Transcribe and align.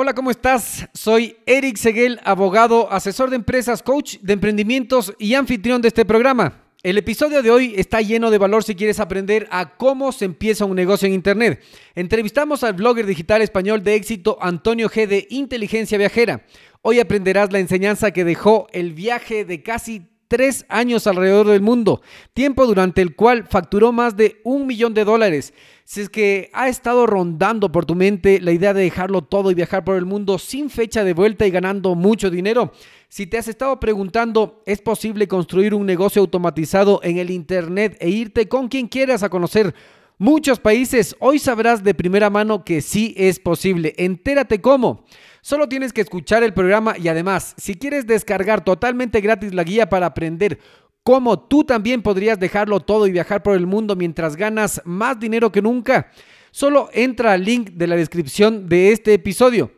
Hola, 0.00 0.14
¿cómo 0.14 0.30
estás? 0.30 0.88
Soy 0.94 1.38
Eric 1.44 1.76
Seguel, 1.76 2.20
abogado, 2.22 2.88
asesor 2.92 3.30
de 3.30 3.34
empresas, 3.34 3.82
coach 3.82 4.18
de 4.20 4.34
emprendimientos 4.34 5.12
y 5.18 5.34
anfitrión 5.34 5.82
de 5.82 5.88
este 5.88 6.04
programa. 6.04 6.62
El 6.84 6.98
episodio 6.98 7.42
de 7.42 7.50
hoy 7.50 7.74
está 7.76 8.00
lleno 8.00 8.30
de 8.30 8.38
valor 8.38 8.62
si 8.62 8.76
quieres 8.76 9.00
aprender 9.00 9.48
a 9.50 9.76
cómo 9.76 10.12
se 10.12 10.24
empieza 10.24 10.66
un 10.66 10.76
negocio 10.76 11.08
en 11.08 11.14
Internet. 11.14 11.60
Entrevistamos 11.96 12.62
al 12.62 12.74
blogger 12.74 13.06
digital 13.06 13.42
español 13.42 13.82
de 13.82 13.96
éxito 13.96 14.38
Antonio 14.40 14.88
G 14.88 15.08
de 15.08 15.26
Inteligencia 15.30 15.98
Viajera. 15.98 16.44
Hoy 16.82 17.00
aprenderás 17.00 17.52
la 17.52 17.58
enseñanza 17.58 18.12
que 18.12 18.22
dejó 18.22 18.68
el 18.70 18.92
viaje 18.92 19.44
de 19.44 19.64
casi 19.64 20.06
tres 20.28 20.66
años 20.68 21.06
alrededor 21.06 21.48
del 21.48 21.62
mundo, 21.62 22.02
tiempo 22.34 22.66
durante 22.66 23.02
el 23.02 23.16
cual 23.16 23.46
facturó 23.48 23.92
más 23.92 24.16
de 24.16 24.40
un 24.44 24.66
millón 24.66 24.94
de 24.94 25.04
dólares. 25.04 25.54
Si 25.84 26.02
es 26.02 26.10
que 26.10 26.50
ha 26.52 26.68
estado 26.68 27.06
rondando 27.06 27.72
por 27.72 27.86
tu 27.86 27.94
mente 27.94 28.40
la 28.40 28.52
idea 28.52 28.74
de 28.74 28.82
dejarlo 28.82 29.22
todo 29.22 29.50
y 29.50 29.54
viajar 29.54 29.84
por 29.84 29.96
el 29.96 30.04
mundo 30.04 30.38
sin 30.38 30.68
fecha 30.68 31.02
de 31.02 31.14
vuelta 31.14 31.46
y 31.46 31.50
ganando 31.50 31.94
mucho 31.94 32.30
dinero, 32.30 32.72
si 33.08 33.26
te 33.26 33.38
has 33.38 33.48
estado 33.48 33.80
preguntando, 33.80 34.62
¿es 34.66 34.82
posible 34.82 35.26
construir 35.26 35.72
un 35.72 35.86
negocio 35.86 36.20
automatizado 36.20 37.00
en 37.02 37.16
el 37.16 37.30
Internet 37.30 37.96
e 38.00 38.10
irte 38.10 38.48
con 38.48 38.68
quien 38.68 38.86
quieras 38.86 39.22
a 39.22 39.30
conocer 39.30 39.74
muchos 40.18 40.60
países? 40.60 41.16
Hoy 41.20 41.38
sabrás 41.38 41.82
de 41.82 41.94
primera 41.94 42.28
mano 42.28 42.64
que 42.66 42.82
sí 42.82 43.14
es 43.16 43.40
posible. 43.40 43.94
Entérate 43.96 44.60
cómo. 44.60 45.06
Solo 45.48 45.66
tienes 45.66 45.94
que 45.94 46.02
escuchar 46.02 46.42
el 46.42 46.52
programa 46.52 46.98
y 46.98 47.08
además, 47.08 47.54
si 47.56 47.74
quieres 47.74 48.06
descargar 48.06 48.62
totalmente 48.62 49.22
gratis 49.22 49.54
la 49.54 49.64
guía 49.64 49.88
para 49.88 50.04
aprender 50.04 50.58
cómo 51.02 51.38
tú 51.38 51.64
también 51.64 52.02
podrías 52.02 52.38
dejarlo 52.38 52.80
todo 52.80 53.06
y 53.06 53.12
viajar 53.12 53.42
por 53.42 53.56
el 53.56 53.66
mundo 53.66 53.96
mientras 53.96 54.36
ganas 54.36 54.82
más 54.84 55.18
dinero 55.18 55.50
que 55.50 55.62
nunca, 55.62 56.10
solo 56.50 56.90
entra 56.92 57.32
al 57.32 57.44
link 57.44 57.70
de 57.70 57.86
la 57.86 57.96
descripción 57.96 58.68
de 58.68 58.92
este 58.92 59.14
episodio. 59.14 59.72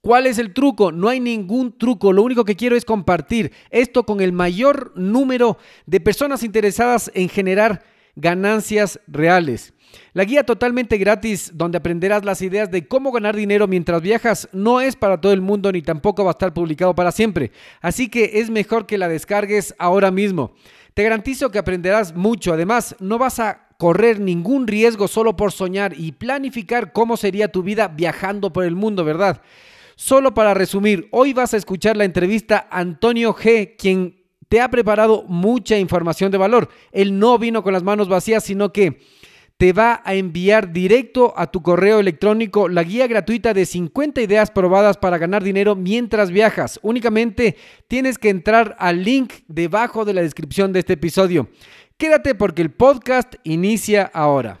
¿Cuál 0.00 0.26
es 0.26 0.36
el 0.36 0.52
truco? 0.52 0.90
No 0.90 1.08
hay 1.08 1.20
ningún 1.20 1.78
truco. 1.78 2.12
Lo 2.12 2.24
único 2.24 2.44
que 2.44 2.56
quiero 2.56 2.74
es 2.74 2.84
compartir 2.84 3.52
esto 3.70 4.02
con 4.02 4.20
el 4.20 4.32
mayor 4.32 4.92
número 4.96 5.58
de 5.86 6.00
personas 6.00 6.42
interesadas 6.42 7.08
en 7.14 7.28
generar 7.28 7.84
ganancias 8.18 9.00
reales. 9.06 9.72
La 10.12 10.24
guía 10.24 10.44
totalmente 10.44 10.98
gratis 10.98 11.52
donde 11.54 11.78
aprenderás 11.78 12.24
las 12.24 12.42
ideas 12.42 12.70
de 12.70 12.86
cómo 12.86 13.12
ganar 13.12 13.36
dinero 13.36 13.66
mientras 13.66 14.02
viajas 14.02 14.48
no 14.52 14.80
es 14.80 14.96
para 14.96 15.20
todo 15.20 15.32
el 15.32 15.40
mundo 15.40 15.72
ni 15.72 15.80
tampoco 15.80 16.24
va 16.24 16.30
a 16.30 16.32
estar 16.32 16.52
publicado 16.52 16.94
para 16.94 17.12
siempre. 17.12 17.52
Así 17.80 18.08
que 18.08 18.32
es 18.34 18.50
mejor 18.50 18.86
que 18.86 18.98
la 18.98 19.08
descargues 19.08 19.74
ahora 19.78 20.10
mismo. 20.10 20.54
Te 20.94 21.04
garantizo 21.04 21.50
que 21.50 21.58
aprenderás 21.58 22.14
mucho. 22.14 22.52
Además, 22.52 22.96
no 22.98 23.18
vas 23.18 23.38
a 23.38 23.68
correr 23.78 24.18
ningún 24.18 24.66
riesgo 24.66 25.06
solo 25.06 25.36
por 25.36 25.52
soñar 25.52 25.94
y 25.96 26.12
planificar 26.12 26.92
cómo 26.92 27.16
sería 27.16 27.52
tu 27.52 27.62
vida 27.62 27.86
viajando 27.86 28.52
por 28.52 28.64
el 28.64 28.74
mundo, 28.74 29.04
¿verdad? 29.04 29.40
Solo 29.94 30.34
para 30.34 30.54
resumir, 30.54 31.08
hoy 31.12 31.32
vas 31.32 31.54
a 31.54 31.56
escuchar 31.56 31.96
la 31.96 32.04
entrevista 32.04 32.68
Antonio 32.70 33.34
G, 33.34 33.76
quien 33.76 34.17
te 34.48 34.60
ha 34.60 34.70
preparado 34.70 35.24
mucha 35.28 35.78
información 35.78 36.30
de 36.30 36.38
valor. 36.38 36.68
Él 36.92 37.18
no 37.18 37.38
vino 37.38 37.62
con 37.62 37.72
las 37.72 37.82
manos 37.82 38.08
vacías, 38.08 38.44
sino 38.44 38.72
que 38.72 39.00
te 39.58 39.72
va 39.72 40.02
a 40.04 40.14
enviar 40.14 40.72
directo 40.72 41.34
a 41.36 41.48
tu 41.48 41.62
correo 41.62 41.98
electrónico 41.98 42.68
la 42.68 42.84
guía 42.84 43.08
gratuita 43.08 43.52
de 43.54 43.66
50 43.66 44.20
ideas 44.22 44.52
probadas 44.52 44.96
para 44.96 45.18
ganar 45.18 45.42
dinero 45.42 45.74
mientras 45.74 46.30
viajas. 46.30 46.78
Únicamente 46.82 47.56
tienes 47.88 48.18
que 48.18 48.30
entrar 48.30 48.76
al 48.78 49.02
link 49.02 49.32
debajo 49.48 50.04
de 50.04 50.14
la 50.14 50.22
descripción 50.22 50.72
de 50.72 50.78
este 50.78 50.92
episodio. 50.92 51.48
Quédate 51.96 52.36
porque 52.36 52.62
el 52.62 52.70
podcast 52.70 53.34
inicia 53.42 54.08
ahora. 54.14 54.60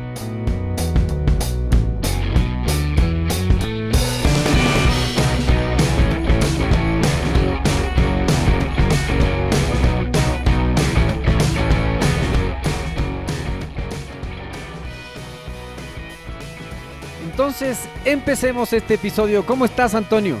Entonces, 17.31 17.87
empecemos 18.03 18.73
este 18.73 18.95
episodio. 18.95 19.45
¿Cómo 19.45 19.63
estás, 19.63 19.95
Antonio? 19.95 20.35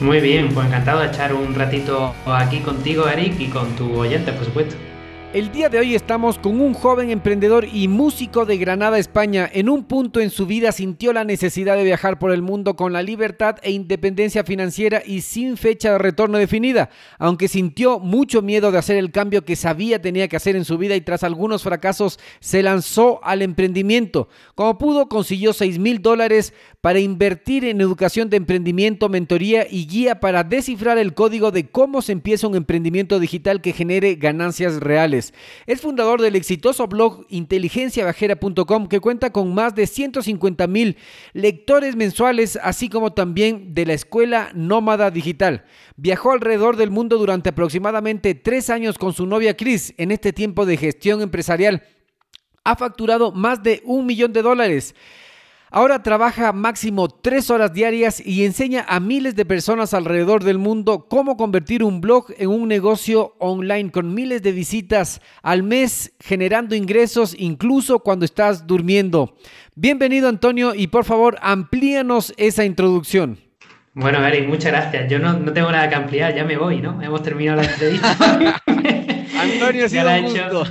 Muy 0.00 0.20
bien, 0.20 0.52
pues 0.52 0.66
encantado 0.66 1.00
de 1.00 1.06
echar 1.06 1.32
un 1.32 1.54
ratito 1.54 2.14
aquí 2.26 2.58
contigo, 2.58 3.06
Eric, 3.08 3.38
y 3.38 3.46
con 3.46 3.76
tu 3.76 3.96
oyente, 3.96 4.32
por 4.32 4.44
supuesto. 4.44 4.74
El 5.32 5.50
día 5.50 5.70
de 5.70 5.78
hoy 5.78 5.94
estamos 5.94 6.38
con 6.38 6.60
un 6.60 6.74
joven 6.74 7.08
emprendedor 7.08 7.64
y 7.64 7.88
músico 7.88 8.44
de 8.44 8.58
Granada, 8.58 8.98
España. 8.98 9.48
En 9.50 9.70
un 9.70 9.84
punto 9.84 10.20
en 10.20 10.28
su 10.28 10.44
vida 10.44 10.72
sintió 10.72 11.14
la 11.14 11.24
necesidad 11.24 11.74
de 11.78 11.84
viajar 11.84 12.18
por 12.18 12.32
el 12.32 12.42
mundo 12.42 12.76
con 12.76 12.92
la 12.92 13.02
libertad 13.02 13.56
e 13.62 13.70
independencia 13.70 14.44
financiera 14.44 15.02
y 15.06 15.22
sin 15.22 15.56
fecha 15.56 15.92
de 15.92 15.96
retorno 15.96 16.36
definida, 16.36 16.90
aunque 17.18 17.48
sintió 17.48 17.98
mucho 17.98 18.42
miedo 18.42 18.70
de 18.72 18.76
hacer 18.76 18.98
el 18.98 19.10
cambio 19.10 19.42
que 19.42 19.56
sabía 19.56 20.02
tenía 20.02 20.28
que 20.28 20.36
hacer 20.36 20.54
en 20.54 20.66
su 20.66 20.76
vida 20.76 20.96
y 20.96 21.00
tras 21.00 21.24
algunos 21.24 21.62
fracasos 21.62 22.20
se 22.40 22.62
lanzó 22.62 23.24
al 23.24 23.40
emprendimiento. 23.40 24.28
Como 24.54 24.76
pudo, 24.76 25.08
consiguió 25.08 25.54
6 25.54 25.78
mil 25.78 26.02
dólares 26.02 26.52
para 26.82 26.98
invertir 26.98 27.64
en 27.64 27.80
educación 27.80 28.28
de 28.28 28.36
emprendimiento, 28.36 29.08
mentoría 29.08 29.68
y 29.70 29.86
guía 29.86 30.18
para 30.18 30.42
descifrar 30.42 30.98
el 30.98 31.14
código 31.14 31.52
de 31.52 31.70
cómo 31.70 32.02
se 32.02 32.10
empieza 32.10 32.48
un 32.48 32.56
emprendimiento 32.56 33.20
digital 33.20 33.60
que 33.60 33.72
genere 33.72 34.16
ganancias 34.16 34.80
reales. 34.80 35.32
Es 35.68 35.80
fundador 35.80 36.20
del 36.20 36.34
exitoso 36.34 36.88
blog 36.88 37.24
inteligenciabajera.com 37.28 38.88
que 38.88 38.98
cuenta 38.98 39.30
con 39.30 39.54
más 39.54 39.76
de 39.76 39.86
150 39.86 40.66
mil 40.66 40.96
lectores 41.34 41.94
mensuales, 41.94 42.58
así 42.60 42.88
como 42.88 43.12
también 43.12 43.74
de 43.74 43.86
la 43.86 43.92
escuela 43.92 44.50
Nómada 44.52 45.12
Digital. 45.12 45.64
Viajó 45.94 46.32
alrededor 46.32 46.76
del 46.76 46.90
mundo 46.90 47.16
durante 47.16 47.50
aproximadamente 47.50 48.34
tres 48.34 48.70
años 48.70 48.98
con 48.98 49.12
su 49.12 49.24
novia 49.26 49.56
Chris 49.56 49.94
en 49.98 50.10
este 50.10 50.32
tiempo 50.32 50.66
de 50.66 50.76
gestión 50.76 51.22
empresarial. 51.22 51.84
Ha 52.64 52.74
facturado 52.74 53.30
más 53.30 53.62
de 53.62 53.82
un 53.84 54.04
millón 54.04 54.32
de 54.32 54.42
dólares. 54.42 54.96
Ahora 55.74 56.02
trabaja 56.02 56.52
máximo 56.52 57.08
tres 57.08 57.48
horas 57.48 57.72
diarias 57.72 58.20
y 58.22 58.44
enseña 58.44 58.84
a 58.86 59.00
miles 59.00 59.34
de 59.34 59.46
personas 59.46 59.94
alrededor 59.94 60.44
del 60.44 60.58
mundo 60.58 61.06
cómo 61.08 61.38
convertir 61.38 61.82
un 61.82 62.02
blog 62.02 62.26
en 62.36 62.50
un 62.50 62.68
negocio 62.68 63.36
online 63.38 63.90
con 63.90 64.12
miles 64.12 64.42
de 64.42 64.52
visitas 64.52 65.22
al 65.42 65.62
mes, 65.62 66.12
generando 66.20 66.74
ingresos 66.74 67.34
incluso 67.38 68.00
cuando 68.00 68.26
estás 68.26 68.66
durmiendo. 68.66 69.34
Bienvenido 69.74 70.28
Antonio 70.28 70.74
y 70.74 70.88
por 70.88 71.06
favor 71.06 71.38
amplíanos 71.40 72.34
esa 72.36 72.66
introducción. 72.66 73.38
Bueno, 73.94 74.22
Eric, 74.26 74.50
muchas 74.50 74.72
gracias. 74.72 75.10
Yo 75.10 75.20
no, 75.20 75.38
no 75.38 75.54
tengo 75.54 75.72
nada 75.72 75.88
que 75.88 75.94
ampliar, 75.94 76.34
ya 76.34 76.44
me 76.44 76.58
voy, 76.58 76.82
¿no? 76.82 77.00
Hemos 77.00 77.22
terminado 77.22 77.62
la 77.62 77.68
entrevista. 77.68 78.62
Antonio, 79.42 79.86
ya 79.86 80.04
la, 80.04 80.18
he 80.18 80.20
hecho, 80.20 80.64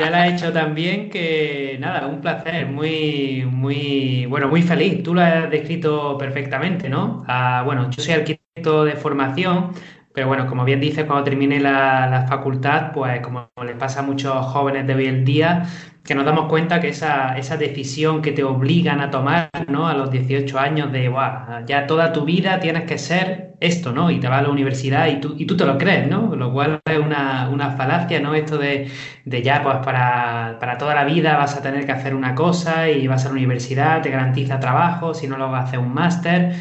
ya 0.00 0.10
la 0.10 0.26
he 0.26 0.34
hecho 0.34 0.52
también, 0.52 1.10
que 1.10 1.76
nada, 1.80 2.06
un 2.06 2.20
placer, 2.20 2.66
muy, 2.66 3.46
muy, 3.50 4.26
bueno, 4.26 4.48
muy 4.48 4.62
feliz. 4.62 5.02
Tú 5.02 5.14
lo 5.14 5.20
has 5.20 5.50
descrito 5.50 6.16
perfectamente, 6.18 6.88
¿no? 6.88 7.24
Ah, 7.26 7.62
bueno, 7.64 7.90
yo 7.90 8.02
soy 8.02 8.14
arquitecto 8.14 8.84
de 8.84 8.96
formación, 8.96 9.72
Pero 10.14 10.26
bueno, 10.26 10.46
como 10.46 10.64
bien 10.64 10.80
dices, 10.80 11.04
cuando 11.04 11.24
termine 11.24 11.60
la, 11.60 12.26
facultad, 12.28 12.92
pues 12.92 13.20
como 13.20 13.50
les 13.64 13.76
pasa 13.76 14.00
a 14.00 14.02
muchos 14.02 14.34
jóvenes 14.46 14.86
de 14.86 14.94
hoy 14.94 15.06
en 15.06 15.24
día, 15.24 15.64
que 16.08 16.14
nos 16.14 16.24
damos 16.24 16.46
cuenta 16.48 16.80
que 16.80 16.88
esa, 16.88 17.36
esa 17.36 17.58
decisión 17.58 18.22
que 18.22 18.32
te 18.32 18.42
obligan 18.42 19.02
a 19.02 19.10
tomar, 19.10 19.50
¿no? 19.68 19.88
A 19.88 19.92
los 19.92 20.10
18 20.10 20.58
años 20.58 20.90
de, 20.90 21.10
wow, 21.10 21.66
ya 21.66 21.86
toda 21.86 22.14
tu 22.14 22.24
vida 22.24 22.60
tienes 22.60 22.84
que 22.84 22.96
ser 22.96 23.52
esto, 23.60 23.92
¿no? 23.92 24.10
Y 24.10 24.18
te 24.18 24.26
vas 24.26 24.38
a 24.38 24.42
la 24.44 24.48
universidad 24.48 25.08
y 25.08 25.20
tú, 25.20 25.34
y 25.36 25.44
tú 25.44 25.54
te 25.54 25.66
lo 25.66 25.76
crees, 25.76 26.08
¿no? 26.08 26.34
Lo 26.34 26.50
cual 26.50 26.80
es 26.82 26.98
una, 26.98 27.50
una 27.50 27.72
falacia, 27.72 28.20
¿no? 28.20 28.34
Esto 28.34 28.56
de, 28.56 28.90
de 29.26 29.42
ya, 29.42 29.62
pues 29.62 29.76
para, 29.84 30.56
para, 30.58 30.78
toda 30.78 30.94
la 30.94 31.04
vida 31.04 31.36
vas 31.36 31.54
a 31.56 31.60
tener 31.60 31.84
que 31.84 31.92
hacer 31.92 32.14
una 32.14 32.34
cosa 32.34 32.88
y 32.88 33.06
vas 33.06 33.26
a 33.26 33.28
la 33.28 33.34
universidad, 33.34 34.00
te 34.00 34.08
garantiza 34.08 34.58
trabajo, 34.58 35.12
si 35.12 35.26
no 35.26 35.36
a 35.36 35.60
hacer 35.60 35.78
un 35.78 35.92
máster. 35.92 36.54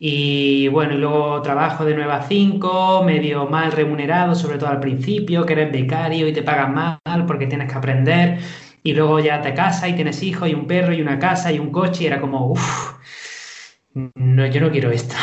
Y 0.00 0.66
bueno, 0.68 0.94
y 0.94 0.98
luego 0.98 1.40
trabajo 1.42 1.84
de 1.84 1.94
9 1.94 2.12
a 2.12 2.22
5, 2.22 3.04
medio 3.04 3.46
mal 3.46 3.70
remunerado, 3.70 4.34
sobre 4.34 4.58
todo 4.58 4.70
al 4.70 4.80
principio, 4.80 5.46
que 5.46 5.52
eres 5.52 5.70
becario 5.70 6.26
y 6.26 6.32
te 6.32 6.42
pagan 6.42 6.74
mal 6.74 7.26
porque 7.28 7.46
tienes 7.46 7.70
que 7.70 7.78
aprender. 7.78 8.38
Y 8.88 8.94
luego 8.94 9.20
ya 9.20 9.42
te 9.42 9.52
casas 9.52 9.90
y 9.90 9.92
tienes 9.92 10.22
hijos 10.22 10.48
y 10.48 10.54
un 10.54 10.66
perro 10.66 10.94
y 10.94 11.02
una 11.02 11.18
casa 11.18 11.52
y 11.52 11.58
un 11.58 11.70
coche 11.70 12.04
y 12.04 12.06
era 12.06 12.22
como, 12.22 12.52
uff, 12.52 12.94
no, 14.14 14.46
yo 14.46 14.62
no 14.62 14.70
quiero 14.70 14.90
esto. 14.90 15.14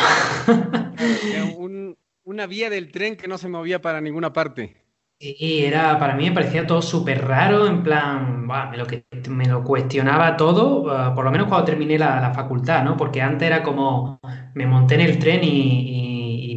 una 2.26 2.46
vía 2.46 2.70
del 2.70 2.92
tren 2.92 3.16
que 3.16 3.28
no 3.28 3.40
se 3.40 3.50
movía 3.50 3.82
para 3.82 4.02
ninguna 4.02 4.32
parte. 4.32 4.76
Sí, 5.20 5.66
era, 5.66 5.98
para 5.98 6.14
mí 6.14 6.30
me 6.30 6.36
parecía 6.36 6.68
todo 6.68 6.84
súper 6.84 7.26
raro, 7.26 7.66
en 7.66 7.82
plan, 7.82 8.46
me, 8.46 8.78
lo 8.78 8.86
que, 8.86 9.08
me 9.30 9.48
lo 9.48 9.64
cuestionaba 9.64 10.38
todo, 10.38 10.92
ah, 10.92 11.16
por 11.16 11.26
lo 11.26 11.32
menos 11.32 11.48
cuando 11.48 11.66
terminé 11.66 11.98
la, 11.98 12.32
facultad, 12.36 12.84
¿no? 12.84 12.96
Porque 12.96 13.20
antes 13.20 13.48
era 13.48 13.64
como, 13.64 14.20
me 14.54 14.68
monté 14.68 14.94
en 14.94 15.02
el 15.02 15.18
tren 15.18 15.40
y, 15.42 16.15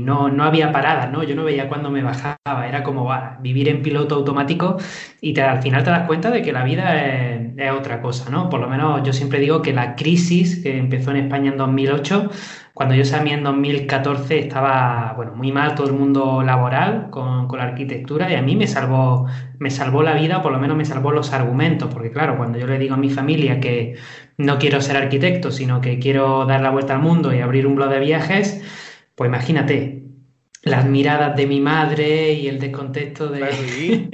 no, 0.08 0.28
no, 0.28 0.44
había 0.44 0.72
paradas, 0.72 1.12
¿no? 1.12 1.22
Yo 1.22 1.34
no 1.36 1.44
veía 1.44 1.68
cuándo 1.68 1.90
me 1.90 2.02
bajaba, 2.02 2.66
era 2.66 2.82
como 2.82 3.08
vivir 3.40 3.68
en 3.68 3.82
piloto 3.82 4.16
automático 4.16 4.78
y 5.20 5.32
te, 5.34 5.42
al 5.42 5.62
final 5.62 5.84
te 5.84 5.90
das 5.90 6.06
cuenta 6.06 6.30
de 6.30 6.42
que 6.42 6.52
la 6.52 6.64
vida 6.64 7.04
es, 7.04 7.52
es 7.56 7.70
otra 7.72 8.00
cosa, 8.00 8.30
¿no? 8.30 8.48
Por 8.48 8.60
lo 8.60 8.68
menos 8.68 9.02
yo 9.04 9.12
siempre 9.12 9.38
digo 9.40 9.62
que 9.62 9.72
la 9.72 9.94
crisis 9.96 10.62
que 10.62 10.78
empezó 10.78 11.10
en 11.12 11.18
España 11.18 11.50
en 11.52 11.58
2008 11.58 12.30
cuando 12.78 12.94
yo 12.94 13.04
salí 13.04 13.32
en 13.32 13.42
2014 13.42 14.38
estaba 14.38 15.12
bueno, 15.16 15.34
muy 15.34 15.50
mal 15.50 15.74
todo 15.74 15.88
el 15.88 15.94
mundo 15.94 16.44
laboral 16.44 17.10
con, 17.10 17.48
la 17.58 17.64
arquitectura 17.64 18.30
y 18.30 18.36
a 18.36 18.42
mí 18.42 18.54
me 18.54 18.68
salvó, 18.68 19.26
me 19.58 19.68
salvó 19.68 20.04
la 20.04 20.14
vida, 20.14 20.42
por 20.42 20.52
lo 20.52 20.60
menos 20.60 20.76
me 20.76 20.84
salvó 20.84 21.10
los 21.10 21.32
argumentos, 21.32 21.92
porque 21.92 22.12
claro, 22.12 22.36
cuando 22.36 22.56
yo 22.56 22.68
le 22.68 22.78
digo 22.78 22.94
a 22.94 22.96
mi 22.96 23.10
familia 23.10 23.58
que 23.58 23.96
no 24.36 24.60
quiero 24.60 24.80
ser 24.80 24.96
arquitecto, 24.96 25.50
sino 25.50 25.80
que 25.80 25.98
quiero 25.98 26.46
dar 26.46 26.60
la 26.60 26.70
vuelta 26.70 26.94
al 26.94 27.00
mundo 27.00 27.34
y 27.34 27.40
abrir 27.40 27.66
un 27.66 27.74
blog 27.74 27.90
de 27.90 27.98
viajes, 27.98 28.62
pues 29.16 29.26
imagínate, 29.26 29.97
las 30.68 30.84
miradas 30.86 31.36
de 31.36 31.46
mi 31.46 31.60
madre 31.60 32.32
y 32.32 32.48
el 32.48 32.58
descontexto 32.58 33.28
de... 33.28 34.10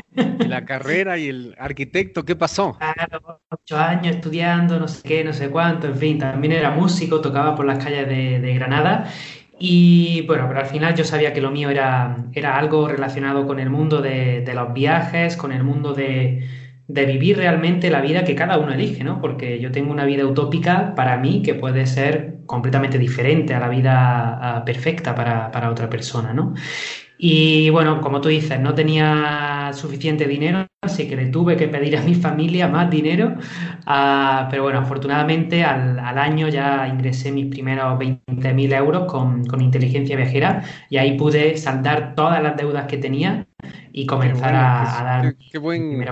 la 0.49 0.65
carrera 0.65 1.19
y 1.19 1.29
el 1.29 1.55
arquitecto, 1.59 2.25
¿qué 2.25 2.37
pasó? 2.37 2.79
Claro, 2.79 3.41
ocho 3.51 3.79
años 3.79 4.17
estudiando, 4.17 4.79
no 4.79 4.89
sé 4.89 5.03
qué, 5.07 5.25
no 5.25 5.33
sé 5.33 5.51
cuánto, 5.51 5.89
en 5.89 5.97
fin, 5.97 6.19
también 6.19 6.53
era 6.53 6.71
músico, 6.71 7.21
tocaba 7.21 7.55
por 7.55 7.67
las 7.67 7.83
calles 7.83 8.09
de, 8.09 8.55
Granada 8.55 9.11
y 9.59 10.23
bueno, 10.27 10.47
pero 10.49 10.61
al 10.61 10.67
final 10.67 10.95
yo 10.95 11.05
sabía 11.05 11.33
que 11.33 11.41
lo 11.41 11.51
mío 11.51 11.71
era, 11.71 12.17
era 12.33 12.59
algo 12.59 12.89
relacionado 12.89 13.47
con 13.47 13.61
el 13.61 13.71
mundo 13.71 14.03
de, 14.03 14.41
de 14.41 14.55
los 14.55 14.73
viajes, 14.73 15.37
con 15.37 15.53
el 15.53 15.63
mundo 15.63 15.95
de, 15.95 16.49
de 16.87 17.07
vivir 17.07 17.39
realmente 17.39 17.91
la 17.91 18.01
vida 18.01 18.25
que 18.25 18.35
cada 18.35 18.59
uno 18.59 18.73
elige, 18.73 19.05
¿no? 19.05 19.21
Porque 19.21 19.59
yo 19.59 19.73
tengo 19.73 19.91
una 19.93 20.05
vida 20.05 20.27
utópica 20.27 20.95
para 20.95 21.17
mí 21.17 21.43
que 21.43 21.55
puede 21.55 21.87
ser 21.87 22.39
completamente 22.47 22.99
diferente 22.99 23.55
a 23.55 23.61
la 23.61 23.69
vida 23.69 24.63
perfecta 24.67 25.15
para, 25.15 25.51
para 25.51 25.71
otra 25.71 25.89
persona, 25.89 26.35
¿no? 26.35 26.55
Y 27.17 27.71
bueno, 27.71 28.01
como 28.01 28.21
tú 28.21 28.29
dices, 28.29 28.61
no 28.61 28.75
tenía 28.75 29.71
suficiente 29.73 30.27
dinero, 30.27 30.67
así 30.83 31.09
que 31.09 31.17
le 31.17 31.27
tuve 31.27 31.57
que 31.57 31.69
pedir 31.69 31.97
a 31.97 32.03
mi 32.03 32.15
familia 32.15 32.69
más 32.69 32.91
dinero. 32.91 33.37
Ah, 33.87 34.49
pero 34.51 34.65
bueno, 34.65 34.81
afortunadamente 34.81 35.65
al, 35.65 35.99
al, 35.99 36.19
año 36.19 36.49
ya 36.49 36.89
ingresé 36.89 37.31
mis 37.33 37.47
primeros 37.47 37.99
20.000 37.99 38.77
euros 38.77 39.05
con, 39.11 39.45
con, 39.47 39.61
inteligencia 39.61 40.17
viajera 40.17 40.65
y 40.91 40.97
ahí 40.99 41.17
pude 41.17 41.57
saldar 41.57 42.15
todas 42.15 42.43
las 42.43 42.57
deudas 42.57 42.87
que 42.87 42.99
tenía 42.99 43.47
y 43.97 44.07
comenzar 44.07 44.53
a, 44.57 45.05
dar 45.05 45.37
qué, 45.37 45.57
buen, 45.59 46.05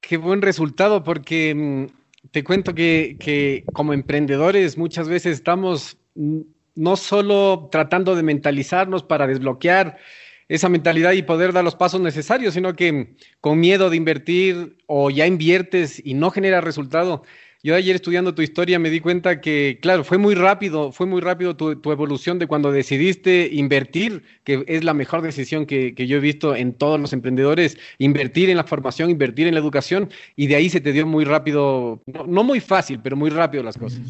Qué 0.00 0.16
buen 0.16 0.42
resultado, 0.42 1.04
porque 1.04 1.54
mm, 1.54 1.84
te 2.32 2.42
cuento 2.42 2.74
que, 2.74 3.16
que 3.20 3.68
como 3.70 3.92
emprendedores 3.92 4.76
muchas 4.76 5.08
veces 5.08 5.34
estamos 5.34 5.98
mm, 6.16 6.40
no 6.74 6.96
solo 6.96 7.68
tratando 7.70 8.16
de 8.16 8.24
mentalizarnos 8.24 9.04
para 9.04 9.28
desbloquear 9.28 9.98
esa 10.48 10.68
mentalidad 10.68 11.12
y 11.12 11.22
poder 11.22 11.52
dar 11.52 11.62
los 11.62 11.76
pasos 11.76 12.00
necesarios, 12.00 12.54
sino 12.54 12.74
que 12.74 13.14
con 13.40 13.60
miedo 13.60 13.88
de 13.88 13.96
invertir 13.96 14.76
o 14.86 15.08
ya 15.08 15.24
inviertes 15.24 16.02
y 16.04 16.14
no 16.14 16.32
genera 16.32 16.60
resultado. 16.60 17.22
Yo 17.60 17.74
ayer 17.74 17.96
estudiando 17.96 18.34
tu 18.34 18.42
historia 18.42 18.78
me 18.78 18.88
di 18.88 19.00
cuenta 19.00 19.40
que, 19.40 19.80
claro, 19.82 20.04
fue 20.04 20.16
muy 20.16 20.36
rápido, 20.36 20.92
fue 20.92 21.06
muy 21.06 21.20
rápido 21.20 21.56
tu, 21.56 21.72
evolución 21.90 22.38
de 22.38 22.46
cuando 22.46 22.70
decidiste 22.70 23.48
invertir, 23.52 24.22
que 24.44 24.64
es 24.68 24.84
la 24.84 24.94
mejor 24.94 25.22
decisión 25.22 25.66
que, 25.66 25.92
yo 25.96 26.18
he 26.18 26.20
visto 26.20 26.54
en 26.54 26.72
todos 26.72 27.00
los 27.00 27.12
emprendedores, 27.12 27.76
invertir 27.98 28.48
en 28.48 28.58
la 28.58 28.64
formación, 28.64 29.10
invertir 29.10 29.48
en 29.48 29.54
la 29.54 29.60
educación, 29.60 30.08
y 30.36 30.46
de 30.46 30.54
ahí 30.54 30.70
se 30.70 30.80
te 30.80 30.92
dio 30.92 31.04
muy 31.04 31.24
rápido, 31.24 32.00
no 32.06 32.44
muy 32.44 32.60
fácil, 32.60 33.00
pero 33.02 33.16
muy 33.16 33.30
rápido 33.30 33.64
las 33.64 33.76
cosas. 33.76 34.02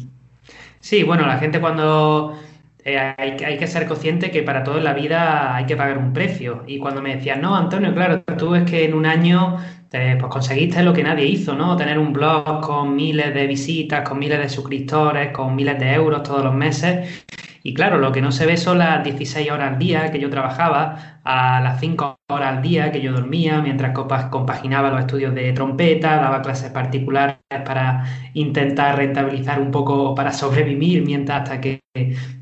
Sí, 0.79 1.01
bueno, 1.01 1.25
la 1.25 1.39
gente 1.39 1.59
cuando 1.59 2.37
eh, 2.85 2.97
hay, 3.17 3.57
que 3.57 3.67
ser 3.67 3.87
consciente 3.87 4.31
que 4.31 4.43
para 4.43 4.63
todo 4.63 4.77
en 4.77 4.83
la 4.83 4.93
vida 4.93 5.55
hay 5.55 5.65
que 5.65 5.75
pagar 5.75 5.97
un 5.97 6.13
precio. 6.13 6.63
Y 6.67 6.79
cuando 6.79 7.01
me 7.01 7.15
decían, 7.15 7.41
no, 7.41 7.55
Antonio, 7.55 7.93
claro, 7.93 8.23
tú 8.37 8.55
es 8.55 8.69
que 8.69 8.85
en 8.85 8.93
un 8.93 9.05
año 9.05 9.57
pues 9.89 10.31
conseguiste 10.31 10.83
lo 10.83 10.93
que 10.93 11.03
nadie 11.03 11.25
hizo, 11.25 11.55
¿no? 11.55 11.75
Tener 11.75 11.97
un 11.97 12.13
blog 12.13 12.61
con 12.61 12.95
miles 12.95 13.33
de 13.33 13.47
visitas, 13.47 14.07
con 14.07 14.19
miles 14.19 14.39
de 14.39 14.49
suscriptores, 14.49 15.31
con 15.31 15.55
miles 15.55 15.79
de 15.79 15.93
euros 15.93 16.21
todos 16.23 16.43
los 16.43 16.53
meses. 16.53 17.25
Y 17.63 17.73
claro, 17.73 17.97
lo 17.97 18.11
que 18.11 18.21
no 18.21 18.31
se 18.31 18.45
ve 18.45 18.55
son 18.57 18.77
las 18.77 19.03
16 19.03 19.49
horas 19.51 19.73
al 19.73 19.79
día 19.79 20.11
que 20.11 20.19
yo 20.19 20.29
trabajaba, 20.29 21.19
a 21.23 21.59
las 21.61 21.79
5 21.79 22.18
horas 22.31 22.57
al 22.57 22.61
día 22.61 22.91
que 22.91 23.01
yo 23.01 23.11
dormía, 23.11 23.59
mientras 23.59 23.97
compaginaba 24.29 24.91
los 24.91 24.99
estudios 24.99 25.33
de 25.33 25.51
trompeta, 25.51 26.17
daba 26.17 26.43
clases 26.43 26.69
particulares 26.69 27.37
para 27.65 28.05
intentar 28.35 28.97
rentabilizar 28.97 29.59
un 29.59 29.71
poco, 29.71 30.13
para 30.13 30.31
sobrevivir 30.31 31.03
mientras 31.03 31.41
hasta 31.41 31.59
que, 31.59 31.81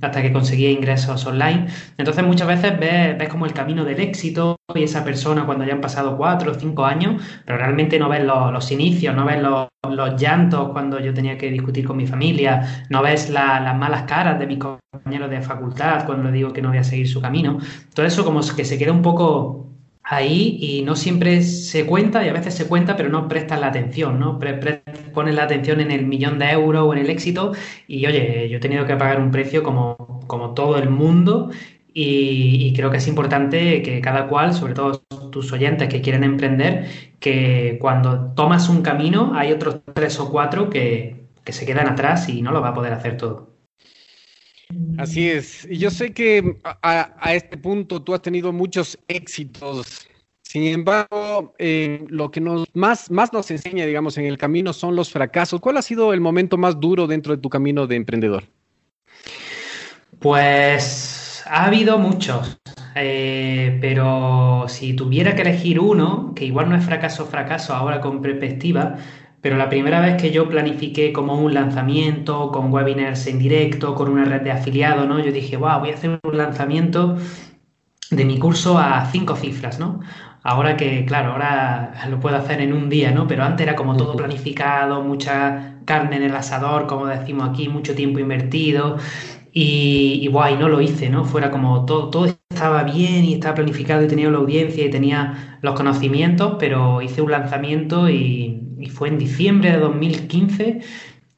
hasta 0.02 0.22
que 0.22 0.34
conseguía 0.34 0.72
ingresos 0.72 1.26
online. 1.26 1.68
Entonces 1.98 2.26
muchas 2.26 2.48
veces 2.48 2.78
ves, 2.78 3.18
ves 3.18 3.30
como 3.30 3.46
el 3.46 3.54
camino 3.54 3.86
del 3.86 4.02
éxito 4.02 4.58
y 4.76 4.84
esa 4.84 5.06
persona 5.06 5.46
cuando 5.46 5.64
ya 5.64 5.74
han 5.74 5.82
pasado 5.82 6.18
cuatro 6.18 6.52
o 6.52 6.56
cinco 6.56 6.86
años, 6.86 7.22
pero 7.46 7.58
realmente 7.58 7.98
no 7.98 8.10
ves 8.10 8.26
los, 8.26 8.72
inicios, 8.72 9.16
no 9.16 9.24
ves 9.24 9.42
los, 9.42 9.68
llantos 10.20 10.70
cuando 10.74 11.00
yo 11.00 11.14
tenía 11.14 11.38
que 11.38 11.50
discutir 11.50 11.88
con 11.88 11.96
mi 11.96 12.06
familia, 12.06 12.86
no 12.90 13.02
ves 13.02 13.30
las 13.30 13.78
malas 13.78 14.04
caras 14.04 14.38
de 14.38 14.48
mis 14.48 14.58
compañeros 14.58 15.30
de 15.30 15.42
facultad 15.42 16.06
cuando 16.06 16.26
le 16.26 16.34
digo 16.34 16.52
que 16.52 16.62
no 16.62 16.70
voy 16.70 16.80
a 16.80 16.84
seguir 16.84 17.08
su 17.08 17.22
camino. 17.22 17.58
Todo 17.94 18.06
eso 18.06 18.26
como 18.26 18.42
que 18.54 18.66
se 18.66 18.78
queda 18.78 18.92
un 18.92 19.02
poco 19.02 19.68
ahí 20.10 20.58
y 20.62 20.84
no 20.84 20.96
siempre 20.96 21.42
se 21.42 21.86
cuenta 21.86 22.26
y 22.26 22.30
a 22.30 22.34
veces 22.34 22.56
se 22.56 22.68
cuenta 22.68 22.96
pero 22.96 23.10
no 23.10 23.28
prestas 23.28 23.60
la 23.60 23.68
atención, 23.68 24.20
¿no? 24.20 24.40
pones 25.14 25.36
la 25.36 25.44
atención 25.44 25.82
en 25.82 25.92
el 25.92 26.06
millón 26.06 26.40
de 26.40 26.50
euros 26.52 26.84
o 26.86 26.94
en 26.94 27.00
el 27.00 27.10
éxito 27.10 27.52
y 27.88 28.06
oye, 28.06 28.48
yo 28.50 28.58
he 28.58 28.60
tenido 28.60 28.86
que 28.86 28.96
pagar 28.96 29.20
un 29.20 29.32
precio 29.32 29.64
como, 29.64 30.22
como 30.28 30.54
todo 30.54 30.78
el 30.78 30.90
mundo 30.90 31.50
y, 32.00 32.74
creo 32.76 32.92
que 32.92 32.98
es 32.98 33.08
importante 33.08 33.82
que 33.82 34.02
cada 34.02 34.28
cual, 34.28 34.54
sobre 34.54 34.76
todo 34.76 35.00
tus 35.32 35.52
oyentes 35.52 35.90
que 35.90 36.02
quieren 36.02 36.24
emprender, 36.24 36.86
que 37.20 37.80
cuando 37.82 38.34
tomas 38.36 38.70
un 38.70 38.84
camino 38.84 39.32
hay 39.34 39.52
otros 39.52 39.80
tres 39.96 40.20
o 40.20 40.30
cuatro 40.30 40.70
que, 40.70 41.26
que 41.44 41.54
se 41.54 41.66
quedan 41.66 41.88
atrás 41.88 42.30
y 42.30 42.44
no 42.44 42.52
lo 42.52 42.62
va 42.62 42.70
a 42.70 42.74
poder 42.76 42.94
hacer 42.94 43.18
todo. 43.18 43.57
Así 44.98 45.30
es. 45.30 45.68
Y 45.70 45.78
yo 45.78 45.90
sé 45.90 46.12
que 46.14 46.58
a, 46.64 47.34
este 47.34 47.58
punto 47.58 48.02
tú 48.02 48.14
has 48.14 48.22
tenido 48.22 48.52
muchos 48.52 48.98
éxitos. 49.08 50.08
Sin 50.42 50.64
embargo, 50.64 51.54
eh, 51.60 52.06
lo 52.08 52.32
que 52.32 52.42
más 52.74 53.10
nos 53.12 53.52
enseña, 53.52 53.86
digamos, 53.86 54.18
en 54.18 54.26
el 54.26 54.38
camino 54.38 54.74
son 54.74 54.96
los 54.96 55.12
fracasos. 55.12 55.60
¿Cuál 55.60 55.78
ha 55.78 55.82
sido 55.82 56.14
el 56.14 56.22
momento 56.22 56.58
más 56.58 56.80
duro 56.80 57.06
dentro 57.06 57.36
de 57.36 57.42
tu 57.42 57.50
camino 57.50 57.86
de 57.86 57.96
emprendedor? 57.96 58.44
Pues 60.20 61.44
ha 61.46 61.66
habido 61.66 62.00
muchos, 62.00 62.58
eh, 62.96 63.78
pero 63.80 64.66
si 64.68 64.94
tuviera 64.94 65.36
que 65.36 65.44
elegir 65.44 65.80
uno, 65.80 66.34
que 66.36 66.46
igual 66.46 66.70
no 66.70 66.76
es 66.76 66.86
fracaso, 66.86 67.26
fracaso, 67.26 67.74
ahora 67.74 68.02
con 68.02 68.22
perspectiva, 68.22 68.98
pero 69.42 69.58
la 69.58 69.70
primera 69.70 70.02
vez 70.02 70.22
que 70.22 70.32
yo 70.32 70.50
planifiqué 70.50 71.14
como 71.14 71.40
un 71.40 71.54
lanzamiento 71.54 72.52
con 72.52 72.72
webinars 72.74 73.28
en 73.28 73.40
directo, 73.40 73.96
con 73.96 74.10
una 74.10 74.26
red 74.26 74.42
de 74.42 74.52
afiliados, 74.52 75.08
¿no? 75.08 75.20
Yo 75.20 75.32
dije, 75.32 75.58
wow, 75.58 75.80
voy 75.80 75.92
a 75.92 75.94
hacer 75.94 76.20
un 76.24 76.38
lanzamiento 76.38 77.18
de 78.12 78.26
mi 78.26 78.40
curso 78.40 78.78
a 78.78 79.06
cinco 79.12 79.36
cifras, 79.36 79.80
¿no? 79.80 80.00
Ahora 80.44 80.78
que, 80.78 81.06
claro, 81.06 81.34
ahora 81.34 81.94
lo 82.10 82.20
puedo 82.20 82.38
hacer 82.38 82.62
en 82.62 82.74
un 82.74 82.90
día, 82.90 83.12
¿no? 83.12 83.28
Pero 83.28 83.44
antes 83.44 83.68
era 83.68 83.76
como 83.76 83.98
todo 83.98 84.16
planificado, 84.16 85.04
mucha 85.04 85.82
carne 85.86 86.18
en 86.18 86.24
el 86.24 86.36
asador, 86.36 86.88
como 86.88 87.06
decimos 87.08 87.50
aquí, 87.50 87.70
mucho 87.70 87.96
tiempo 87.96 88.20
invertido. 88.20 88.98
Y, 89.52 90.20
y, 90.22 90.28
guay, 90.28 90.56
no 90.58 90.70
lo 90.70 90.82
hice, 90.82 91.10
¿no? 91.10 91.26
Fuera 91.26 91.52
como 91.52 91.86
todo, 91.86 92.10
todo 92.10 92.26
estaba 92.50 92.84
bien 92.84 93.26
y 93.26 93.34
estaba 93.36 93.56
planificado 93.56 94.04
y 94.04 94.08
tenía 94.08 94.30
la 94.30 94.38
audiencia 94.38 94.86
y 94.86 94.90
tenía 94.90 95.58
los 95.62 95.76
conocimientos, 95.76 96.56
pero 96.60 97.02
hice 97.02 97.22
un 97.22 97.32
lanzamiento 97.32 98.10
y, 98.10 98.67
y 98.80 98.90
fue 98.90 99.10
en 99.10 99.18
diciembre 99.18 99.72
de 99.72 99.78
2015 99.78 100.82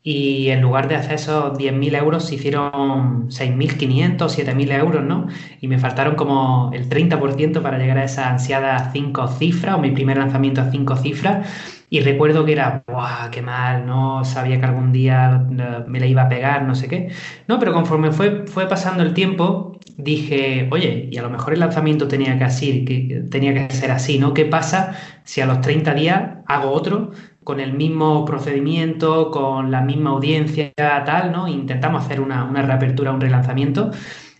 y 0.01 0.49
en 0.49 0.61
lugar 0.61 0.87
de 0.87 0.95
hacer 0.95 1.15
esos 1.15 1.57
10.000 1.57 1.95
euros 1.97 2.25
se 2.25 2.35
hicieron 2.35 3.29
6.500, 3.29 4.17
7.000 4.17 4.79
euros, 4.79 5.03
¿no? 5.03 5.27
Y 5.59 5.67
me 5.67 5.77
faltaron 5.77 6.15
como 6.15 6.71
el 6.73 6.89
30% 6.89 7.61
para 7.61 7.77
llegar 7.77 7.97
a 7.97 8.05
esa 8.05 8.29
ansiada 8.29 8.91
cinco 8.93 9.27
cifras, 9.27 9.75
o 9.75 9.79
mi 9.79 9.91
primer 9.91 10.17
lanzamiento 10.17 10.61
a 10.61 10.71
cinco 10.71 10.95
cifras. 10.95 11.47
Y 11.89 11.99
recuerdo 12.01 12.45
que 12.45 12.53
era, 12.53 12.83
¡guau! 12.87 13.29
¡Qué 13.31 13.41
mal! 13.41 13.85
No 13.85 14.23
sabía 14.23 14.59
que 14.59 14.65
algún 14.65 14.91
día 14.93 15.45
eh, 15.51 15.83
me 15.87 15.99
la 15.99 16.05
iba 16.05 16.23
a 16.23 16.29
pegar, 16.29 16.63
no 16.63 16.75
sé 16.75 16.87
qué. 16.87 17.09
No, 17.47 17.59
pero 17.59 17.73
conforme 17.73 18.11
fue, 18.11 18.45
fue 18.47 18.67
pasando 18.69 19.03
el 19.03 19.13
tiempo, 19.13 19.79
dije, 19.97 20.69
oye, 20.71 21.09
y 21.11 21.17
a 21.17 21.23
lo 21.23 21.29
mejor 21.29 21.53
el 21.53 21.59
lanzamiento 21.59 22.07
tenía 22.07 22.37
que, 22.37 22.45
así, 22.45 22.85
que, 22.85 23.25
tenía 23.29 23.53
que 23.53 23.73
ser 23.73 23.91
así, 23.91 24.17
¿no? 24.17 24.33
¿Qué 24.33 24.45
pasa 24.45 24.95
si 25.23 25.41
a 25.41 25.45
los 25.45 25.61
30 25.61 25.93
días 25.93 26.21
hago 26.47 26.71
otro 26.71 27.11
con 27.49 27.59
el 27.59 27.73
mismo 27.73 28.25
procedimiento, 28.25 29.31
con 29.31 29.71
la 29.71 29.81
misma 29.81 30.11
audiencia, 30.11 30.71
tal, 30.75 31.31
¿no? 31.31 31.47
Intentamos 31.47 32.05
hacer 32.05 32.21
una, 32.21 32.43
una 32.43 32.61
reapertura, 32.61 33.11
un 33.11 33.19
relanzamiento. 33.19 33.89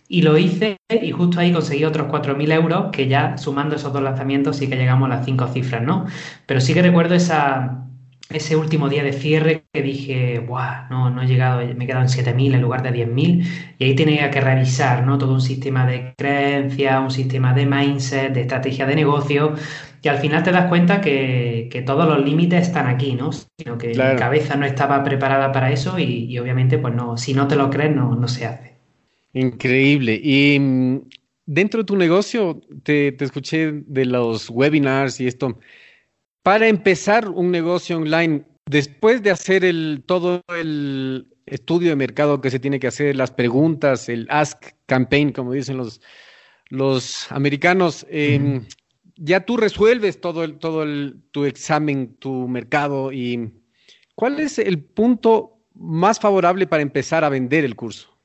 Y 0.06 0.22
lo 0.22 0.38
hice 0.38 0.76
y 0.88 1.10
justo 1.10 1.40
ahí 1.40 1.52
conseguí 1.52 1.84
otros 1.84 2.06
4.000 2.06 2.52
euros, 2.52 2.92
que 2.92 3.08
ya 3.08 3.36
sumando 3.36 3.74
esos 3.74 3.92
dos 3.92 4.00
lanzamientos 4.00 4.58
sí 4.58 4.68
que 4.68 4.76
llegamos 4.76 5.06
a 5.10 5.16
las 5.16 5.24
cinco 5.24 5.48
cifras, 5.48 5.82
¿no? 5.82 6.06
Pero 6.46 6.60
sí 6.60 6.72
que 6.72 6.82
recuerdo 6.82 7.16
esa, 7.16 7.88
ese 8.30 8.56
último 8.56 8.88
día 8.88 9.02
de 9.02 9.12
cierre 9.12 9.64
que 9.72 9.82
dije, 9.82 10.38
Buah, 10.38 10.88
no, 10.88 11.10
no 11.10 11.22
he 11.22 11.26
llegado, 11.26 11.58
me 11.74 11.84
he 11.84 11.86
quedado 11.86 12.02
en 12.02 12.08
7.000 12.08 12.54
en 12.54 12.62
lugar 12.62 12.82
de 12.82 12.92
10.000. 12.92 13.74
Y 13.78 13.84
ahí 13.84 13.94
tenía 13.94 14.30
que 14.30 14.40
revisar, 14.40 15.04
¿no? 15.04 15.18
Todo 15.18 15.34
un 15.34 15.40
sistema 15.40 15.86
de 15.86 16.14
creencias, 16.16 17.00
un 17.00 17.10
sistema 17.10 17.52
de 17.52 17.66
mindset, 17.66 18.32
de 18.32 18.42
estrategia 18.42 18.86
de 18.86 18.94
negocio 18.94 19.54
y 20.02 20.08
al 20.08 20.18
final 20.18 20.42
te 20.42 20.50
das 20.50 20.66
cuenta 20.68 21.00
que, 21.00 21.82
todos 21.84 22.06
los 22.06 22.24
límites 22.24 22.68
están 22.68 22.86
aquí, 22.86 23.14
¿no? 23.14 23.30
Sino 23.32 23.76
que 23.76 23.94
la 23.94 24.16
cabeza 24.16 24.56
no 24.56 24.64
estaba 24.64 25.02
preparada 25.04 25.52
para 25.52 25.72
eso 25.72 25.98
y, 25.98 26.38
obviamente, 26.38 26.78
pues 26.78 26.94
no, 26.94 27.16
si 27.16 27.34
no 27.34 27.46
te 27.48 27.56
lo 27.56 27.68
crees, 27.68 27.94
no, 27.94 28.14
no 28.14 28.28
se 28.28 28.46
hace. 28.46 28.76
Increíble. 29.34 30.18
Y 30.22 30.58
mm, 30.58 31.00
dentro 31.44 31.80
de 31.80 31.84
tu 31.84 31.96
negocio, 31.96 32.60
te, 32.82 33.12
te 33.12 33.24
escuché 33.24 33.72
de 33.72 34.06
los 34.06 34.48
webinars 34.48 35.20
y 35.20 35.26
esto. 35.26 35.58
Para 36.42 36.68
empezar 36.68 37.28
un 37.28 37.50
negocio 37.50 37.98
online, 37.98 38.44
después 38.66 39.22
de 39.22 39.30
hacer 39.30 39.64
el, 39.64 40.02
todo 40.06 40.42
el 40.56 41.28
estudio 41.46 41.90
de 41.90 41.96
mercado 41.96 42.40
que 42.40 42.50
se 42.50 42.58
tiene 42.58 42.80
que 42.80 42.86
hacer, 42.86 43.16
las 43.16 43.30
preguntas, 43.30 44.08
el 44.08 44.26
Ask 44.30 44.68
Campaign, 44.86 45.32
como 45.32 45.52
dicen 45.52 45.76
los, 45.76 46.00
los 46.68 47.30
americanos, 47.30 48.06
eh, 48.08 48.62
ya 49.16 49.44
tú 49.44 49.58
resuelves 49.58 50.20
todo, 50.20 50.44
el, 50.44 50.58
todo 50.58 50.82
el, 50.82 51.20
tu 51.30 51.44
examen, 51.44 52.16
tu 52.16 52.48
mercado 52.48 53.12
y 53.12 53.52
¿cuál 54.14 54.40
es 54.40 54.58
el 54.58 54.82
punto 54.82 55.58
más 55.74 56.18
favorable 56.18 56.66
para 56.66 56.82
empezar 56.82 57.22
a 57.22 57.28
vender 57.28 57.64
el 57.66 57.76
curso? 57.76 58.16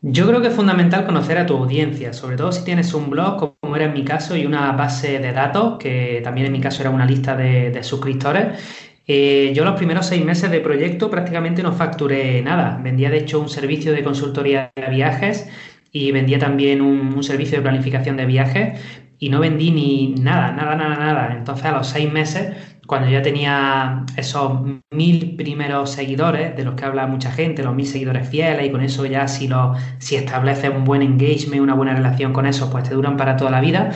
Yo 0.00 0.28
creo 0.28 0.40
que 0.40 0.48
es 0.48 0.54
fundamental 0.54 1.04
conocer 1.06 1.38
a 1.38 1.46
tu 1.46 1.56
audiencia, 1.56 2.12
sobre 2.12 2.36
todo 2.36 2.52
si 2.52 2.64
tienes 2.64 2.94
un 2.94 3.10
blog, 3.10 3.56
como 3.60 3.74
era 3.76 3.86
en 3.86 3.92
mi 3.94 4.04
caso, 4.04 4.36
y 4.36 4.46
una 4.46 4.70
base 4.72 5.18
de 5.18 5.32
datos, 5.32 5.76
que 5.78 6.20
también 6.22 6.46
en 6.46 6.52
mi 6.52 6.60
caso 6.60 6.82
era 6.82 6.90
una 6.90 7.04
lista 7.04 7.36
de, 7.36 7.82
suscriptores. 7.82 8.62
Eh, 9.08 9.52
yo 9.54 9.64
los 9.64 9.74
primeros 9.74 10.06
seis 10.06 10.24
meses 10.24 10.50
de 10.50 10.60
proyecto 10.60 11.10
prácticamente 11.10 11.62
no 11.62 11.72
facturé 11.72 12.40
nada. 12.42 12.78
Vendía 12.82 13.10
de 13.10 13.18
hecho 13.18 13.40
un 13.40 13.48
servicio 13.48 13.92
de 13.92 14.04
consultoría 14.04 14.70
de 14.76 14.88
viajes 14.88 15.48
y 15.90 16.12
vendía 16.12 16.38
también 16.38 16.80
un 16.82 17.22
servicio 17.24 17.58
de 17.58 17.62
planificación 17.62 18.16
de 18.16 18.26
viajes, 18.26 18.80
y 19.18 19.30
no 19.30 19.40
vendí 19.40 19.70
ni 19.70 20.14
nada, 20.20 20.52
nada, 20.52 20.76
nada, 20.76 20.96
nada. 20.96 21.34
Entonces 21.36 21.64
a 21.64 21.72
los 21.72 21.88
seis 21.88 22.10
meses, 22.12 22.54
cuando 22.88 23.10
ya 23.10 23.20
tenía 23.20 24.06
esos 24.16 24.62
mil 24.90 25.36
primeros 25.36 25.90
seguidores, 25.90 26.56
de 26.56 26.64
los 26.64 26.74
que 26.74 26.86
habla 26.86 27.06
mucha 27.06 27.30
gente, 27.30 27.62
los 27.62 27.74
mil 27.74 27.86
seguidores 27.86 28.26
fieles, 28.26 28.66
y 28.66 28.70
con 28.70 28.80
eso 28.80 29.04
ya 29.04 29.28
si, 29.28 29.46
lo, 29.46 29.74
si 29.98 30.16
estableces 30.16 30.70
un 30.74 30.86
buen 30.86 31.02
engagement, 31.02 31.60
una 31.60 31.74
buena 31.74 31.92
relación 31.92 32.32
con 32.32 32.46
eso, 32.46 32.70
pues 32.70 32.84
te 32.88 32.94
duran 32.94 33.18
para 33.18 33.36
toda 33.36 33.50
la 33.50 33.60
vida. 33.60 33.90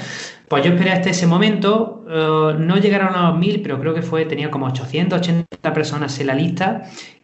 Pues 0.46 0.62
yo 0.62 0.72
esperé 0.72 0.92
hasta 0.92 1.08
ese 1.08 1.26
momento, 1.26 2.04
eh, 2.06 2.56
no 2.58 2.76
llegaron 2.76 3.14
a 3.14 3.30
los 3.30 3.38
mil, 3.38 3.62
pero 3.62 3.80
creo 3.80 3.94
que 3.94 4.02
fue, 4.02 4.26
tenía 4.26 4.50
como 4.50 4.66
880 4.66 5.72
personas 5.72 6.20
en 6.20 6.26
la 6.26 6.34
lista 6.34 6.82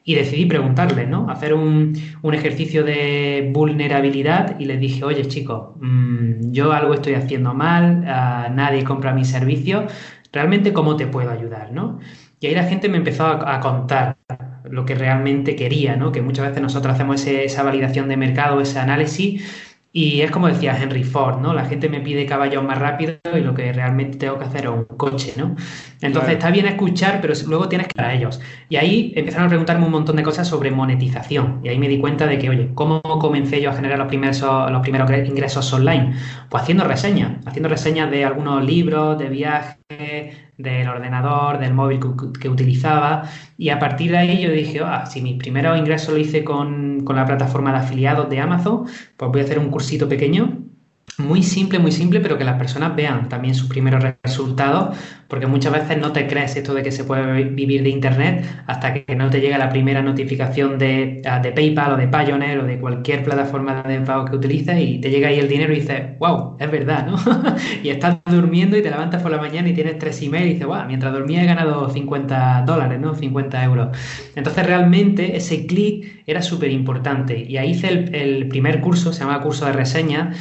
y 0.08 0.14
decidí 0.14 0.46
preguntarles, 0.46 1.06
¿no? 1.06 1.28
Hacer 1.28 1.52
un, 1.52 1.92
ejercicio 2.32 2.82
de 2.82 3.50
vulnerabilidad 3.52 4.58
y 4.58 4.64
les 4.64 4.80
dije, 4.80 5.04
oye 5.04 5.26
chicos, 5.28 5.76
mm, 5.78 6.50
yo 6.50 6.72
algo 6.72 6.94
estoy 6.94 7.12
haciendo 7.12 7.52
mal, 7.52 8.04
ah, 8.08 8.48
nadie 8.50 8.84
compra 8.84 9.12
mi 9.12 9.26
servicio, 9.26 9.86
realmente 10.32 10.72
cómo 10.72 10.96
te 10.96 11.06
puedo 11.06 11.30
ayudar, 11.30 11.72
¿no? 11.72 12.00
Y 12.40 12.46
ahí 12.46 12.54
la 12.54 12.64
gente 12.64 12.88
me 12.88 12.98
empezó 12.98 13.26
a, 13.26 13.60
contar 13.60 14.16
lo 14.64 14.84
que 14.84 14.94
realmente 14.94 15.56
quería, 15.56 15.96
¿no? 15.96 16.12
Que 16.12 16.22
muchas 16.22 16.48
veces 16.48 16.62
nosotros 16.62 16.94
hacemos 16.94 17.26
esa 17.26 17.62
validación 17.62 18.08
de 18.08 18.16
mercado, 18.16 18.60
ese 18.60 18.78
análisis, 18.78 19.67
y 19.90 20.20
es 20.20 20.30
como 20.30 20.48
decía 20.48 20.76
Henry 20.80 21.02
Ford, 21.02 21.40
¿no? 21.40 21.54
La 21.54 21.64
gente 21.64 21.88
me 21.88 22.00
pide 22.00 22.26
caballos 22.26 22.62
más 22.62 22.78
rápidos 22.78 23.16
y 23.34 23.40
lo 23.40 23.54
que 23.54 23.72
realmente 23.72 24.18
tengo 24.18 24.38
que 24.38 24.44
hacer 24.44 24.64
es 24.64 24.70
un 24.70 24.84
coche, 24.84 25.32
¿no? 25.36 25.56
Entonces 26.02 26.32
está 26.32 26.50
bien 26.50 26.66
escuchar, 26.66 27.20
pero 27.22 27.32
luego 27.46 27.68
tienes 27.68 27.88
que 27.88 27.94
dar 27.96 28.10
a 28.10 28.14
ellos. 28.14 28.38
Y 28.68 28.76
ahí 28.76 29.12
empezaron 29.16 29.46
a 29.46 29.48
preguntarme 29.48 29.86
un 29.86 29.92
montón 29.92 30.16
de 30.16 30.22
cosas 30.22 30.46
sobre 30.46 30.70
monetización. 30.70 31.60
Y 31.64 31.70
ahí 31.70 31.78
me 31.78 31.88
di 31.88 31.98
cuenta 31.98 32.26
de 32.26 32.38
que, 32.38 32.50
oye, 32.50 32.70
¿cómo 32.74 33.00
comencé 33.00 33.62
yo 33.62 33.70
a 33.70 33.72
generar 33.72 33.98
los 33.98 34.08
primeros, 34.08 34.42
los 34.42 34.82
primeros 34.82 35.10
ingresos 35.26 35.72
online? 35.72 36.14
Pues 36.50 36.62
haciendo 36.62 36.84
reseñas, 36.84 37.44
haciendo 37.46 37.70
reseñas 37.70 38.10
de 38.10 38.26
algunos 38.26 38.62
libros, 38.64 39.18
de 39.18 39.28
viajes, 39.30 40.36
del 40.58 40.88
ordenador, 40.88 41.58
del 41.58 41.72
móvil 41.72 42.00
que, 42.40 42.48
utilizaba. 42.48 43.24
Y 43.56 43.70
a 43.70 43.78
partir 43.78 44.10
de 44.10 44.18
ahí 44.18 44.42
yo 44.42 44.50
dije, 44.50 44.80
ah, 44.84 45.06
si 45.06 45.22
mis 45.22 45.38
primeros 45.38 45.78
ingresos 45.78 46.12
lo 46.14 46.18
hice 46.20 46.44
con, 46.44 47.04
con 47.04 47.16
la 47.16 47.24
plataforma 47.24 47.72
de 47.72 47.78
afiliados 47.78 48.28
de 48.28 48.40
Amazon, 48.40 48.86
pues 49.16 49.30
voy 49.32 49.40
a 49.40 49.44
hacer 49.44 49.58
un 49.58 49.70
cursito 49.70 50.08
pequeño 50.08 50.68
muy 51.16 51.42
simple, 51.42 51.78
muy 51.78 51.92
simple, 51.92 52.20
pero 52.20 52.38
que 52.38 52.44
las 52.44 52.58
personas 52.58 52.94
vean 52.94 53.28
también 53.28 53.54
sus 53.54 53.68
primeros 53.68 54.04
resultados, 54.22 54.96
porque 55.28 55.46
muchas 55.46 55.72
veces 55.72 55.98
no 55.98 56.12
te 56.12 56.26
crees 56.26 56.56
esto 56.56 56.74
de 56.74 56.82
que 56.82 56.92
se 56.92 57.04
puede 57.04 57.44
vivir 57.44 57.82
de 57.82 57.88
Internet 57.90 58.44
hasta 58.66 58.94
que 58.94 59.16
no 59.16 59.28
te 59.30 59.40
llega 59.40 59.58
la 59.58 59.68
primera 59.68 60.02
notificación 60.02 60.78
de, 60.78 61.22
ah, 61.26 61.40
de 61.40 61.52
PayPal 61.52 61.92
o 61.92 61.96
de 61.96 62.08
Payoneer 62.08 62.60
o 62.60 62.64
de 62.64 62.78
cualquier 62.78 63.24
plataforma 63.24 63.82
de 63.82 64.00
pago 64.00 64.26
que 64.26 64.36
utilices 64.36 64.78
y 64.80 65.00
te 65.00 65.10
llega 65.10 65.28
ahí 65.28 65.38
el 65.38 65.48
dinero 65.48 65.72
y 65.72 65.80
dices, 65.80 66.18
wow, 66.18 66.56
es 66.58 66.70
verdad, 66.70 67.06
¿no? 67.06 67.16
y 67.82 67.88
estás 67.88 68.18
durmiendo 68.26 68.76
y 68.76 68.82
te 68.82 68.90
levantas 68.90 69.22
por 69.22 69.30
la 69.30 69.38
mañana 69.38 69.68
y 69.68 69.74
tienes 69.74 69.98
tres 69.98 70.22
emails 70.22 70.46
y 70.46 70.52
dices, 70.54 70.66
wow, 70.66 70.84
mientras 70.86 71.12
dormía 71.12 71.42
he 71.42 71.46
ganado 71.46 71.90
50 71.90 72.62
dólares, 72.66 73.00
¿no? 73.00 73.14
50 73.14 73.64
euros. 73.64 73.88
Entonces 74.36 74.64
realmente 74.66 75.36
ese 75.36 75.66
clic 75.66 76.22
era 76.26 76.42
súper 76.42 76.70
importante 76.70 77.44
y 77.48 77.56
ahí 77.56 77.70
hice 77.70 77.88
el, 77.88 78.14
el 78.14 78.48
primer 78.48 78.80
curso, 78.80 79.12
se 79.12 79.20
llama 79.20 79.40
curso 79.40 79.66
de 79.66 79.72
reseña, 79.72 80.32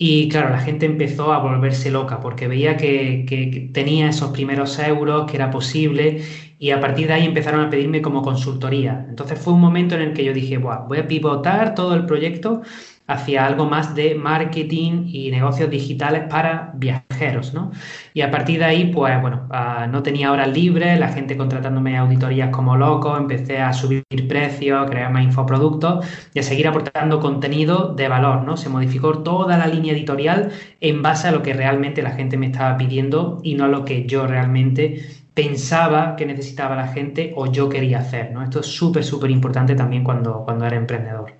y 0.00 0.28
claro, 0.28 0.50
la 0.50 0.60
gente 0.60 0.86
empezó 0.86 1.32
a 1.32 1.40
volverse 1.40 1.90
loca 1.90 2.20
porque 2.20 2.46
veía 2.46 2.76
que, 2.76 3.70
tenía 3.74 4.08
esos 4.08 4.30
primeros 4.30 4.78
euros, 4.78 5.28
que 5.28 5.36
era 5.36 5.50
posible, 5.50 6.22
y 6.58 6.70
a 6.70 6.80
partir 6.80 7.08
de 7.08 7.14
ahí 7.14 7.26
empezaron 7.26 7.62
a 7.62 7.70
pedirme 7.70 8.00
como 8.00 8.22
consultoría. 8.22 9.06
Entonces 9.08 9.40
fue 9.40 9.54
un 9.54 9.60
momento 9.60 9.96
en 9.96 10.02
el 10.02 10.12
que 10.14 10.24
yo 10.24 10.32
dije, 10.32 10.58
voy 10.58 10.98
a 10.98 11.08
pivotar 11.08 11.74
todo 11.74 11.94
el 11.94 12.06
proyecto 12.06 12.62
hacia 13.08 13.46
algo 13.46 13.64
más 13.64 13.94
de 13.94 14.14
marketing 14.14 15.06
y 15.06 15.30
negocios 15.30 15.70
digitales 15.70 16.24
para 16.28 16.72
viajeros, 16.74 17.54
¿no? 17.54 17.72
Y 18.12 18.20
a 18.20 18.30
partir 18.30 18.58
de 18.58 18.66
ahí, 18.66 18.92
pues 18.92 19.18
bueno, 19.20 19.48
ah, 19.50 19.86
no 19.90 20.02
tenía 20.02 20.30
horas 20.30 20.48
libres, 20.48 21.00
la 21.00 21.08
gente 21.08 21.36
contratándome 21.36 21.96
auditorías 21.96 22.50
como 22.50 22.76
loco, 22.76 23.16
empecé 23.16 23.60
a 23.60 23.72
subir 23.72 24.04
precios, 24.28 24.80
a 24.82 24.86
crear 24.90 25.10
más 25.10 25.24
infoproductos 25.24 26.06
y 26.34 26.38
a 26.40 26.42
seguir 26.42 26.68
aportando 26.68 27.18
contenido 27.18 27.94
de 27.94 28.08
valor, 28.08 28.44
¿no? 28.44 28.58
Se 28.58 28.68
modificó 28.68 29.18
toda 29.22 29.56
la 29.56 29.66
línea 29.66 29.94
editorial 29.94 30.50
en 30.80 31.02
base 31.02 31.28
a 31.28 31.32
lo 31.32 31.42
que 31.42 31.54
realmente 31.54 32.02
la 32.02 32.10
gente 32.10 32.36
me 32.36 32.46
estaba 32.46 32.76
pidiendo 32.76 33.40
y 33.42 33.54
no 33.54 33.64
a 33.64 33.68
lo 33.68 33.86
que 33.86 34.04
yo 34.06 34.26
realmente 34.26 35.00
pensaba 35.32 36.14
que 36.16 36.26
necesitaba 36.26 36.76
la 36.76 36.88
gente 36.88 37.32
o 37.36 37.46
yo 37.50 37.70
quería 37.70 38.00
hacer, 38.00 38.32
¿no? 38.32 38.42
Esto 38.42 38.60
es 38.60 38.66
súper, 38.66 39.02
súper 39.02 39.30
importante 39.30 39.74
también 39.74 40.04
cuando, 40.04 40.42
cuando 40.44 40.66
era 40.66 40.76
emprendedor. 40.76 41.37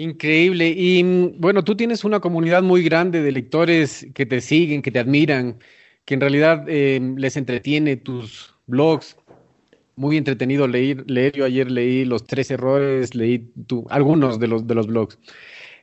Increíble. 0.00 0.70
Y 0.70 1.04
mm, 1.04 1.40
bueno, 1.40 1.62
tú 1.62 1.76
tienes 1.76 2.04
una 2.04 2.20
comunidad 2.20 2.62
muy 2.62 2.82
grande 2.82 3.22
de 3.22 3.32
lectores 3.32 4.06
que 4.14 4.24
te 4.24 4.40
siguen, 4.40 4.80
que 4.80 4.90
te 4.90 4.98
admiran, 4.98 5.58
que 6.06 6.14
en 6.14 6.20
realidad 6.20 6.66
em, 6.68 7.16
les 7.16 7.36
entretiene 7.36 7.96
tus 7.96 8.54
blogs. 8.66 9.16
Muy 9.96 10.16
entretenido 10.16 10.66
leer, 10.66 11.04
leer. 11.10 11.32
Yo 11.34 11.44
ayer 11.44 11.70
leí 11.70 12.06
los 12.06 12.24
tres 12.24 12.50
errores, 12.50 13.14
leí 13.14 13.52
algunos 13.90 14.40
de 14.40 14.46
los, 14.48 14.66
de 14.66 14.74
los 14.74 14.86
blogs. 14.86 15.18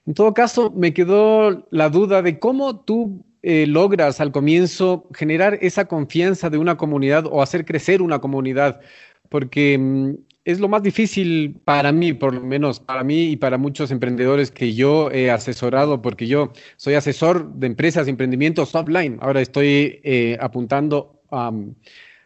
En 0.07 0.15
todo 0.15 0.33
caso, 0.33 0.71
me 0.71 0.93
quedó 0.93 1.67
la 1.69 1.89
duda 1.89 2.23
de 2.23 2.39
cómo 2.39 2.79
tú 2.79 3.23
eh, 3.43 3.67
logras 3.67 4.19
al 4.19 4.31
comienzo 4.31 5.07
generar 5.13 5.59
esa 5.61 5.85
confianza 5.85 6.49
de 6.49 6.57
una 6.57 6.75
comunidad 6.77 7.25
o 7.27 7.43
hacer 7.43 7.65
crecer 7.65 8.01
una 8.01 8.19
comunidad, 8.19 8.81
porque 9.29 9.77
mm, 9.77 10.15
es 10.47 10.61
lo 10.61 10.69
más 10.69 10.81
difícil 10.81 11.59
para 11.65 11.91
mí, 11.91 12.13
por 12.13 12.33
lo 12.33 12.39
menos 12.39 12.79
para 12.79 13.03
mí 13.03 13.31
y 13.31 13.35
para 13.35 13.57
muchos 13.57 13.91
emprendedores 13.91 14.49
que 14.49 14.73
yo 14.73 15.11
he 15.11 15.29
asesorado, 15.29 16.01
porque 16.01 16.25
yo 16.25 16.53
soy 16.77 16.93
asesor 16.93 17.53
de 17.55 17.67
empresas 17.67 18.07
emprendimientos 18.07 18.73
offline. 18.73 19.17
Ahora 19.19 19.41
estoy 19.41 19.99
eh, 20.05 20.37
apuntando 20.39 21.21
a 21.31 21.51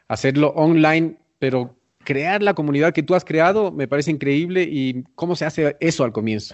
hacerlo 0.07 0.49
online, 0.55 1.15
pero 1.39 1.75
crear 2.03 2.43
la 2.43 2.53
comunidad 2.53 2.93
que 2.93 3.01
tú 3.01 3.15
has 3.15 3.25
creado 3.25 3.71
me 3.71 3.87
parece 3.87 4.11
increíble 4.11 4.67
y 4.69 5.03
cómo 5.15 5.35
se 5.35 5.45
hace 5.45 5.75
eso 5.79 6.03
al 6.03 6.11
comienzo. 6.11 6.53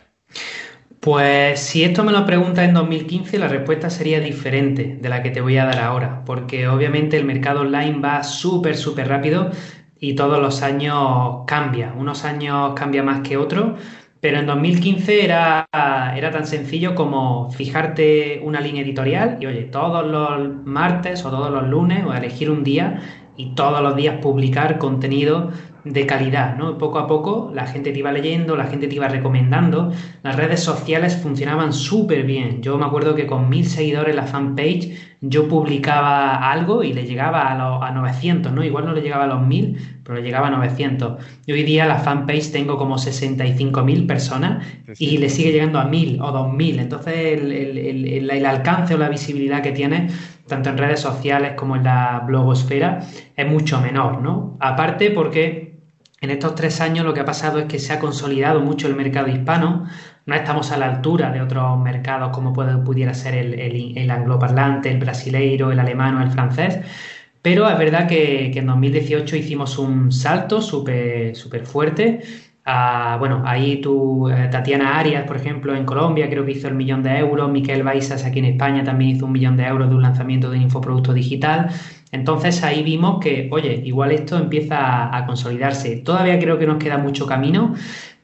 Pues 1.01 1.59
si 1.59 1.83
esto 1.83 2.03
me 2.03 2.13
lo 2.13 2.25
preguntas 2.25 2.65
en 2.65 2.73
2015, 2.73 3.37
la 3.39 3.47
respuesta 3.49 3.89
sería 3.89 4.19
diferente 4.21 4.97
de 4.99 5.09
la 5.09 5.21
que 5.21 5.31
te 5.31 5.41
voy 5.41 5.57
a 5.57 5.65
dar 5.65 5.79
ahora, 5.79 6.23
porque 6.25 6.67
obviamente 6.67 7.17
el 7.17 7.25
mercado 7.25 7.61
online 7.61 7.99
va 7.99 8.23
súper, 8.23 8.77
súper 8.77 9.07
rápido 9.07 9.51
y 9.99 10.15
todos 10.15 10.39
los 10.39 10.61
años 10.61 11.39
cambia. 11.47 11.93
Unos 11.97 12.25
años 12.25 12.73
cambia 12.75 13.03
más 13.03 13.21
que 13.21 13.37
otros, 13.37 13.79
pero 14.19 14.39
en 14.39 14.45
2015 14.45 15.23
era, 15.23 15.67
era 16.15 16.31
tan 16.31 16.47
sencillo 16.47 16.95
como 16.95 17.51
fijarte 17.51 18.41
una 18.43 18.61
línea 18.61 18.81
editorial 18.83 19.37
y 19.39 19.45
oye, 19.45 19.63
todos 19.63 20.05
los 20.05 20.65
martes 20.65 21.23
o 21.25 21.29
todos 21.29 21.51
los 21.51 21.67
lunes 21.67 22.03
o 22.05 22.13
elegir 22.13 22.49
un 22.49 22.63
día 22.63 23.01
y 23.37 23.53
todos 23.53 23.81
los 23.81 23.95
días 23.95 24.17
publicar 24.21 24.79
contenido 24.79 25.51
de 25.93 26.05
calidad, 26.05 26.55
¿no? 26.57 26.77
Poco 26.77 26.99
a 26.99 27.07
poco 27.07 27.51
la 27.53 27.67
gente 27.67 27.91
te 27.91 27.99
iba 27.99 28.11
leyendo, 28.11 28.55
la 28.55 28.65
gente 28.65 28.87
te 28.87 28.95
iba 28.95 29.07
recomendando, 29.07 29.91
las 30.23 30.35
redes 30.35 30.61
sociales 30.61 31.17
funcionaban 31.17 31.73
súper 31.73 32.23
bien. 32.23 32.61
Yo 32.61 32.77
me 32.77 32.85
acuerdo 32.85 33.15
que 33.15 33.27
con 33.27 33.49
mil 33.49 33.65
seguidores 33.65 34.11
en 34.11 34.15
la 34.15 34.27
fanpage 34.27 35.17
yo 35.21 35.47
publicaba 35.47 36.51
algo 36.51 36.83
y 36.83 36.93
le 36.93 37.05
llegaba 37.05 37.51
a, 37.51 37.57
los, 37.57 37.83
a 37.83 37.91
900, 37.91 38.51
¿no? 38.51 38.63
Igual 38.63 38.85
no 38.85 38.93
le 38.93 39.01
llegaba 39.01 39.23
a 39.23 39.27
los 39.27 39.41
mil, 39.41 39.77
pero 40.03 40.19
le 40.19 40.23
llegaba 40.23 40.47
a 40.47 40.51
900. 40.51 41.23
Y 41.45 41.51
hoy 41.53 41.63
día 41.63 41.85
la 41.85 41.97
fanpage 41.97 42.51
tengo 42.51 42.77
como 42.77 42.97
65.000 42.97 44.07
personas 44.07 44.65
y 44.97 45.17
le 45.17 45.29
sigue 45.29 45.51
llegando 45.51 45.79
a 45.79 45.85
mil 45.85 46.21
o 46.21 46.31
2.000. 46.31 46.79
Entonces 46.79 47.39
el, 47.39 47.51
el, 47.51 48.29
el, 48.29 48.45
alcance 48.45 48.93
o 48.95 48.97
la 48.97 49.09
visibilidad 49.09 49.61
que 49.61 49.71
tiene 49.71 50.07
tanto 50.47 50.69
en 50.69 50.77
redes 50.77 51.01
sociales 51.01 51.53
como 51.55 51.75
en 51.75 51.83
la 51.83 52.23
blogosfera, 52.25 53.01
es 53.35 53.47
mucho 53.47 53.79
menor, 53.81 54.21
¿no? 54.21 54.57
Aparte 54.59 55.11
porque 55.11 55.66
en 56.19 56.29
estos 56.31 56.55
tres 56.55 56.81
años 56.81 57.05
lo 57.05 57.13
que 57.13 57.19
ha 57.19 57.25
pasado 57.25 57.59
es 57.59 57.65
que 57.65 57.79
se 57.79 57.93
ha 57.93 57.99
consolidado 57.99 58.61
mucho 58.61 58.87
el 58.87 58.95
mercado 58.95 59.27
hispano, 59.27 59.87
no 60.25 60.35
estamos 60.35 60.71
a 60.71 60.77
la 60.77 60.87
altura 60.87 61.31
de 61.31 61.41
otros 61.41 61.79
mercados 61.79 62.31
como 62.31 62.53
puede, 62.53 62.77
pudiera 62.77 63.13
ser 63.13 63.35
el, 63.35 64.11
angloparlante, 64.11 64.91
el 64.91 64.99
brasileiro, 64.99 65.71
el 65.71 65.79
alemán 65.79 66.15
o 66.17 66.23
el 66.23 66.31
francés, 66.31 66.79
pero 67.41 67.69
es 67.69 67.77
verdad 67.77 68.07
que, 68.07 68.51
en 68.53 68.65
2018 68.65 69.35
hicimos 69.37 69.77
un 69.77 70.11
salto 70.11 70.61
súper 70.61 71.35
super 71.35 71.65
fuerte. 71.65 72.21
Ah, 72.65 73.15
bueno, 73.17 73.43
ahí 73.45 73.79
tú, 73.79 74.27
eh, 74.29 74.49
Tatiana 74.51 74.99
Arias, 74.99 75.23
por 75.25 75.37
ejemplo, 75.37 75.73
en 75.73 75.85
Colombia, 75.85 76.29
creo 76.29 76.43
que 76.45 76.51
hizo 76.51 76.67
el 76.67 76.75
millón 76.75 77.01
de 77.01 77.17
euros. 77.17 77.49
Miquel 77.49 77.83
Baisas 77.83 78.25
aquí 78.25 78.39
en 78.39 78.45
España 78.45 78.83
también 78.83 79.11
hizo 79.11 79.25
un 79.25 79.31
millón 79.31 79.55
de 79.55 79.63
euros 79.65 79.89
de 79.89 79.95
un 79.95 80.01
lanzamiento 80.01 80.49
de 80.49 80.57
un 80.57 80.63
infoproducto 80.63 81.13
digital. 81.13 81.69
Entonces 82.11 82.63
ahí 82.63 82.83
vimos 82.83 83.19
que, 83.19 83.49
oye, 83.51 83.81
igual 83.83 84.11
esto 84.11 84.37
empieza 84.37 85.15
a, 85.15 85.25
consolidarse. 85.25 85.97
Todavía 85.97 86.39
creo 86.39 86.57
que 86.57 86.65
nos 86.65 86.77
queda 86.77 86.97
mucho 86.97 87.25
camino, 87.25 87.75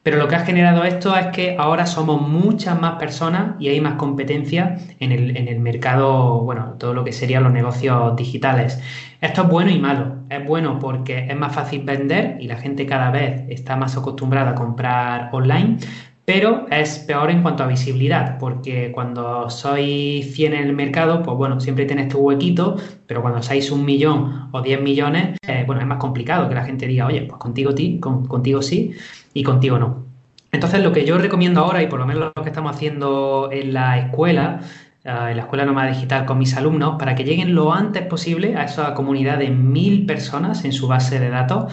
pero 0.02 0.16
lo 0.18 0.28
que 0.28 0.36
ha 0.36 0.40
generado 0.40 0.84
esto 0.84 1.16
es 1.16 1.26
que 1.28 1.56
ahora 1.58 1.86
somos 1.86 2.20
muchas 2.20 2.80
más 2.80 2.96
personas 2.96 3.56
y 3.58 3.68
hay 3.68 3.80
más 3.80 3.94
competencia 3.94 4.78
en 5.00 5.12
el, 5.12 5.36
en 5.36 5.48
el 5.48 5.60
mercado, 5.60 6.40
bueno, 6.40 6.76
todo 6.78 6.94
lo 6.94 7.04
que 7.04 7.12
serían 7.12 7.44
los 7.44 7.52
negocios 7.52 8.16
digitales. 8.16 8.80
Esto 9.20 9.42
es 9.42 9.48
bueno 9.48 9.70
y 9.70 9.78
malo. 9.78 10.16
Es 10.28 10.44
bueno 10.46 10.78
porque 10.78 11.26
es 11.26 11.36
más 11.36 11.54
fácil 11.54 11.82
vender 11.84 12.36
y 12.40 12.46
la 12.46 12.56
gente 12.56 12.86
cada 12.86 13.10
vez 13.10 13.44
está 13.48 13.76
más 13.76 13.96
acostumbrada 13.96 14.50
a 14.50 14.54
comprar 14.54 15.30
online, 15.32 15.78
pero 16.24 16.66
es 16.70 17.00
peor 17.00 17.30
en 17.30 17.42
cuanto 17.42 17.64
a 17.64 17.66
visibilidad, 17.66 18.38
porque 18.38 18.90
cuando 18.92 19.50
sois 19.50 20.34
100 20.34 20.54
en 20.54 20.64
el 20.64 20.72
mercado, 20.72 21.22
pues 21.22 21.36
bueno, 21.36 21.60
siempre 21.60 21.84
tienes 21.84 22.08
tu 22.08 22.18
huequito, 22.18 22.76
pero 23.06 23.20
cuando 23.20 23.42
sois 23.42 23.70
un 23.70 23.84
millón 23.84 24.48
o 24.52 24.62
10 24.62 24.80
millones, 24.80 25.38
eh, 25.46 25.64
bueno, 25.66 25.82
es 25.82 25.86
más 25.86 25.98
complicado 25.98 26.48
que 26.48 26.54
la 26.54 26.64
gente 26.64 26.86
diga, 26.86 27.06
oye, 27.06 27.22
pues 27.22 27.38
contigo, 27.38 27.74
ti, 27.74 28.00
contigo 28.00 28.62
sí 28.62 28.94
y 29.34 29.42
contigo 29.42 29.78
no. 29.78 30.04
Entonces, 30.50 30.82
lo 30.82 30.92
que 30.92 31.04
yo 31.04 31.18
recomiendo 31.18 31.60
ahora, 31.60 31.82
y 31.82 31.88
por 31.88 31.98
lo 31.98 32.06
menos 32.06 32.32
lo 32.34 32.42
que 32.42 32.48
estamos 32.48 32.74
haciendo 32.74 33.50
en 33.52 33.74
la 33.74 33.98
escuela, 33.98 34.60
eh, 35.04 35.10
en 35.30 35.36
la 35.36 35.42
Escuela 35.42 35.66
Nómada 35.66 35.90
Digital 35.90 36.24
con 36.24 36.38
mis 36.38 36.56
alumnos, 36.56 36.96
para 36.98 37.14
que 37.14 37.24
lleguen 37.24 37.54
lo 37.54 37.74
antes 37.74 38.06
posible 38.06 38.56
a 38.56 38.64
esa 38.64 38.94
comunidad 38.94 39.38
de 39.38 39.50
mil 39.50 40.06
personas 40.06 40.64
en 40.64 40.72
su 40.72 40.86
base 40.88 41.18
de 41.20 41.28
datos, 41.28 41.72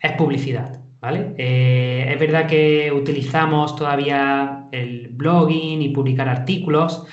es 0.00 0.12
publicidad. 0.12 0.77
¿Vale? 1.00 1.34
Eh, 1.38 2.06
es 2.12 2.18
verdad 2.18 2.46
que 2.46 2.92
utilizamos 2.92 3.76
todavía 3.76 4.66
el 4.72 5.08
blogging 5.08 5.82
y 5.82 5.90
publicar 5.90 6.28
artículos, 6.28 7.06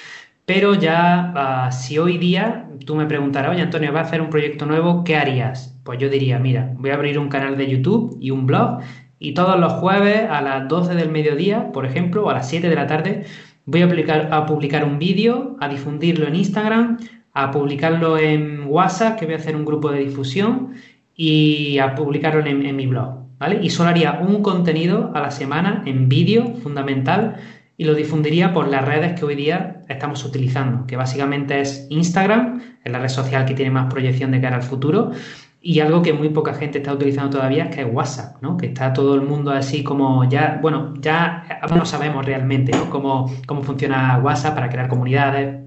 pero 0.45 0.76
ya 0.76 1.34
ah, 1.36 1.71
si 1.71 1.98
hoy 1.98 2.17
día 2.17 2.69
tú 2.86 2.95
me 2.95 3.06
preguntaras, 3.06 3.52
oye 3.52 3.62
Antonio, 3.62 3.93
va 3.93 4.02
a 4.02 4.04
hacer 4.04 4.21
un 4.21 4.30
proyecto 4.30 4.65
nuevo, 4.65 5.04
¿qué 5.04 5.15
harías? 5.15 5.80
Pues 5.84 6.00
yo 6.00 6.10
diría, 6.10 6.39
mira, 6.39 6.74
voy 6.78 6.91
a 6.91 6.95
abrir 6.95 7.19
un 7.19 7.30
canal 7.30 7.58
de 7.58 7.67
YouTube 7.67 8.17
y 8.21 8.32
un 8.32 8.45
blog 8.45 8.80
y 9.19 9.34
todos 9.34 9.60
los 9.60 9.74
jueves 9.74 10.28
a 10.30 10.41
las 10.41 10.67
12 10.67 10.95
del 10.95 11.10
mediodía, 11.10 11.71
por 11.71 11.86
ejemplo, 11.86 12.26
o 12.26 12.30
a 12.30 12.34
las 12.34 12.50
7 12.50 12.69
de 12.69 12.76
la 12.76 12.88
tarde, 12.88 13.26
voy 13.65 13.82
a 13.82 13.88
publicar, 13.88 14.30
a 14.32 14.45
publicar 14.45 14.84
un 14.84 15.00
vídeo, 15.00 15.58
a 15.62 15.69
difundirlo 15.69 16.28
en 16.28 16.36
Instagram, 16.36 16.98
a 17.34 17.52
publicarlo 17.52 18.17
en 18.17 18.65
WhatsApp, 18.67 19.17
que 19.17 19.26
voy 19.26 19.36
a 19.36 19.38
hacer 19.38 19.56
un 19.56 19.65
grupo 19.65 19.91
de 19.91 20.00
difusión, 20.00 20.74
y 21.15 21.80
a 21.80 21.95
publicarlo 21.95 22.45
en 22.45 22.76
mi 22.76 22.88
blog. 22.88 23.24
Y 23.62 23.69
solo 23.69 23.89
haría 23.89 24.19
un 24.21 24.41
contenido 24.41 25.12
a 25.13 25.19
la 25.19 25.32
semana 25.32 25.84
en 25.86 26.08
vídeo 26.08 26.56
fundamental 26.63 27.36
y 27.78 27.84
lo 27.84 27.93
difundiría 27.93 28.54
por 28.54 28.67
las 28.69 28.86
redes 28.86 29.19
que 29.19 29.26
hoy 29.26 29.36
día 29.36 29.82
estamos 29.89 30.24
utilizando, 30.24 30.88
que 30.88 30.95
básicamente 30.95 31.60
es 31.60 31.88
Instagram, 31.89 32.62
es 32.84 32.91
la 32.91 33.00
red 33.00 33.10
social 33.10 33.45
que 33.45 33.54
tiene 33.54 33.71
más 33.71 33.91
proyección 33.91 34.32
de 34.32 34.39
cara 34.39 34.56
al 34.56 34.63
futuro, 34.63 35.12
y 35.62 35.80
algo 35.80 36.02
que 36.02 36.13
muy 36.13 36.30
poca 36.30 36.54
gente 36.54 36.78
está 36.78 36.93
utilizando 36.93 37.38
todavía, 37.38 37.65
es 37.65 37.76
que 37.76 37.82
es 37.82 37.88
WhatsApp, 37.91 38.41
¿no? 38.41 38.56
Que 38.56 38.67
está 38.67 38.93
todo 38.93 39.15
el 39.15 39.21
mundo 39.21 39.52
así 39.52 39.84
como 39.84 40.24
ya, 40.30 40.60
bueno, 40.62 40.93
ya 41.02 41.43
no 41.76 41.86
sabemos 41.86 42.26
realmente, 42.26 42.71
Cómo, 42.89 43.34
cómo 43.48 43.63
funciona 43.63 44.19
WhatsApp 44.19 44.56
para 44.56 44.69
crear 44.69 44.88
comunidades, 44.88 45.64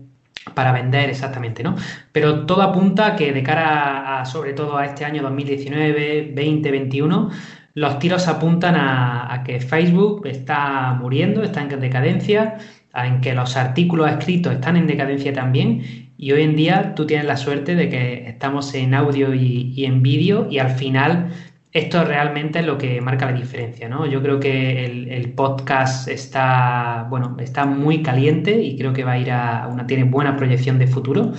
para 0.54 0.72
vender 0.72 1.11
exactamente, 1.11 1.62
¿no? 1.62 1.76
Pero 2.12 2.46
todo 2.46 2.62
apunta 2.62 3.16
que 3.16 3.32
de 3.32 3.42
cara 3.42 4.20
a, 4.20 4.24
sobre 4.24 4.52
todo 4.52 4.76
a 4.76 4.84
este 4.84 5.04
año 5.04 5.22
2019, 5.22 6.32
2021, 6.34 7.30
los 7.74 7.98
tiros 7.98 8.26
apuntan 8.28 8.74
a, 8.76 9.42
que 9.44 9.61
Facebook 9.61 10.26
está 10.26 10.94
muriendo, 11.00 11.42
está 11.42 11.62
en 11.62 11.80
decadencia, 11.80 12.58
en 12.94 13.20
que 13.20 13.34
los 13.34 13.56
artículos 13.56 14.11
escritos 14.11 14.54
están 14.54 14.76
en 14.76 14.87
decadencia 14.87 15.32
también 15.32 16.08
y 16.20 16.32
hoy 16.32 16.42
en 16.42 16.56
día 16.56 16.96
tú 16.96 17.06
tienes 17.06 17.26
la 17.26 17.37
suerte 17.37 17.76
de 17.76 17.88
que 17.88 18.28
estamos 18.28 18.74
en 18.74 18.92
audio 18.92 19.32
y, 19.32 19.84
en 19.84 20.02
vídeo 20.02 20.48
y 20.50 20.58
al 20.58 20.70
final 20.70 21.30
esto 21.72 22.04
realmente 22.04 22.61
es 22.61 22.66
lo 22.66 22.78
que 22.78 23.00
marca 23.00 23.26
la 23.26 23.33
diferencia, 23.33 23.88
¿no? 23.88 24.07
Yo 24.07 24.22
creo 24.22 24.40
que 24.40 24.85
el, 24.85 25.33
podcast 25.33 26.09
está, 26.09 27.07
bueno, 27.11 27.37
está 27.40 27.66
muy 27.66 28.02
caliente 28.02 28.62
y 28.62 28.76
creo 28.76 28.92
que 28.92 29.04
va 29.04 29.12
a 29.12 29.18
ir 29.18 29.31
a 29.31 29.68
una, 29.68 29.87
tiene 29.87 30.04
buena 30.04 30.37
proyección 30.37 30.78
de 30.78 30.87
futuro 30.87 31.33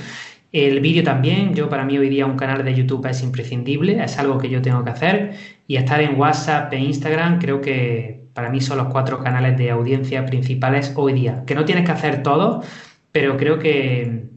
el 0.52 0.80
vídeo 0.80 1.04
también, 1.04 1.54
yo 1.54 1.70
para 1.70 1.86
mí 1.86 1.98
hoy 1.98 2.10
día 2.10 2.26
un 2.26 2.36
canal 2.36 2.66
de 2.66 2.74
YouTube 2.74 3.06
es 3.08 3.22
imprescindible, 3.22 4.04
es 4.04 4.18
algo 4.18 4.40
que 4.40 4.50
yo 4.50 4.62
tengo 4.62 4.84
que 4.84 4.90
hacer 4.90 5.34
y 5.68 5.76
estar 5.76 6.02
en 6.02 6.20
WhatsApp 6.20 6.74
e 6.74 6.80
Instagram 6.80 7.40
creo 7.40 7.62
que 7.62 8.28
para 8.34 8.50
mí 8.50 8.60
son 8.60 8.80
los 8.80 8.88
cuatro 8.88 9.20
canales 9.20 9.58
de 9.58 9.70
audiencia 9.70 10.26
principales 10.26 10.94
hoy 10.96 11.14
día, 11.14 11.44
que 11.46 11.54
no 11.54 11.66
tienes 11.66 11.86
que 11.86 11.92
hacer 11.92 12.24
todo, 12.24 12.64
pero 13.12 13.38
creo 13.38 13.60
que, 13.60 14.30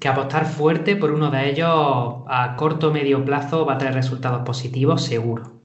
que 0.00 0.08
apostar 0.08 0.46
fuerte 0.46 0.96
por 0.96 1.10
uno 1.10 1.30
de 1.30 1.50
ellos 1.50 1.68
a 2.28 2.54
corto 2.56 2.88
o 2.88 2.92
medio 2.92 3.24
plazo 3.24 3.64
va 3.64 3.74
a 3.74 3.78
traer 3.78 3.94
resultados 3.94 4.42
positivos 4.44 5.04
seguro. 5.04 5.62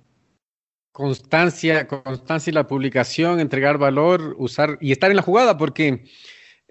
Constancia, 0.92 1.88
constancia 1.88 2.52
y 2.52 2.54
la 2.54 2.68
publicación, 2.68 3.40
entregar 3.40 3.78
valor, 3.78 4.36
usar 4.38 4.78
y 4.82 4.92
estar 4.92 5.10
en 5.10 5.16
la 5.16 5.22
jugada, 5.22 5.58
porque 5.58 6.04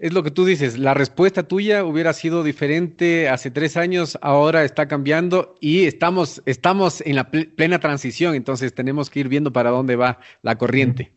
es 0.01 0.15
lo 0.15 0.23
que 0.23 0.31
tú 0.31 0.47
dices, 0.47 0.79
la 0.79 0.95
respuesta 0.95 1.43
tuya 1.43 1.85
hubiera 1.85 2.15
sido 2.15 2.43
diferente 2.43 3.29
hace 3.29 3.51
tres 3.51 3.77
años, 3.77 4.19
ahora 4.23 4.65
está 4.65 4.89
cambiando 4.89 5.55
y 5.61 5.85
estamos, 5.85 6.43
estamos 6.47 7.03
en 7.03 7.17
la 7.17 7.31
plena 7.31 7.81
transición, 7.81 8.35
entonces 8.35 8.75
tenemos 8.75 9.11
que 9.11 9.21
ir 9.21 9.29
viendo 9.29 9.53
para 9.53 9.71
dónde 9.71 9.97
va 9.97 10.19
la 10.43 10.57
corriente. 10.57 11.13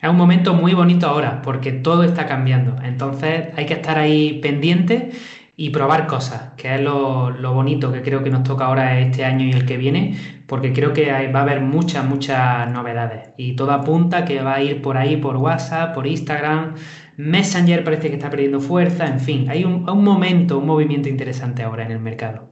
Es 0.00 0.08
un 0.08 0.16
momento 0.16 0.54
muy 0.54 0.72
bonito 0.72 1.08
ahora 1.08 1.42
porque 1.42 1.72
todo 1.72 2.04
está 2.04 2.26
cambiando, 2.26 2.76
entonces 2.84 3.48
hay 3.56 3.66
que 3.66 3.74
estar 3.74 3.98
ahí 3.98 4.40
pendiente 4.40 5.10
y 5.56 5.70
probar 5.70 6.06
cosas, 6.06 6.52
que 6.56 6.74
es 6.74 6.80
lo, 6.80 7.30
lo 7.30 7.52
bonito 7.52 7.92
que 7.92 8.02
creo 8.02 8.22
que 8.22 8.30
nos 8.30 8.42
toca 8.42 8.66
ahora 8.66 8.98
este 9.00 9.24
año 9.24 9.44
y 9.44 9.52
el 9.52 9.66
que 9.66 9.76
viene, 9.76 10.16
porque 10.46 10.72
creo 10.72 10.92
que 10.92 11.10
va 11.28 11.40
a 11.40 11.42
haber 11.42 11.60
muchas, 11.60 12.04
muchas 12.04 12.70
novedades 12.70 13.30
y 13.36 13.54
todo 13.54 13.72
apunta 13.72 14.24
que 14.24 14.42
va 14.42 14.54
a 14.54 14.62
ir 14.62 14.82
por 14.82 14.96
ahí, 14.96 15.16
por 15.16 15.36
WhatsApp, 15.36 15.94
por 15.94 16.06
Instagram 16.06 16.74
Messenger 17.16 17.84
parece 17.84 18.08
que 18.08 18.14
está 18.14 18.30
perdiendo 18.30 18.60
fuerza, 18.60 19.06
en 19.06 19.20
fin, 19.20 19.50
hay 19.50 19.64
un, 19.64 19.84
momento, 19.84 20.58
un 20.58 20.66
movimiento 20.66 21.08
interesante 21.08 21.62
ahora 21.62 21.84
en 21.84 21.92
el 21.92 22.00
mercado. 22.00 22.48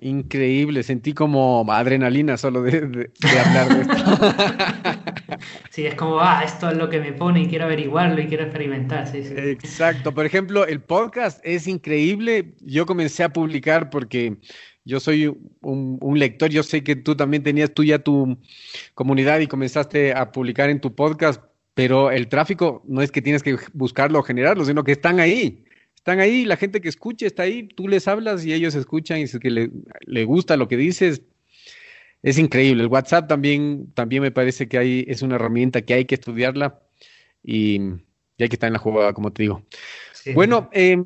Increíble, 0.00 0.82
sentí 0.82 1.14
como 1.14 1.64
adrenalina 1.68 2.36
solo 2.36 2.62
de, 2.62 3.10
hablar 3.46 3.68
de 3.68 3.80
esto. 3.80 5.03
Sí, 5.70 5.86
es 5.86 5.94
como, 5.94 6.20
ah, 6.20 6.42
esto 6.44 6.70
es 6.70 6.76
lo 6.76 6.88
que 6.88 7.00
me 7.00 7.12
pone 7.12 7.42
y 7.42 7.46
quiero 7.46 7.64
averiguarlo 7.64 8.20
y 8.20 8.26
quiero 8.26 8.44
experimentar. 8.44 9.08
Exacto, 9.14 10.12
por 10.12 10.26
ejemplo, 10.26 10.66
el 10.66 10.80
podcast 10.80 11.40
es 11.44 11.66
increíble. 11.66 12.54
Yo 12.60 12.86
comencé 12.86 13.24
a 13.24 13.32
publicar 13.32 13.90
porque 13.90 14.36
yo 14.84 15.00
soy 15.00 15.34
un, 15.60 16.18
lector, 16.18 16.50
yo 16.50 16.62
sé 16.62 16.84
que 16.84 16.96
tú 16.96 17.16
también 17.16 17.42
tenías 17.42 17.72
tú 17.72 17.84
ya 17.84 17.98
tu 17.98 18.38
comunidad 18.94 19.40
y 19.40 19.46
comenzaste 19.46 20.12
a 20.12 20.30
publicar 20.30 20.70
en 20.70 20.80
tu 20.80 20.94
podcast, 20.94 21.42
pero 21.74 22.10
el 22.10 22.28
tráfico 22.28 22.82
no 22.86 23.02
es 23.02 23.10
que 23.10 23.22
tienes 23.22 23.42
que 23.42 23.56
buscarlo 23.72 24.18
o 24.18 24.22
generarlo, 24.22 24.64
sino 24.64 24.84
que 24.84 24.92
están 24.92 25.20
ahí 25.20 25.64
están 26.04 26.20
ahí, 26.20 26.44
la 26.44 26.58
gente 26.58 26.82
que 26.82 26.90
escucha 26.90 27.24
está 27.24 27.44
ahí, 27.44 27.62
tú 27.62 27.88
les 27.88 28.06
hablas 28.08 28.44
y 28.44 28.52
ellos 28.52 28.74
escuchan 28.74 29.20
y 29.20 29.26
si 29.26 29.38
que 29.38 29.48
le, 29.48 30.24
gusta 30.24 30.58
lo 30.58 30.68
que 30.68 30.76
dices. 30.76 31.22
Es 32.24 32.38
increíble. 32.38 32.82
El 32.82 32.88
WhatsApp 32.88 33.28
también, 33.28 33.92
también 33.92 34.22
me 34.22 34.30
parece 34.30 34.66
que 34.66 34.78
hay, 34.78 35.04
es 35.06 35.20
una 35.20 35.34
herramienta 35.34 35.82
que 35.82 35.92
hay 35.92 36.06
que 36.06 36.14
estudiarla 36.14 36.80
y, 37.42 37.78
hay 38.38 38.48
que 38.48 38.56
estar 38.56 38.68
en 38.68 38.72
la 38.72 38.78
jugada, 38.78 39.12
como 39.12 39.30
te 39.30 39.42
digo. 39.42 39.62
Bueno, 40.34 40.70
em, 40.72 41.04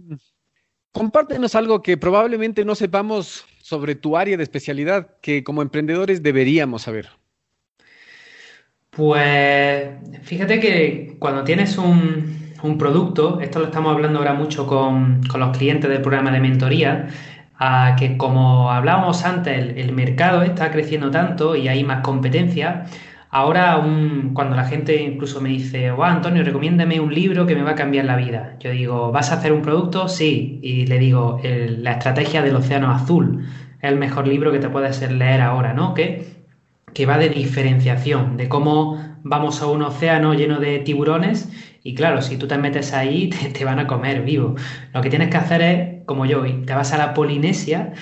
compártenos 0.93 1.57
algo 1.57 1.83
que 1.83 1.97
probablemente 1.97 2.65
no 2.65 2.77
sepamos 2.77 3.45
sobre 3.61 3.97
tu 3.97 4.17
área 4.17 4.37
de 4.37 4.45
especialidad, 4.45 5.17
que 5.21 5.43
como 5.43 5.61
emprendedores 5.61 6.23
deberíamos 6.23 6.83
saber. 6.83 7.09
Pues 8.91 9.89
fíjate 10.23 10.61
que 10.61 11.17
cuando 11.19 11.43
tienes 11.43 11.79
un, 11.79 12.55
un 12.63 12.79
producto, 12.79 13.41
esto 13.41 13.59
lo 13.59 13.67
estamos 13.67 13.93
hablando 13.93 14.21
ahora 14.21 14.35
mucho 14.35 14.67
con, 14.67 15.21
los 15.37 15.57
clientes 15.57 15.91
del 15.91 16.01
programa 16.01 16.31
de 16.31 16.41
mentoría, 16.41 17.09
a 17.59 17.97
que 17.99 18.17
como 18.17 18.71
hablábamos 18.71 19.25
antes, 19.25 19.77
el, 19.77 19.93
mercado 19.93 20.43
está 20.43 20.71
creciendo 20.71 21.11
tanto 21.11 21.57
y 21.57 21.69
hay 21.69 21.83
más 21.85 22.03
competencia. 22.03 22.85
Ahora, 23.31 23.83
cuando 24.33 24.57
la 24.57 24.65
gente 24.65 25.03
incluso 25.03 25.41
me 25.41 25.51
dice, 25.51 25.91
oh, 25.91 26.05
Antonio, 26.05 26.45
recomiéndame 26.45 27.01
un 27.01 27.13
libro 27.13 27.47
que 27.47 27.57
me 27.57 27.63
va 27.63 27.73
a 27.73 27.75
cambiar 27.75 28.05
la 28.07 28.17
vida. 28.17 28.57
Yo 28.61 28.71
digo, 28.71 29.13
¿vas 29.13 29.33
a 29.33 29.35
hacer 29.37 29.53
un 29.53 29.63
producto? 29.63 30.09
Sí. 30.09 30.61
Y 30.63 30.87
le 30.87 30.99
digo, 30.99 31.41
La 31.43 31.93
estrategia 31.93 32.43
del 32.43 32.57
océano 32.57 32.91
azul 32.91 33.45
es 33.81 33.91
el 33.91 33.97
mejor 33.97 34.27
libro 34.29 34.53
que 34.53 34.61
te 34.61 34.69
puedes 34.71 35.01
leer 35.11 35.41
ahora, 35.43 35.75
¿no? 35.75 35.95
Que, 35.95 36.27
que 36.95 37.07
va 37.07 37.19
de 37.19 37.29
diferenciación, 37.29 38.37
de 38.37 38.49
cómo 38.49 38.99
vamos 39.25 39.63
a 39.63 39.67
un 39.67 39.83
océano 39.83 40.35
lleno 40.35 40.59
de 40.61 40.79
tiburones 40.79 41.51
y 41.83 41.95
claro, 41.95 42.23
si 42.23 42.37
tú 42.37 42.47
te 42.47 42.59
metes 42.59 42.93
ahí, 42.93 43.31
te, 43.53 43.65
van 43.65 43.79
a 43.79 43.87
comer 43.87 44.23
vivo. 44.23 44.55
Lo 44.93 45.01
que 45.01 45.11
tienes 45.11 45.31
que 45.31 45.37
hacer 45.37 45.63
es, 45.63 46.05
como 46.07 46.27
yo, 46.27 46.43
te 46.65 46.75
vas 46.75 46.93
a 46.93 46.99
la 46.99 47.15
Polinesia 47.15 47.93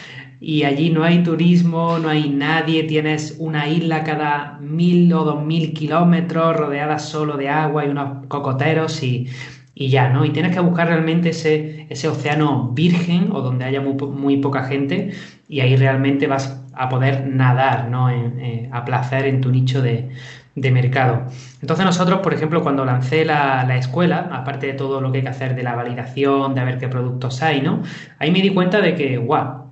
y 0.40 0.64
allí 0.64 0.90
no 0.90 1.02
hay 1.04 1.22
turismo, 1.22 1.98
no 1.98 2.08
hay 2.08 2.28
nadie, 2.28 2.84
tienes 2.84 3.36
una 3.38 3.68
isla 3.68 4.04
cada 4.04 4.58
mil 4.60 5.12
o 5.12 5.24
dos 5.24 5.44
mil 5.44 5.72
kilómetros 5.72 6.56
rodeada 6.56 6.98
solo 6.98 7.36
de 7.36 7.48
agua 7.48 7.86
y 7.86 7.88
unos 7.88 8.26
cocoteros 8.26 9.02
y, 9.02 9.28
ya, 9.74 10.08
¿no? 10.08 10.24
Y 10.24 10.30
tienes 10.30 10.52
que 10.54 10.60
buscar 10.60 10.88
realmente 10.88 11.30
ese, 11.30 11.86
ese 11.90 12.08
océano 12.08 12.70
virgen 12.74 13.30
o 13.32 13.40
donde 13.40 13.64
haya 13.64 13.80
muy, 13.80 14.36
poca 14.38 14.64
gente 14.64 15.12
y 15.48 15.60
ahí 15.60 15.76
realmente 15.76 16.26
vas 16.26 16.62
a 16.74 16.88
poder 16.88 17.26
nadar, 17.26 17.88
¿no? 17.88 18.10
Eh, 18.10 18.68
a 18.72 18.84
placer 18.84 19.26
en 19.26 19.40
tu 19.40 19.50
nicho 19.50 19.82
de, 19.82 20.10
de 20.56 20.70
mercado. 20.70 21.26
Entonces 21.60 21.84
nosotros, 21.84 22.20
por 22.20 22.34
ejemplo, 22.34 22.62
cuando 22.62 22.84
lancé 22.84 23.24
la, 23.24 23.76
escuela, 23.76 24.30
aparte 24.32 24.66
de 24.66 24.72
todo 24.72 25.00
lo 25.00 25.12
que 25.12 25.18
hay 25.18 25.24
que 25.24 25.30
hacer 25.30 25.54
de 25.54 25.62
la 25.62 25.76
validación, 25.76 26.54
de 26.54 26.64
ver 26.64 26.78
qué 26.78 26.88
productos 26.88 27.42
hay, 27.42 27.60
¿no? 27.60 27.82
Ahí 28.18 28.30
me 28.32 28.40
di 28.40 28.50
cuenta 28.50 28.80
de 28.80 28.94
que, 28.94 29.18
guau, 29.18 29.70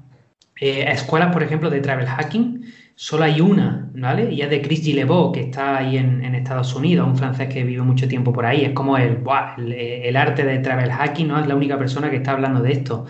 eh, 0.61 0.85
escuelas, 0.89 1.33
por 1.33 1.43
ejemplo, 1.43 1.71
de 1.71 1.81
travel 1.81 2.07
hacking, 2.07 2.67
solo 2.95 3.25
hay 3.25 3.41
una, 3.41 3.89
¿vale? 3.95 4.31
Y 4.31 4.43
es 4.43 4.51
de 4.51 4.61
Chris 4.61 4.83
Gillebo, 4.83 5.33
que 5.33 5.41
está 5.41 5.79
ahí 5.79 5.97
en, 5.97 6.23
Estados 6.35 6.75
Unidos, 6.75 7.09
un 7.09 7.17
francés 7.17 7.49
que 7.49 7.65
vive 7.65 7.83
mucho 7.83 8.07
tiempo 8.07 8.33
por 8.33 8.45
ahí. 8.45 8.65
Es 8.65 8.73
como 8.73 8.99
el, 8.99 9.23
el, 9.57 9.73
el, 9.73 10.17
arte 10.17 10.45
de 10.45 10.59
travel 10.59 10.93
hacking, 10.93 11.29
¿no? 11.29 11.41
Es 11.41 11.47
la 11.47 11.57
única 11.57 11.79
persona 11.79 12.11
que 12.11 12.17
está 12.17 12.33
hablando 12.33 12.61
de 12.61 12.73
esto 12.73 13.07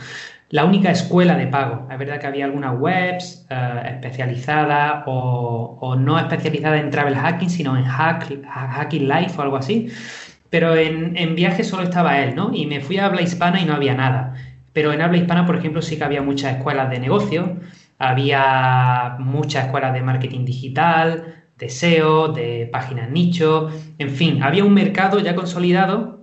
la 0.50 0.64
única 0.64 0.90
escuela 0.90 1.36
de 1.36 1.46
pago. 1.46 1.88
Es 1.90 1.98
verdad 1.98 2.20
que 2.20 2.26
había 2.26 2.44
algunas 2.44 2.78
webs 2.78 3.46
eh, 3.50 3.82
especializadas 3.86 5.02
o, 5.06 5.96
no 5.98 6.18
especializadas 6.18 6.80
en 6.80 6.90
travel 6.90 7.16
hacking, 7.16 7.50
sino 7.50 7.76
en 7.76 7.84
hacking 7.84 9.08
life 9.08 9.34
o 9.38 9.42
algo 9.42 9.56
así. 9.56 9.88
Pero 10.50 10.76
en, 10.76 11.16
en 11.16 11.34
viaje 11.34 11.64
solo 11.64 11.82
estaba 11.82 12.20
él, 12.20 12.34
¿no? 12.34 12.50
Y 12.54 12.66
me 12.66 12.80
fui 12.80 12.98
a 12.98 13.06
habla 13.06 13.22
hispana 13.22 13.60
y 13.60 13.64
no 13.64 13.74
había 13.74 13.94
nada. 13.94 14.34
Pero 14.72 14.92
en 14.92 15.02
habla 15.02 15.18
hispana, 15.18 15.46
por 15.46 15.56
ejemplo, 15.56 15.82
sí 15.82 15.96
que 15.96 16.04
había 16.04 16.22
muchas 16.22 16.56
escuelas 16.56 16.90
de 16.90 17.00
negocio, 17.00 17.56
había 17.98 19.16
muchas 19.18 19.66
escuelas 19.66 19.94
de 19.94 20.02
marketing 20.02 20.44
digital, 20.44 21.44
de 21.58 21.68
SEO, 21.68 22.28
de 22.28 22.68
páginas 22.70 23.10
nicho, 23.10 23.70
en 23.98 24.10
fin, 24.10 24.42
había 24.42 24.64
un 24.64 24.74
mercado 24.74 25.20
ya 25.20 25.34
consolidado 25.34 26.13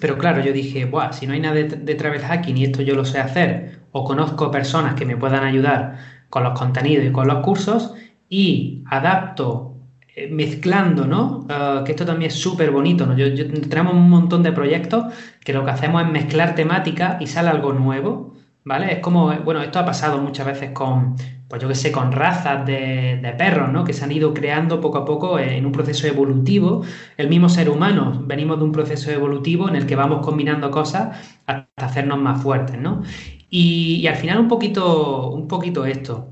pero 0.00 0.18
claro, 0.18 0.42
yo 0.42 0.52
dije, 0.52 0.84
Buah, 0.86 1.12
si 1.12 1.26
no 1.26 1.34
hay 1.34 1.40
nada 1.40 1.54
de, 1.54 1.94
travel 1.94 2.20
hacking 2.20 2.56
y 2.56 2.64
esto 2.64 2.82
yo 2.82 2.94
lo 2.94 3.04
sé 3.04 3.18
hacer, 3.18 3.80
o 3.92 4.04
conozco 4.04 4.50
personas 4.50 4.94
que 4.94 5.04
me 5.04 5.16
puedan 5.16 5.44
ayudar 5.44 5.98
con 6.30 6.42
los 6.42 6.58
contenidos 6.58 7.06
y 7.06 7.12
con 7.12 7.28
los 7.28 7.44
cursos, 7.44 7.94
y 8.28 8.82
adapto 8.90 9.76
eh, 10.16 10.28
mezclando, 10.30 11.06
¿no? 11.06 11.46
Ah, 11.48 11.82
que 11.84 11.92
esto 11.92 12.04
también 12.04 12.30
es 12.30 12.36
súper 12.36 12.70
bonito, 12.70 13.06
¿no? 13.06 13.16
Yo, 13.16 13.32
tenemos 13.68 13.94
un 13.94 14.10
montón 14.10 14.42
de 14.42 14.52
proyectos 14.52 15.12
que 15.44 15.52
lo 15.52 15.64
que 15.64 15.70
hacemos 15.70 16.02
es 16.02 16.10
mezclar 16.10 16.54
temática 16.54 17.18
y 17.20 17.26
sale 17.26 17.50
algo 17.50 17.72
nuevo, 17.72 18.34
¿vale? 18.64 18.94
Es 18.94 18.98
como, 19.00 19.32
bueno, 19.44 19.62
esto 19.62 19.78
ha 19.78 19.84
pasado 19.84 20.18
muchas 20.18 20.46
veces 20.46 20.70
con, 20.70 21.16
pues 21.48 21.60
yo 21.62 21.68
que 21.68 21.74
sé, 21.74 21.92
con 21.92 22.12
razas 22.12 22.66
de, 22.66 23.34
perros, 23.38 23.70
¿no? 23.72 23.84
Que 23.84 23.92
se 23.92 24.04
han 24.04 24.12
ido 24.12 24.32
creando 24.32 24.80
poco 24.80 24.98
a 24.98 25.04
poco 25.04 25.38
en 25.38 25.66
un 25.66 25.72
proceso 25.72 26.06
evolutivo. 26.06 26.82
El 27.16 27.28
mismo 27.28 27.48
ser 27.48 27.68
humano, 27.68 28.22
venimos 28.26 28.58
de 28.58 28.64
un 28.64 28.72
proceso 28.72 29.10
evolutivo 29.10 29.68
en 29.68 29.76
el 29.76 29.86
que 29.86 29.96
vamos 29.96 30.24
combinando 30.24 30.70
cosas 30.70 31.18
hasta 31.46 31.86
hacernos 31.86 32.18
más 32.18 32.42
fuertes, 32.42 32.78
¿no? 32.80 33.02
Y, 33.50 34.06
al 34.08 34.16
final 34.16 34.40
un 34.40 34.48
poquito, 34.48 35.30
un 35.30 35.46
poquito 35.46 35.84
esto, 35.86 36.28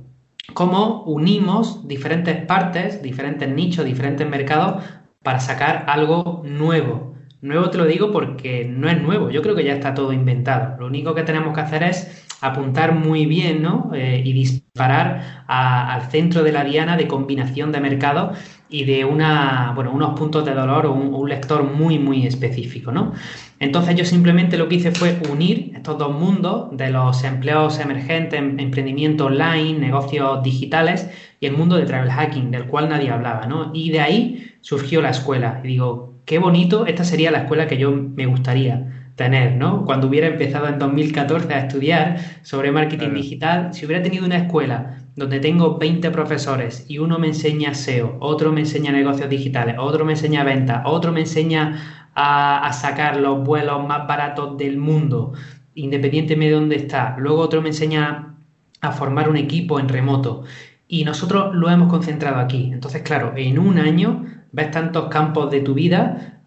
cómo 0.54 1.04
unimos 1.04 1.86
diferentes 1.86 2.44
partes, 2.46 3.02
diferentes 3.02 3.48
nichos, 3.48 3.84
diferentes 3.84 4.28
mercados 4.28 4.82
para 5.22 5.38
sacar 5.40 5.84
algo 5.88 6.42
nuevo. 6.44 7.11
Nuevo 7.42 7.70
te 7.70 7.78
lo 7.78 7.86
digo 7.86 8.12
porque 8.12 8.64
no 8.64 8.88
es 8.88 9.02
nuevo, 9.02 9.28
yo 9.28 9.42
creo 9.42 9.56
que 9.56 9.64
ya 9.64 9.72
está 9.72 9.94
todo 9.94 10.12
inventado. 10.12 10.78
Lo 10.78 10.86
único 10.86 11.12
que 11.12 11.24
tenemos 11.24 11.52
que 11.52 11.60
hacer 11.60 11.82
es 11.82 12.24
apuntar 12.40 12.94
muy 12.94 13.26
bien 13.26 13.62
¿no? 13.62 13.90
Eh, 13.94 14.22
y 14.24 14.32
disparar 14.32 15.44
al 15.48 16.02
centro 16.10 16.44
de 16.44 16.52
la 16.52 16.62
diana 16.62 16.96
de 16.96 17.08
combinación 17.08 17.72
de 17.72 17.80
mercado 17.80 18.32
y 18.68 18.84
de 18.84 19.04
una, 19.04 19.72
bueno, 19.74 19.90
unos 19.90 20.16
puntos 20.16 20.44
de 20.44 20.54
dolor 20.54 20.86
o 20.86 20.92
un, 20.92 21.28
lector 21.28 21.64
muy, 21.64 21.98
muy 21.98 22.24
específico. 22.28 22.92
¿no? 22.92 23.12
Entonces 23.58 23.96
yo 23.96 24.04
simplemente 24.04 24.56
lo 24.56 24.68
que 24.68 24.76
hice 24.76 24.92
fue 24.92 25.20
unir 25.28 25.72
estos 25.74 25.98
dos 25.98 26.16
mundos 26.16 26.76
de 26.76 26.90
los 26.90 27.24
empleos 27.24 27.80
emergentes, 27.80 28.38
em, 28.38 28.56
emprendimiento 28.60 29.26
online, 29.26 29.80
negocios 29.80 30.44
digitales 30.44 31.10
y 31.40 31.46
el 31.46 31.56
mundo 31.56 31.74
de 31.74 31.86
travel 31.86 32.10
hacking, 32.10 32.52
del 32.52 32.66
cual 32.66 32.88
nadie 32.88 33.10
hablaba. 33.10 33.46
¿no? 33.46 33.72
Y 33.74 33.90
de 33.90 34.00
ahí 34.00 34.54
surgió 34.60 35.02
la 35.02 35.10
escuela. 35.10 35.60
Y 35.64 35.66
digo, 35.66 36.11
qué 36.32 36.38
bonito, 36.38 36.86
esta 36.86 37.04
sería 37.04 37.30
la 37.30 37.40
escuela 37.40 37.66
que 37.66 37.76
yo 37.76 37.92
me 37.92 38.24
gustaría 38.24 39.10
tener, 39.16 39.54
¿no? 39.56 39.84
Cuando 39.84 40.06
hubiera 40.06 40.28
empezado 40.28 40.66
en 40.66 40.78
2014 40.78 41.52
a 41.52 41.58
estudiar 41.58 42.16
sobre 42.40 42.72
marketing 42.72 43.12
digital, 43.12 43.74
si 43.74 43.84
hubiera 43.84 44.02
tenido 44.02 44.24
una 44.24 44.38
escuela 44.38 44.96
donde 45.14 45.40
tengo 45.40 45.76
20 45.76 46.10
profesores 46.10 46.86
y 46.88 46.96
uno 46.96 47.18
me 47.18 47.26
enseña 47.26 47.74
SEO, 47.74 48.16
otro 48.20 48.50
me 48.50 48.60
enseña 48.60 48.92
negocios 48.92 49.28
digitales, 49.28 49.76
otro 49.78 50.06
me 50.06 50.12
enseña 50.12 50.42
venta, 50.42 50.84
otro 50.86 51.12
me 51.12 51.20
enseña 51.20 52.08
a, 52.14 52.66
a 52.66 52.72
sacar 52.72 53.18
los 53.18 53.44
vuelos 53.44 53.86
más 53.86 54.06
baratos 54.08 54.56
del 54.56 54.78
mundo, 54.78 55.34
independientemente 55.74 56.54
de 56.54 56.58
dónde 56.58 56.76
está, 56.76 57.14
luego 57.18 57.42
otro 57.42 57.60
me 57.60 57.68
enseña 57.68 58.36
a 58.80 58.92
formar 58.92 59.28
un 59.28 59.36
equipo 59.36 59.78
en 59.78 59.90
remoto 59.90 60.44
y 60.88 61.04
nosotros 61.04 61.54
lo 61.54 61.68
hemos 61.68 61.90
concentrado 61.90 62.38
aquí. 62.38 62.70
Entonces, 62.72 63.02
claro, 63.02 63.34
en 63.36 63.58
un 63.58 63.78
año 63.78 64.24
ves 64.52 64.70
tantos 64.70 65.08
campos 65.08 65.50
de 65.50 65.60
tu 65.60 65.74
vida 65.74 66.38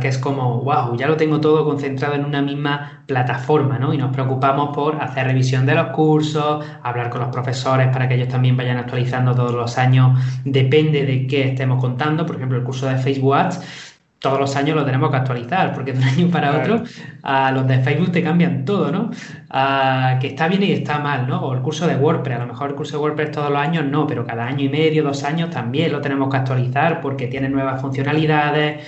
que 0.00 0.06
es 0.06 0.18
como, 0.18 0.62
wow, 0.62 0.96
ya 0.96 1.08
lo 1.08 1.16
tengo 1.16 1.40
todo 1.40 1.64
concentrado 1.64 2.14
en 2.14 2.24
una 2.24 2.40
misma 2.40 3.02
plataforma, 3.06 3.76
¿no? 3.76 3.92
Y 3.92 3.98
nos 3.98 4.12
preocupamos 4.12 4.72
por 4.72 5.02
hacer 5.02 5.26
revisión 5.26 5.66
de 5.66 5.74
los 5.74 5.88
cursos, 5.88 6.64
hablar 6.84 7.10
con 7.10 7.22
los 7.22 7.30
profesores 7.30 7.88
para 7.88 8.06
que 8.06 8.14
ellos 8.14 8.28
también 8.28 8.56
vayan 8.56 8.76
actualizando 8.76 9.34
todos 9.34 9.52
los 9.52 9.76
años, 9.76 10.16
depende 10.44 11.04
de 11.04 11.26
qué 11.26 11.48
estemos 11.48 11.80
contando, 11.80 12.24
por 12.24 12.36
ejemplo, 12.36 12.56
el 12.56 12.62
curso 12.62 12.86
de 12.86 12.98
Facebook 12.98 13.34
Ads, 13.34 13.87
todos 14.18 14.40
los 14.40 14.56
años 14.56 14.74
lo 14.74 14.84
tenemos 14.84 15.10
que 15.10 15.16
actualizar, 15.16 15.72
porque 15.72 15.92
de 15.92 15.98
un 15.98 16.04
año 16.04 16.30
para 16.30 16.58
otro 16.58 16.82
a 17.22 17.52
los 17.52 17.66
de 17.68 17.78
Facebook 17.78 18.10
te 18.10 18.22
cambian 18.22 18.64
todo, 18.64 18.90
¿no? 18.90 19.10
que 20.20 20.26
está 20.26 20.48
bien 20.48 20.62
y 20.62 20.72
está 20.72 20.98
mal, 20.98 21.26
¿no? 21.26 21.40
O 21.40 21.54
el 21.54 21.60
curso 21.60 21.86
de 21.86 21.96
WordPress, 21.96 22.36
a 22.36 22.40
lo 22.40 22.46
mejor 22.48 22.70
el 22.70 22.76
curso 22.76 22.96
de 22.96 23.02
WordPress 23.02 23.30
todos 23.30 23.50
los 23.50 23.58
años 23.58 23.84
no, 23.84 24.06
pero 24.06 24.26
cada 24.26 24.46
año 24.46 24.64
y 24.64 24.68
medio, 24.68 25.04
dos 25.04 25.22
años 25.24 25.50
también 25.50 25.92
lo 25.92 26.00
tenemos 26.00 26.28
que 26.30 26.36
actualizar 26.36 27.00
porque 27.00 27.28
tiene 27.28 27.48
nuevas 27.48 27.80
funcionalidades, 27.80 28.84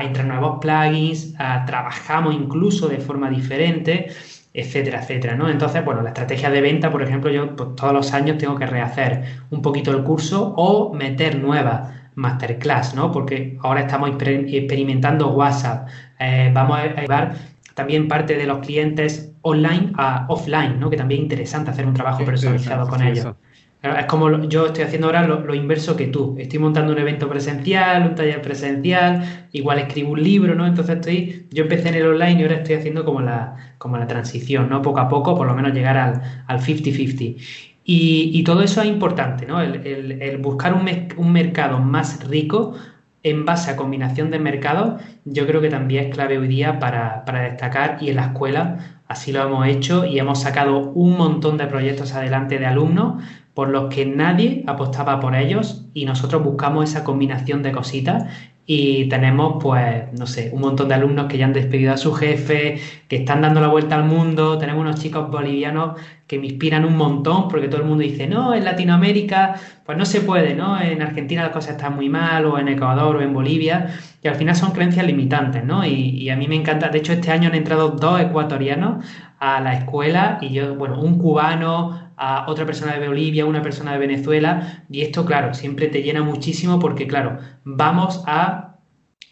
entre 0.00 0.24
nuevos 0.24 0.58
plugins, 0.60 1.34
trabajamos 1.66 2.34
incluso 2.34 2.88
de 2.88 2.98
forma 2.98 3.30
diferente, 3.30 4.08
etcétera, 4.54 5.00
etcétera, 5.00 5.34
¿no? 5.34 5.48
Entonces, 5.48 5.82
bueno, 5.84 6.02
la 6.02 6.10
estrategia 6.10 6.50
de 6.50 6.60
venta, 6.60 6.90
por 6.90 7.02
ejemplo, 7.02 7.30
yo 7.30 7.56
pues, 7.56 7.74
todos 7.74 7.92
los 7.92 8.12
años 8.12 8.36
tengo 8.36 8.56
que 8.56 8.66
rehacer 8.66 9.22
un 9.50 9.62
poquito 9.62 9.90
el 9.90 10.02
curso 10.02 10.52
o 10.56 10.92
meter 10.92 11.38
nuevas 11.38 11.88
masterclass, 12.14 12.94
¿no? 12.94 13.12
Porque 13.12 13.58
ahora 13.62 13.82
estamos 13.82 14.10
experimentando 14.10 15.30
WhatsApp, 15.30 15.88
eh, 16.18 16.50
vamos 16.52 16.78
a 16.78 17.00
llevar 17.00 17.34
también 17.74 18.08
parte 18.08 18.36
de 18.36 18.46
los 18.46 18.58
clientes 18.58 19.32
online 19.42 19.92
a 19.96 20.26
offline, 20.28 20.78
¿no? 20.78 20.90
Que 20.90 20.96
también 20.96 21.20
es 21.20 21.24
interesante 21.24 21.70
hacer 21.70 21.86
un 21.86 21.94
trabajo 21.94 22.24
personalizado 22.24 22.86
con 22.88 23.02
ellos. 23.02 23.34
Es 23.82 24.06
como 24.06 24.44
yo 24.44 24.66
estoy 24.66 24.84
haciendo 24.84 25.08
ahora 25.08 25.26
lo, 25.26 25.54
inverso 25.56 25.96
que 25.96 26.06
tú. 26.06 26.36
Estoy 26.38 26.60
montando 26.60 26.92
un 26.92 26.98
evento 27.00 27.28
presencial, 27.28 28.06
un 28.06 28.14
taller 28.14 28.40
presencial, 28.40 29.48
igual 29.50 29.80
escribo 29.80 30.12
un 30.12 30.22
libro, 30.22 30.54
¿no? 30.54 30.64
Entonces 30.64 30.96
estoy, 30.96 31.48
yo 31.50 31.64
empecé 31.64 31.88
en 31.88 31.96
el 31.96 32.06
online 32.06 32.40
y 32.40 32.42
ahora 32.42 32.56
estoy 32.56 32.76
haciendo 32.76 33.04
como 33.04 33.22
la, 33.22 33.74
como 33.78 33.96
la 33.96 34.06
transición, 34.06 34.68
¿no? 34.68 34.82
Poco 34.82 35.00
a 35.00 35.08
poco, 35.08 35.34
por 35.34 35.48
lo 35.48 35.54
menos 35.54 35.72
llegar 35.72 35.96
al 35.96 36.60
50-50. 36.60 37.71
Y, 37.84 38.42
todo 38.44 38.62
eso 38.62 38.80
es 38.80 38.88
importante, 38.88 39.46
¿no? 39.46 39.60
El, 39.60 40.38
buscar 40.38 40.74
un, 40.74 40.88
un 41.16 41.32
mercado 41.32 41.78
más 41.80 42.28
rico 42.28 42.74
en 43.22 43.44
base 43.44 43.70
a 43.70 43.76
combinación 43.76 44.30
de 44.30 44.38
mercados, 44.38 45.00
yo 45.24 45.46
creo 45.46 45.60
que 45.60 45.68
también 45.68 46.06
es 46.06 46.14
clave 46.14 46.38
hoy 46.38 46.48
día 46.48 46.78
para, 46.78 47.24
para, 47.24 47.42
destacar 47.42 47.98
y 48.00 48.10
en 48.10 48.16
la 48.16 48.26
escuela 48.26 49.00
así 49.06 49.32
lo 49.32 49.42
hemos 49.42 49.66
hecho 49.66 50.04
y 50.04 50.18
hemos 50.18 50.40
sacado 50.40 50.90
un 50.90 51.16
montón 51.16 51.56
de 51.56 51.66
proyectos 51.66 52.14
adelante 52.14 52.58
de 52.58 52.66
alumnos 52.66 53.22
por 53.54 53.68
los 53.68 53.94
que 53.94 54.06
nadie 54.06 54.64
apostaba 54.66 55.20
por 55.20 55.36
ellos 55.36 55.84
y 55.94 56.04
nosotros 56.04 56.42
buscamos 56.42 56.90
esa 56.90 57.04
combinación 57.04 57.62
de 57.62 57.72
cositas 57.72 58.24
y 58.64 59.08
tenemos, 59.08 59.56
pues, 59.60 60.12
no 60.16 60.26
sé, 60.26 60.50
un 60.52 60.60
montón 60.60 60.88
de 60.88 60.94
alumnos 60.94 61.26
que 61.26 61.36
ya 61.36 61.46
han 61.46 61.52
despedido 61.52 61.92
a 61.92 61.96
su 61.96 62.12
jefe, 62.12 62.78
que 63.08 63.16
están 63.16 63.42
dando 63.42 63.60
la 63.60 63.66
vuelta 63.66 63.96
al 63.96 64.04
mundo. 64.04 64.56
Tenemos 64.56 64.82
unos 64.82 65.00
chicos 65.00 65.28
bolivianos 65.30 66.00
que 66.28 66.38
me 66.38 66.46
inspiran 66.46 66.84
un 66.84 66.96
montón 66.96 67.48
porque 67.48 67.66
todo 67.66 67.80
el 67.82 67.88
mundo 67.88 68.04
dice, 68.04 68.28
no, 68.28 68.54
en 68.54 68.64
Latinoamérica, 68.64 69.56
pues 69.84 69.98
no 69.98 70.06
se 70.06 70.20
puede, 70.20 70.54
¿no? 70.54 70.80
En 70.80 71.02
Argentina 71.02 71.42
las 71.42 71.50
cosas 71.50 71.72
están 71.72 71.96
muy 71.96 72.08
mal, 72.08 72.46
o 72.46 72.56
en 72.56 72.68
Ecuador, 72.68 73.16
o 73.16 73.20
en 73.20 73.34
Bolivia. 73.34 73.88
Y 74.22 74.28
al 74.28 74.36
final 74.36 74.54
son 74.54 74.70
creencias 74.70 75.06
limitantes, 75.06 75.64
¿no? 75.64 75.84
Y, 75.84 75.92
y 75.92 76.30
a 76.30 76.36
mí 76.36 76.46
me 76.46 76.54
encanta. 76.54 76.88
De 76.88 76.98
hecho, 76.98 77.12
este 77.12 77.32
año 77.32 77.48
han 77.48 77.56
entrado 77.56 77.90
dos 77.90 78.20
ecuatorianos 78.20 79.04
a 79.40 79.60
la 79.60 79.74
escuela 79.74 80.38
y 80.40 80.50
yo, 80.50 80.76
bueno, 80.76 81.00
un 81.00 81.18
cubano, 81.18 82.11
a 82.24 82.44
otra 82.48 82.64
persona 82.64 82.96
de 82.96 83.08
Bolivia, 83.08 83.44
una 83.46 83.62
persona 83.62 83.92
de 83.92 83.98
Venezuela, 83.98 84.84
y 84.88 85.00
esto, 85.02 85.24
claro, 85.24 85.54
siempre 85.54 85.88
te 85.88 86.02
llena 86.02 86.22
muchísimo 86.22 86.78
porque, 86.78 87.08
claro, 87.08 87.38
vamos 87.64 88.22
a 88.28 88.76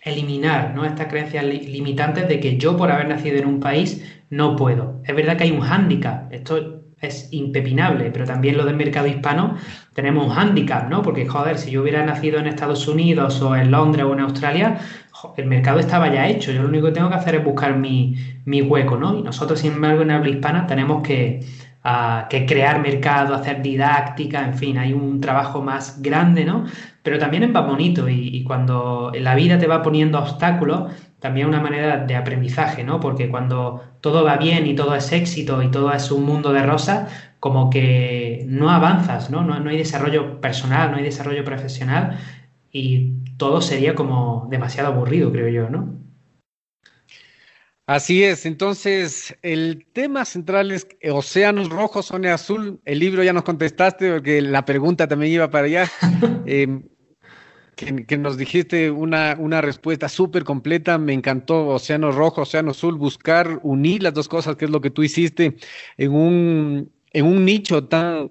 eliminar 0.03 0.75
¿no? 0.75 0.85
estas 0.85 1.07
creencias 1.07 1.45
limitantes 1.45 2.27
de 2.27 2.41
que 2.41 2.57
yo 2.57 2.77
por 2.77 2.91
haber 2.91 3.09
nacido 3.09 3.39
en 3.39 3.47
un 3.47 3.61
país 3.61 4.03
no 4.29 4.57
puedo. 4.57 5.01
Es 5.05 5.15
verdad 5.15 5.37
que 5.37 5.45
hay 5.45 5.53
un 5.53 5.61
hándicap, 5.61 6.33
esto 6.33 6.83
es 7.01 7.29
impepinable, 7.31 8.11
pero 8.11 8.25
también 8.25 8.57
lo 8.57 8.65
del 8.65 8.75
mercado 8.75 9.07
hispano 9.07 9.55
tenemos 9.95 10.27
un 10.27 10.33
hándicap, 10.33 10.91
¿no? 10.91 11.01
Porque, 11.01 11.27
joder, 11.27 11.59
si 11.59 11.71
yo 11.71 11.83
hubiera 11.83 12.05
nacido 12.05 12.41
en 12.41 12.49
Estados 12.49 12.89
Unidos 12.89 13.41
o 13.41 13.55
en 13.55 13.71
Londres 13.71 14.05
o 14.05 14.13
en 14.15 14.21
Australia, 14.21 14.79
el 15.37 15.47
mercado 15.47 15.79
estaba 15.79 16.13
ya 16.13 16.27
hecho, 16.27 16.51
yo 16.51 16.63
lo 16.63 16.69
único 16.69 16.87
que 16.87 16.93
tengo 16.95 17.09
que 17.09 17.15
hacer 17.15 17.37
es 17.37 17.45
buscar 17.45 17.77
mi, 17.77 18.17
mi 18.47 18.63
hueco, 18.63 18.97
¿no? 18.97 19.17
Y 19.17 19.23
nosotros, 19.23 19.61
sin 19.61 19.75
embargo, 19.75 20.03
en 20.03 20.11
habla 20.11 20.29
hispana 20.29 20.67
tenemos 20.67 21.03
que 21.03 21.41
que 22.29 22.47
crear 22.47 22.81
mercado, 22.81 23.35
hacer 23.35 23.63
didáctica, 23.63 24.45
en 24.45 24.55
fin, 24.55 24.79
hay 24.79 24.93
un 24.93 25.21
trabajo 25.21 25.63
más 25.63 26.03
grande, 26.03 26.45
¿no? 26.45 26.67
Pero 27.03 27.19
también 27.19 27.43
es 27.45 27.51
más 27.51 27.67
bonito 27.67 28.09
y, 28.09 28.45
cuando 28.45 29.11
la 29.15 29.35
vida 29.35 29.59
te 29.59 29.67
va 29.67 29.83
poniendo 29.83 30.19
obstáculos, 30.19 30.93
también 31.21 31.49
una 31.49 31.61
manera 31.61 31.99
de 31.99 32.17
aprendizaje, 32.17 32.85
¿no? 32.85 33.01
Porque 33.01 33.29
cuando 33.31 33.83
todo 34.01 34.25
va 34.25 34.37
bien 34.37 34.67
y 34.67 34.75
todo 34.75 34.95
es 34.95 35.13
éxito 35.13 35.63
y 35.63 35.71
todo 35.71 35.93
es 35.93 36.11
un 36.11 36.25
mundo 36.25 36.53
de 36.53 36.63
rosas, 36.63 37.11
como 37.41 37.71
que 37.71 38.45
no 38.49 38.71
avanzas, 38.71 39.31
¿no? 39.31 39.43
No, 39.43 39.59
no 39.61 39.71
hay 39.71 39.79
desarrollo 39.79 40.41
personal, 40.41 40.91
no 40.91 40.99
hay 40.99 41.05
desarrollo 41.05 41.45
profesional 41.45 42.19
y 42.73 43.15
todo 43.39 43.61
sería 43.63 43.95
como 43.95 44.47
demasiado 44.51 44.93
aburrido, 44.93 45.33
creo 45.33 45.49
yo, 45.49 45.71
¿no? 45.71 46.00
Así 47.91 48.23
es, 48.23 48.47
entonces 48.47 49.37
el 49.43 49.85
tema 49.93 50.25
central 50.25 50.71
es 50.71 50.87
océanos 51.11 51.71
rojos, 51.71 52.07
zona 52.07 52.35
azul. 52.35 52.81
El 52.85 53.01
libro 53.01 53.25
ya 53.25 53.33
nos 53.33 53.43
contestaste 53.43 54.13
porque 54.13 54.41
la 54.41 54.65
pregunta 54.65 55.09
también 55.09 55.33
iba 55.33 55.51
para 55.51 55.67
allá. 55.67 55.91
Em, 56.47 56.85
que, 57.75 58.17
nos 58.17 58.37
dijiste 58.37 58.93
una, 58.93 59.35
una 59.41 59.61
respuesta 59.61 60.09
súper 60.09 60.45
completa, 60.45 60.99
me 60.99 61.15
encantó, 61.15 61.67
océano 61.67 62.13
rojo, 62.13 62.43
océano 62.43 62.71
azul, 62.71 62.95
buscar 62.95 63.59
unir 63.65 64.05
las 64.05 64.15
dos 64.15 64.29
cosas, 64.29 64.55
que 64.55 64.67
es 64.67 64.71
lo 64.71 64.81
que 64.81 64.91
tú 64.91 65.03
hiciste 65.03 65.57
en 65.97 66.13
un, 66.13 66.93
en 67.13 67.27
un 67.27 67.45
nicho 67.45 67.89
tan 67.89 68.31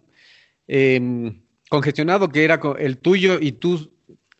em, 0.67 1.41
congestionado 1.69 2.29
que 2.29 2.45
era 2.45 2.61
el 2.79 2.97
tuyo 2.97 3.37
y 3.41 3.51
tú 3.51 3.91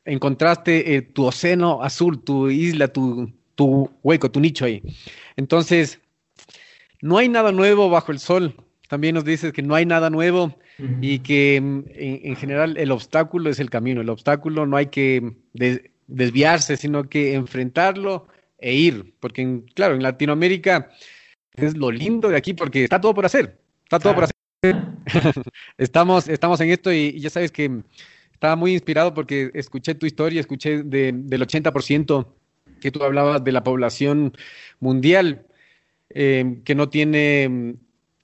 encontraste 0.06 0.96
eh, 0.96 1.02
tu 1.02 1.26
océano 1.26 1.84
azul, 1.84 2.24
tu 2.24 2.50
isla, 2.50 2.88
tu, 2.88 3.34
tu 3.60 3.90
hueco, 4.04 4.32
tu 4.32 4.40
nicho 4.40 4.64
ahí. 4.64 4.82
Entonces, 5.36 6.00
no 7.02 7.18
hay 7.18 7.28
nada 7.28 7.52
nuevo 7.52 7.90
bajo 7.90 8.14
el 8.14 8.20
sol. 8.20 8.56
También 8.88 9.16
nos 9.16 9.26
dices 9.26 9.52
que 9.52 9.62
no 9.62 9.76
hay 9.76 9.86
nada 9.86 10.10
nuevo 10.10 10.56
y 11.02 11.20
que 11.20 11.60
mm, 11.60 11.84
en, 11.94 12.36
general 12.38 12.78
el 12.78 12.90
obstáculo 12.90 13.50
es 13.50 13.60
el 13.60 13.70
camino. 13.70 14.00
El 14.00 14.08
obstáculo 14.08 14.66
no 14.66 14.78
hay 14.78 14.86
que 14.86 15.34
desviarse, 16.08 16.78
sino 16.78 17.10
que 17.10 17.34
enfrentarlo 17.34 18.30
e 18.60 18.74
ir. 18.76 19.14
Porque, 19.20 19.62
claro, 19.76 19.96
en 19.96 20.04
Latinoamérica 20.04 20.90
es 21.52 21.76
lo 21.76 21.92
lindo 21.92 22.30
de 22.30 22.38
aquí 22.38 22.54
porque 22.54 22.86
está 22.86 23.02
todo 23.02 23.14
por 23.14 23.26
hacer. 23.26 23.60
Está 23.84 24.00
todo 24.00 24.16
por 24.16 24.24
hacer. 24.24 24.36
estamos, 25.78 26.30
estamos 26.30 26.62
en 26.62 26.70
esto 26.70 26.94
y, 26.94 27.20
ya 27.20 27.30
sabes 27.30 27.52
que 27.52 27.82
estaba 28.32 28.56
muy 28.56 28.72
inspirado 28.72 29.14
porque 29.14 29.52
escuché 29.54 29.96
tu 29.96 30.06
historia, 30.06 30.40
escuché 30.40 30.82
del 30.84 31.42
80% 31.42 32.39
que 32.80 32.92
tú 32.92 33.04
hablabas 33.04 33.44
de 33.44 33.52
la 33.52 33.64
población 33.64 34.34
mundial 34.80 35.46
eh, 36.12 36.62
que 36.66 36.76
no 36.76 36.90
tiene 36.90 37.48
mm, 37.50 37.74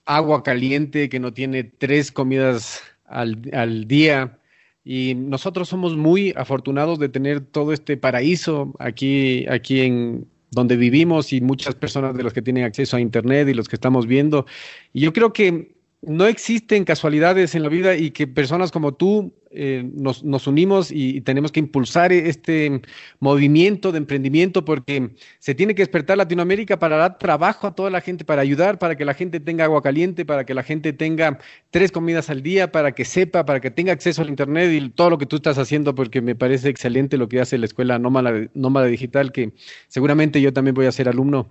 agua 0.05 0.43
caliente, 0.43 1.09
que 1.09 1.19
no 1.19 1.33
tiene 1.33 1.63
tres 1.63 2.11
comidas 2.11 2.81
al, 3.05 3.39
al, 3.53 3.87
día. 3.87 4.39
Y 4.83 5.13
nosotros 5.15 5.69
somos 5.69 5.95
muy 5.95 6.33
afortunados 6.35 6.99
de 6.99 7.09
tener 7.09 7.41
todo 7.41 7.73
este 7.73 7.97
paraíso 7.97 8.73
aquí, 8.79 9.45
aquí 9.49 9.81
en 9.81 10.27
donde 10.51 10.77
vivimos 10.77 11.33
y 11.33 11.41
muchas 11.41 11.75
personas 11.75 12.15
de 12.15 12.23
los 12.23 12.33
que 12.33 12.41
tienen 12.41 12.63
acceso 12.63 12.97
a 12.97 13.01
Internet 13.01 13.47
y 13.49 13.53
los 13.53 13.67
que 13.67 13.75
estamos 13.75 14.07
viendo. 14.07 14.45
Y 14.93 15.01
yo 15.01 15.13
creo 15.13 15.33
que 15.33 15.74
no 16.07 16.25
existen 16.25 16.85
casualidades 16.85 17.55
en 17.55 17.63
la 17.63 17.69
vida 17.69 17.95
y 17.95 18.11
que 18.11 18.27
personas 18.27 18.71
como 18.71 18.93
tú 18.93 19.33
eh, 19.51 19.89
nos, 19.93 20.23
nos, 20.23 20.47
unimos 20.47 20.91
y, 20.91 21.21
tenemos 21.21 21.51
que 21.51 21.61
impulsar 21.61 22.11
este 22.11 22.81
movimiento 23.19 23.93
de 23.93 23.99
emprendimiento 23.99 24.65
porque 24.65 25.11
se 25.39 25.55
tiene 25.55 25.73
que 25.73 25.81
despertar 25.81 26.17
Latinoamérica 26.17 26.77
para 26.77 26.97
dar 26.97 27.17
trabajo 27.17 27.67
a 27.67 27.73
toda 27.73 27.89
la 27.89 28.01
gente, 28.01 28.25
para 28.25 28.41
ayudar, 28.41 28.79
para 28.79 28.97
que 28.97 29.05
la 29.05 29.13
gente 29.13 29.39
tenga 29.39 29.63
agua 29.63 29.81
caliente, 29.81 30.25
para 30.25 30.45
que 30.45 30.53
la 30.53 30.63
gente 30.63 30.91
tenga 30.91 31.39
tres 31.71 31.91
comidas 31.91 32.29
al 32.29 32.43
día, 32.43 32.71
para 32.71 32.91
que 32.91 33.05
sepa, 33.05 33.45
para 33.45 33.61
que 33.61 33.71
tenga 33.71 33.93
acceso 33.93 34.21
al 34.21 34.29
Internet 34.29 34.71
y 34.73 34.89
todo 34.89 35.09
lo 35.09 35.17
que 35.17 35.25
tú 35.25 35.37
estás 35.37 35.57
haciendo 35.57 35.95
porque 35.95 36.21
me 36.21 36.35
parece 36.35 36.67
excelente 36.67 37.17
lo 37.17 37.29
que 37.29 37.39
hace 37.39 37.57
la 37.57 37.65
escuela 37.65 37.97
Nómada, 37.97 38.49
Nómada 38.53 38.87
Digital, 38.87 39.31
que 39.31 39.53
seguramente 39.87 40.41
yo 40.41 40.51
también 40.51 40.75
voy 40.75 40.87
a 40.87 40.91
ser 40.91 41.07
alumno. 41.07 41.47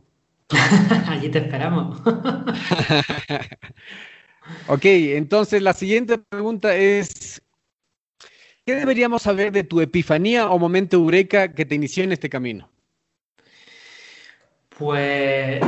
Allí 1.09 1.31
te 1.31 1.39
esperamos. 1.39 2.03
Ok, 4.67 4.85
entonces 4.85 5.63
la 5.63 5.73
siguiente 5.73 6.19
pregunta 6.19 6.77
es, 6.77 7.43
¿qué 8.67 8.75
deberíamos 8.75 9.23
saber 9.23 9.53
de 9.53 9.65
tu 9.65 9.81
epifanía 9.81 10.51
o 10.51 10.59
momento 10.59 10.97
eureka 10.97 11.53
que 11.53 11.65
te 11.65 11.75
inició 11.75 12.05
en 12.05 12.13
este 12.13 12.29
camino? 12.29 12.71
Pues 14.77 15.63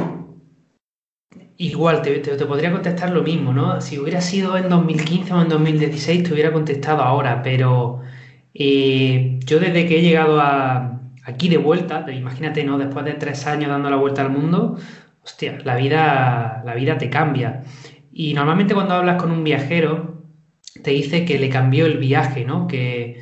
igual, 1.59 2.03
te, 2.03 2.21
podría 2.45 2.73
contestar 2.73 3.11
lo 3.11 3.23
mismo, 3.23 3.53
¿no? 3.53 3.81
Si 3.81 3.99
hubiera 3.99 4.21
sido 4.21 4.57
en 4.57 4.69
2015 4.69 5.33
o 5.33 5.43
en 5.43 5.49
2016 5.49 6.25
te 6.25 6.33
hubiera 6.33 6.53
contestado 6.53 7.03
ahora, 7.03 7.43
pero 7.43 8.01
eh, 8.55 9.39
yo 9.45 9.59
desde 9.59 9.87
que 9.87 9.99
he 9.99 10.03
llegado 10.03 10.41
aquí 11.25 11.49
de 11.49 11.59
vuelta, 11.59 12.05
imagínate, 12.13 12.65
¿no? 12.65 12.79
Después 12.79 13.05
de 13.05 13.15
tres 13.15 13.47
años 13.47 13.71
dando 13.71 13.91
la 13.91 13.97
vuelta 13.97 14.23
al 14.23 14.31
mundo, 14.31 14.79
hostia, 15.23 15.59
la 15.65 15.77
vida, 15.77 16.63
la 16.65 16.75
vida 16.75 16.99
te 16.99 17.11
cambia. 17.11 17.63
Y 18.19 18.33
normalmente 18.33 18.73
cuando 18.73 18.95
hablas 18.95 19.21
con 19.21 19.31
un 19.31 19.45
viajero, 19.45 20.23
te 20.83 20.91
dice 20.93 21.27
que 21.27 21.39
le 21.39 21.51
cambió 21.51 21.85
el 21.85 21.99
viaje, 21.99 22.47
¿no? 22.47 22.67
Que, 22.67 23.21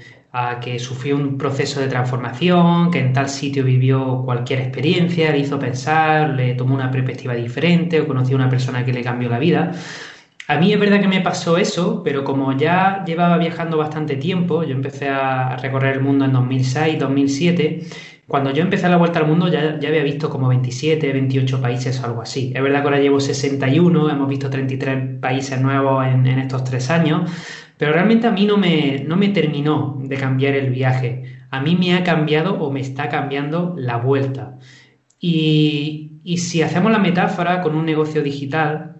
sufrió 0.78 1.16
un 1.16 1.36
proceso 1.36 1.80
de 1.80 1.88
transformación, 1.88 2.92
que 2.92 3.00
en 3.00 3.12
tal 3.12 3.28
sitio 3.28 3.64
vivió 3.64 4.22
cualquier 4.24 4.60
experiencia, 4.60 5.32
le 5.32 5.40
hizo 5.40 5.58
pensar, 5.58 6.30
le 6.30 6.54
tomó 6.54 6.76
una 6.76 6.92
perspectiva 6.92 7.34
diferente 7.34 8.00
o 8.00 8.06
conoció 8.06 8.36
a 8.36 8.40
una 8.40 8.48
persona 8.48 8.84
que 8.84 8.92
le 8.92 9.02
cambió 9.02 9.28
la 9.28 9.40
vida. 9.40 9.72
A 10.46 10.58
mí 10.58 10.72
es 10.72 10.78
verdad 10.78 11.00
que 11.00 11.08
me 11.08 11.20
pasó 11.20 11.58
eso, 11.58 12.02
pero 12.04 12.22
como 12.22 12.56
ya 12.56 13.02
llevaba 13.04 13.36
viajando 13.38 13.76
bastante 13.76 14.14
tiempo, 14.16 14.62
yo 14.62 14.74
empecé 14.76 15.08
a 15.08 15.56
recorrer 15.56 15.94
el 15.96 16.02
mundo 16.02 16.24
en 16.24 16.32
2006, 16.32 16.98
2007, 17.00 17.80
Cuando 18.26 18.50
yo 18.52 18.62
empecé 18.62 18.88
la 18.88 18.96
vuelta 18.96 19.18
al 19.18 19.26
mundo 19.26 19.48
ya, 19.48 19.78
ya 19.78 19.88
había 19.88 20.02
visto 20.02 20.30
como 20.30 20.48
27, 20.48 21.12
28 21.12 21.60
países 21.60 22.00
o 22.00 22.06
algo 22.06 22.22
así. 22.22 22.52
Es 22.54 22.62
verdad 22.62 22.80
que 22.80 22.84
ahora 22.84 23.00
llevo 23.00 23.20
61, 23.20 24.10
hemos 24.10 24.28
visto 24.28 24.48
33 24.48 25.20
países 25.20 25.60
nuevos 25.60 26.06
en, 26.06 26.26
estos 26.26 26.64
tres 26.64 26.90
años, 26.90 27.30
pero 27.76 27.92
realmente 27.92 28.26
a 28.26 28.30
mí 28.30 28.46
no 28.46 28.56
me, 28.56 29.04
no 29.06 29.16
me 29.16 29.28
terminó 29.28 29.98
de 30.02 30.16
cambiar 30.16 30.54
el 30.54 30.70
viaje. 30.70 31.24
A 31.50 31.60
mí 31.60 31.76
me 31.76 31.94
ha 31.94 32.02
cambiado 32.02 32.54
o 32.60 32.70
me 32.70 32.80
está 32.80 33.08
cambiando 33.10 33.74
la 33.76 33.98
vuelta. 33.98 34.58
Y, 35.20 36.20
y 36.24 36.38
si 36.38 36.62
hacemos 36.62 36.92
la 36.92 36.98
metáfora 36.98 37.60
con 37.60 37.74
un 37.74 37.84
negocio 37.84 38.22
digital, 38.22 38.96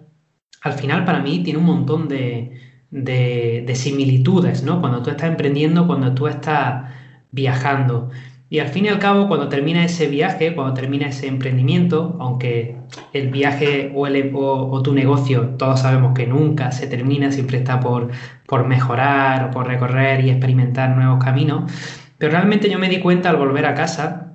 al 0.61 0.73
final 0.73 1.05
para 1.05 1.19
mí 1.21 1.41
tiene 1.43 1.59
un 1.59 1.65
montón 1.65 2.07
de, 2.07 2.59
de 2.91 3.75
similitudes, 3.75 4.63
¿no? 4.63 4.81
Cuando 4.81 5.01
tú 5.01 5.09
estás 5.09 5.29
emprendiendo, 5.29 5.87
cuando 5.87 6.13
tú 6.13 6.27
estás 6.27 6.91
viajando. 7.31 8.09
Y 8.47 8.59
al 8.59 8.67
fin 8.67 8.85
y 8.85 8.89
al 8.89 8.99
cabo, 8.99 9.27
cuando 9.27 9.49
termina 9.49 9.83
ese 9.83 10.07
viaje, 10.07 10.53
cuando 10.53 10.73
termina 10.75 11.07
ese 11.07 11.27
emprendimiento, 11.27 12.15
aunque 12.19 12.77
el 13.11 13.29
viaje 13.29 13.91
o, 13.95 14.81
tu 14.83 14.93
negocio, 14.93 15.55
todos 15.57 15.79
sabemos 15.79 16.13
que 16.13 16.27
nunca 16.27 16.71
se 16.71 16.85
termina, 16.85 17.31
siempre 17.31 17.57
está 17.57 17.79
por, 17.79 18.11
por 18.45 18.67
mejorar 18.67 19.45
o 19.45 19.51
por 19.51 19.67
recorrer 19.67 20.23
y 20.23 20.29
experimentar 20.29 20.95
nuevos 20.95 21.23
caminos, 21.23 21.71
pero 22.19 22.33
realmente 22.33 22.69
yo 22.69 22.77
me 22.77 22.87
di 22.87 22.99
cuenta 22.99 23.31
al 23.31 23.37
volver 23.37 23.65
a 23.65 23.73
casa, 23.73 24.25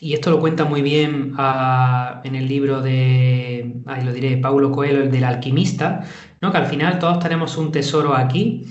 y 0.00 0.12
esto 0.12 0.30
lo 0.30 0.38
cuenta 0.38 0.64
muy 0.64 0.82
bien 0.82 1.34
uh, 1.38 2.20
en 2.22 2.34
el 2.36 2.46
libro 2.46 2.82
de, 2.82 3.80
ahí 3.86 4.04
lo 4.04 4.12
diré, 4.12 4.36
Paulo 4.36 4.70
Coelho, 4.70 5.02
el 5.02 5.10
del 5.10 5.24
alquimista, 5.24 6.02
¿no? 6.40 6.52
que 6.52 6.58
al 6.58 6.66
final 6.66 6.98
todos 6.98 7.18
tenemos 7.18 7.56
un 7.56 7.72
tesoro 7.72 8.14
aquí 8.14 8.66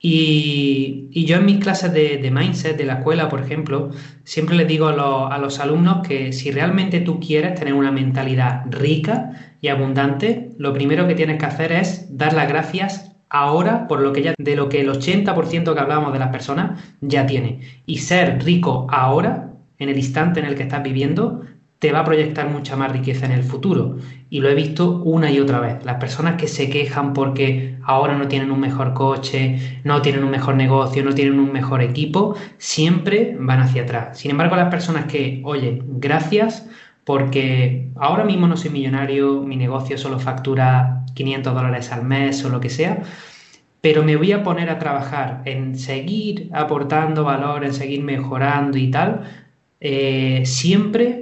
y, 0.00 1.24
yo 1.26 1.36
en 1.36 1.46
mis 1.46 1.58
clases 1.58 1.92
de, 1.92 2.18
de, 2.18 2.30
mindset 2.30 2.76
de 2.76 2.84
la 2.84 2.94
escuela, 2.94 3.28
por 3.28 3.40
ejemplo, 3.40 3.90
siempre 4.24 4.56
les 4.56 4.68
digo 4.68 4.86
a, 4.86 4.92
lo, 4.92 5.26
a, 5.26 5.38
los 5.38 5.58
alumnos 5.58 6.06
que 6.06 6.32
si 6.32 6.50
realmente 6.50 7.00
tú 7.00 7.18
quieres 7.20 7.54
tener 7.56 7.74
una 7.74 7.90
mentalidad 7.90 8.62
rica 8.70 9.56
y 9.60 9.68
abundante, 9.68 10.50
lo 10.58 10.72
primero 10.72 11.08
que 11.08 11.14
tienes 11.14 11.38
que 11.38 11.46
hacer 11.46 11.72
es 11.72 12.16
dar 12.16 12.32
las 12.32 12.48
gracias 12.48 13.12
ahora 13.30 13.88
por 13.88 14.00
lo 14.00 14.12
que 14.12 14.22
ya, 14.22 14.34
de 14.38 14.56
lo 14.56 14.68
que 14.68 14.80
el 14.80 14.88
80% 14.88 15.74
que 15.74 15.80
hablamos 15.80 16.12
de 16.12 16.18
las 16.18 16.30
personas 16.30 16.80
ya 17.00 17.26
tiene. 17.26 17.60
Y 17.86 17.98
ser 17.98 18.42
rico 18.44 18.86
ahora, 18.90 19.52
en 19.78 19.88
el 19.88 19.98
instante 19.98 20.40
en 20.40 20.46
el 20.46 20.54
que 20.54 20.62
estás 20.62 20.82
viviendo, 20.82 21.42
te 21.78 21.92
va 21.92 22.00
a 22.00 22.04
proyectar 22.04 22.48
mucha 22.48 22.76
más 22.76 22.90
riqueza 22.90 23.26
en 23.26 23.32
el 23.32 23.44
futuro. 23.44 23.98
Y 24.30 24.40
lo 24.40 24.48
he 24.48 24.54
visto 24.54 25.00
una 25.02 25.30
y 25.30 25.38
otra 25.40 25.60
vez. 25.60 25.84
Las 25.84 25.96
personas 25.96 26.34
que 26.34 26.48
se 26.48 26.68
quejan 26.68 27.12
porque 27.12 27.76
ahora 27.84 28.16
no 28.16 28.28
tienen 28.28 28.50
un 28.50 28.60
mejor 28.60 28.94
coche, 28.94 29.80
no 29.84 30.02
tienen 30.02 30.24
un 30.24 30.30
mejor 30.30 30.56
negocio, 30.56 31.04
no 31.04 31.14
tienen 31.14 31.38
un 31.38 31.52
mejor 31.52 31.82
equipo, 31.82 32.34
siempre 32.58 33.36
van 33.38 33.60
hacia 33.60 33.82
atrás. 33.82 34.18
Sin 34.18 34.30
embargo, 34.32 34.56
las 34.56 34.70
personas 34.70 35.06
que, 35.06 35.40
oye, 35.44 35.82
gracias 35.86 36.68
porque 37.04 37.88
ahora 37.96 38.24
mismo 38.24 38.46
no 38.46 38.56
soy 38.58 38.70
millonario, 38.70 39.40
mi 39.40 39.56
negocio 39.56 39.96
solo 39.96 40.18
factura 40.18 41.06
500 41.14 41.54
dólares 41.54 41.90
al 41.90 42.04
mes 42.04 42.44
o 42.44 42.50
lo 42.50 42.60
que 42.60 42.68
sea, 42.68 43.02
pero 43.80 44.02
me 44.02 44.16
voy 44.16 44.32
a 44.32 44.42
poner 44.42 44.68
a 44.68 44.78
trabajar 44.78 45.40
en 45.46 45.78
seguir 45.78 46.50
aportando 46.52 47.24
valor, 47.24 47.64
en 47.64 47.72
seguir 47.72 48.02
mejorando 48.02 48.76
y 48.76 48.90
tal, 48.90 49.22
eh, 49.80 50.42
siempre 50.44 51.17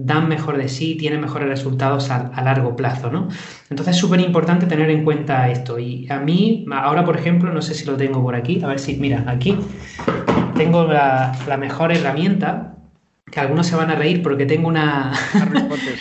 dan 0.00 0.28
mejor 0.28 0.58
de 0.58 0.68
sí, 0.68 0.94
tienen 0.96 1.20
mejores 1.20 1.48
resultados 1.48 2.10
a, 2.10 2.28
a 2.28 2.42
largo 2.42 2.76
plazo, 2.76 3.10
¿no? 3.10 3.28
Entonces 3.68 3.96
es 3.96 4.00
súper 4.00 4.20
importante 4.20 4.66
tener 4.66 4.90
en 4.90 5.04
cuenta 5.04 5.50
esto. 5.50 5.78
Y 5.78 6.08
a 6.10 6.20
mí, 6.20 6.64
ahora 6.70 7.04
por 7.04 7.16
ejemplo, 7.16 7.52
no 7.52 7.62
sé 7.62 7.74
si 7.74 7.84
lo 7.84 7.96
tengo 7.96 8.22
por 8.22 8.36
aquí, 8.36 8.62
a 8.62 8.68
ver 8.68 8.78
si, 8.78 8.96
mira, 8.96 9.24
aquí 9.26 9.58
tengo 10.54 10.84
la, 10.84 11.36
la 11.48 11.56
mejor 11.56 11.92
herramienta 11.92 12.74
que 13.30 13.40
algunos 13.40 13.66
se 13.66 13.76
van 13.76 13.90
a 13.90 13.94
reír 13.94 14.22
porque 14.22 14.46
tengo 14.46 14.68
una 14.68 15.12
Harry 15.34 15.62
Potter. 15.62 15.94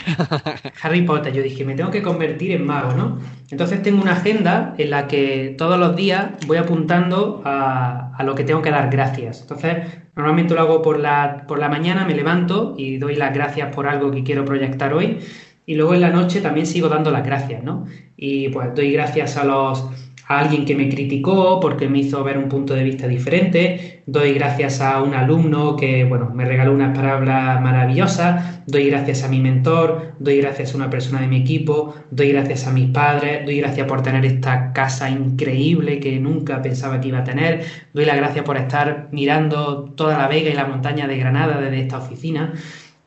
Harry 0.81 1.01
Potter. 1.01 1.33
Yo 1.33 1.43
dije, 1.43 1.65
me 1.65 1.75
tengo 1.75 1.91
que 1.91 2.01
convertir 2.01 2.51
en 2.51 2.65
mago, 2.65 2.93
¿no? 2.93 3.19
Entonces 3.49 3.81
tengo 3.81 4.01
una 4.01 4.13
agenda 4.13 4.75
en 4.77 4.89
la 4.91 5.07
que 5.07 5.55
todos 5.57 5.79
los 5.79 5.95
días 5.95 6.27
voy 6.45 6.57
apuntando 6.57 7.41
a, 7.45 8.06
a 8.17 8.23
lo 8.23 8.35
que 8.35 8.43
tengo 8.43 8.61
que 8.61 8.71
dar 8.71 8.89
gracias. 8.89 9.41
Entonces, 9.41 9.77
normalmente 10.15 10.53
lo 10.55 10.61
hago 10.61 10.81
por 10.81 10.99
la, 10.99 11.45
por 11.47 11.59
la 11.59 11.69
mañana, 11.69 12.05
me 12.05 12.15
levanto 12.15 12.73
y 12.77 12.97
doy 12.97 13.15
las 13.15 13.33
gracias 13.33 13.73
por 13.73 13.87
algo 13.87 14.11
que 14.11 14.23
quiero 14.23 14.43
proyectar 14.45 14.93
hoy. 14.93 15.19
Y 15.65 15.75
luego 15.75 15.93
en 15.93 16.01
la 16.01 16.09
noche 16.09 16.41
también 16.41 16.65
sigo 16.65 16.89
dando 16.89 17.11
las 17.11 17.25
gracias, 17.25 17.63
¿no? 17.63 17.85
Y 18.15 18.49
pues 18.49 18.73
doy 18.73 18.91
gracias 18.93 19.37
a 19.37 19.43
los 19.43 19.85
a 20.27 20.39
alguien 20.39 20.65
que 20.65 20.75
me 20.75 20.89
criticó 20.89 21.59
porque 21.59 21.87
me 21.87 21.99
hizo 21.99 22.23
ver 22.23 22.37
un 22.37 22.49
punto 22.49 22.73
de 22.73 22.83
vista 22.83 23.07
diferente, 23.07 24.03
doy 24.05 24.33
gracias 24.33 24.81
a 24.81 25.01
un 25.01 25.13
alumno 25.13 25.75
que, 25.77 26.03
bueno, 26.03 26.31
me 26.33 26.43
regaló 26.43 26.73
unas 26.73 26.95
palabras 26.95 27.61
maravillosas, 27.61 28.61
doy 28.67 28.89
gracias 28.89 29.23
a 29.23 29.29
mi 29.29 29.39
mentor, 29.39 30.13
doy 30.19 30.37
gracias 30.41 30.73
a 30.73 30.77
una 30.77 30.89
persona 30.89 31.21
de 31.21 31.27
mi 31.27 31.37
equipo, 31.37 31.95
doy 32.11 32.33
gracias 32.33 32.67
a 32.67 32.71
mis 32.73 32.89
padres, 32.89 33.45
doy 33.45 33.59
gracias 33.59 33.87
por 33.87 34.03
tener 34.03 34.25
esta 34.25 34.73
casa 34.73 35.09
increíble 35.09 35.99
que 36.01 36.19
nunca 36.19 36.61
pensaba 36.61 36.99
que 36.99 37.07
iba 37.07 37.19
a 37.19 37.23
tener, 37.23 37.63
doy 37.93 38.03
las 38.05 38.17
gracias 38.17 38.43
por 38.43 38.57
estar 38.57 39.07
mirando 39.11 39.85
toda 39.95 40.17
la 40.17 40.27
vega 40.27 40.49
y 40.49 40.53
la 40.53 40.65
montaña 40.65 41.07
de 41.07 41.17
Granada 41.17 41.61
desde 41.61 41.79
esta 41.81 41.99
oficina. 41.99 42.53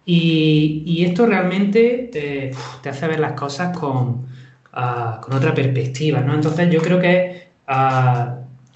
Y, 0.06 1.04
esto 1.04 1.26
realmente 1.26 2.08
te, 2.12 2.50
te 2.82 2.88
hace 2.88 3.06
ver 3.06 3.20
las 3.20 3.32
cosas 3.32 3.76
con, 3.78 4.26
con 4.72 5.34
otra 5.34 5.54
perspectiva, 5.54 6.20
¿no? 6.20 6.34
Entonces 6.34 6.70
yo 6.70 6.80
creo 6.80 7.00
que 7.00 7.50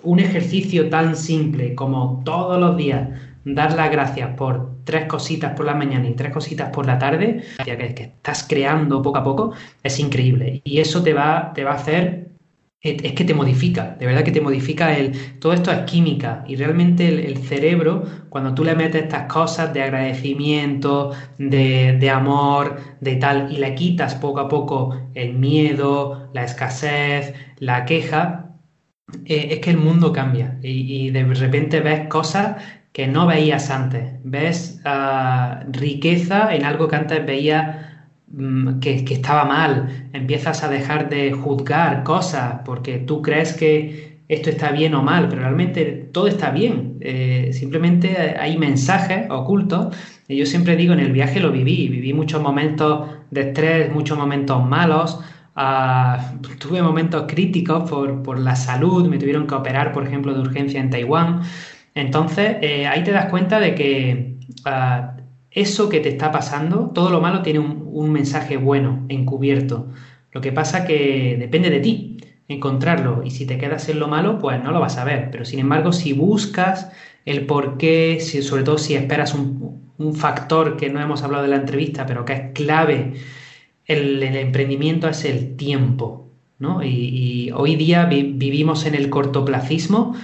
un 0.03 0.21
ejercicio 0.21 0.89
tan 0.91 1.17
simple 1.17 1.75
como 1.75 2.23
todos 2.25 2.61
los 2.61 2.77
días 2.77 3.09
dar 3.45 3.75
las 3.75 3.91
gracias 3.91 4.31
por 4.37 4.71
tres 4.85 5.07
cositas 5.07 5.53
por 5.53 5.67
la 5.67 5.75
mañana 5.75 6.09
y 6.09 6.15
tres 6.15 6.33
cositas 6.33 6.71
por 6.71 6.87
la 6.87 6.99
tarde, 6.99 7.43
que, 7.65 7.77
que 7.77 8.03
estás 8.03 8.47
creando 8.49 9.03
poco 9.03 9.19
a 9.19 9.25
poco, 9.25 9.53
es 9.83 9.99
increíble. 9.99 10.61
Y 10.65 10.79
eso 10.79 11.03
te 11.03 11.13
va, 11.13 11.53
te 11.55 11.65
va 11.65 11.73
a 11.73 11.77
hacer 11.77 12.34
es 12.85 13.13
que 13.15 13.25
te 13.25 13.33
modifica, 13.33 13.97
de 13.99 14.07
verdad 14.07 14.25
que 14.25 14.31
te 14.31 14.43
modifica 14.43 14.97
el... 14.97 15.39
Todo 15.41 15.55
esto 15.55 15.73
es 15.73 15.79
química 15.81 16.45
y 16.47 16.57
realmente 16.57 17.09
el, 17.27 17.39
cerebro, 17.39 18.05
cuando 18.29 18.55
tú 18.55 18.63
le 18.63 18.77
metes 18.77 19.05
estas 19.05 19.25
cosas 19.33 19.73
de 19.73 19.83
agradecimiento, 19.83 21.13
de, 21.39 21.97
de, 21.99 22.11
amor, 22.11 22.77
de 23.01 23.17
tal, 23.17 23.51
y 23.51 23.57
le 23.57 23.75
quitas 23.75 24.15
poco 24.17 24.41
a 24.41 24.49
poco 24.49 25.11
el 25.15 25.33
miedo, 25.33 26.29
la 26.35 26.45
escasez, 26.45 27.33
la 27.59 27.87
queja, 27.87 28.45
eh, 29.25 29.49
es 29.53 29.61
que 29.61 29.71
el 29.71 29.79
mundo 29.79 30.13
cambia. 30.13 30.59
Y, 30.63 31.11
de 31.11 31.25
repente 31.25 31.81
ves 31.81 32.09
cosas 32.09 32.63
que 32.93 33.07
no 33.07 33.27
veías 33.27 33.71
antes, 33.71 34.13
ves 34.25 34.81
uh, 34.85 35.71
riqueza 35.73 36.55
en 36.55 36.65
algo 36.65 36.87
que 36.89 36.97
antes 36.97 37.27
veías 37.27 37.94
que, 38.81 39.05
que, 39.05 39.15
estaba 39.15 39.45
mal, 39.45 40.09
empiezas 40.13 40.65
a 40.65 40.69
dejar 40.69 41.09
de 41.09 41.33
juzgar 41.33 42.03
cosas 42.03 42.61
porque 42.65 42.99
tú 42.99 43.23
crees 43.23 43.53
que 43.53 44.15
esto 44.29 44.51
está 44.51 44.71
bien 44.73 44.95
o 44.95 45.03
mal, 45.03 45.29
pero 45.29 45.43
realmente 45.43 45.85
todo 46.13 46.27
está 46.27 46.51
bien, 46.51 46.97
eh, 47.01 47.51
simplemente 47.53 48.37
hay 48.39 48.57
mensajes 48.57 49.31
ocultos. 49.31 49.95
Y 50.29 50.37
yo 50.37 50.47
siempre 50.47 50.77
digo, 50.77 50.95
en 50.95 51.01
el 51.01 51.13
viaje 51.13 51.41
lo 51.41 51.53
viví, 51.53 51.89
viví 51.89 52.15
muchos 52.15 52.41
momentos 52.43 53.11
de 53.31 53.43
estrés, 53.43 53.93
muchos 53.93 54.17
momentos 54.17 54.65
malos, 54.67 55.21
uh, 55.57 56.39
tuve 56.59 56.81
momentos 56.81 57.25
críticos 57.29 57.89
por, 57.89 58.23
por, 58.23 58.39
la 58.39 58.57
salud, 58.57 59.07
me 59.09 59.19
tuvieron 59.19 59.47
que 59.47 59.55
operar, 59.55 59.93
por 59.93 60.07
ejemplo, 60.07 60.33
de 60.33 60.41
urgencia 60.41 60.81
en 60.81 60.89
Taiwán. 60.89 61.43
Entonces, 61.95 62.57
eh, 62.63 62.87
ahí 62.87 63.05
te 63.05 63.13
das 63.13 63.27
cuenta 63.27 63.61
de 63.61 63.75
que... 63.75 64.37
Uh, 64.67 65.14
eso 65.55 65.89
que 65.89 66.01
te 66.01 66.11
está 66.11 66.31
pasando, 66.33 66.91
todo 66.95 67.11
lo 67.11 67.21
malo 67.21 67.43
tiene 67.43 67.61
un, 67.61 67.89
un, 67.93 68.13
mensaje 68.13 68.57
bueno 68.57 69.07
encubierto. 69.09 69.89
Lo 70.33 70.41
que 70.41 70.53
pasa 70.53 70.85
que 70.85 71.37
depende 71.39 71.71
de 71.71 71.81
ti 71.81 72.17
encontrarlo 72.49 73.23
y 73.25 73.31
si 73.31 73.47
te 73.47 73.57
quedas 73.57 73.89
en 73.89 74.01
lo 74.01 74.09
malo, 74.09 74.39
pues 74.39 74.63
no 74.63 74.73
lo 74.73 74.81
vas 74.81 74.99
a 74.99 75.05
ver. 75.05 75.31
Pero 75.31 75.45
sin 75.45 75.61
embargo, 75.61 75.93
si 75.93 76.13
buscas 76.13 76.91
el 77.25 77.47
por 77.47 77.79
qué, 77.79 78.19
si, 78.21 78.43
sobre 78.43 78.65
todo 78.65 78.79
si 78.79 78.95
esperas 78.95 79.35
un, 79.35 79.93
un, 79.99 80.15
factor 80.15 80.77
que 80.77 80.91
no 80.91 81.01
hemos 81.01 81.23
hablado 81.23 81.45
de 81.45 81.51
la 81.51 81.57
entrevista, 81.57 82.05
pero 82.07 82.25
que 82.25 82.33
es 82.35 82.43
clave, 82.53 83.15
el, 83.87 84.23
el 84.23 84.37
emprendimiento 84.37 85.09
es 85.09 85.25
el 85.25 85.57
tiempo. 85.57 86.29
¿no? 86.59 86.83
Y, 86.83 87.51
hoy 87.55 87.77
día 87.77 88.05
vi, 88.07 88.23
vivimos 88.23 88.87
en 88.87 88.95
el 88.95 89.11
cortoplacismo 89.11 90.15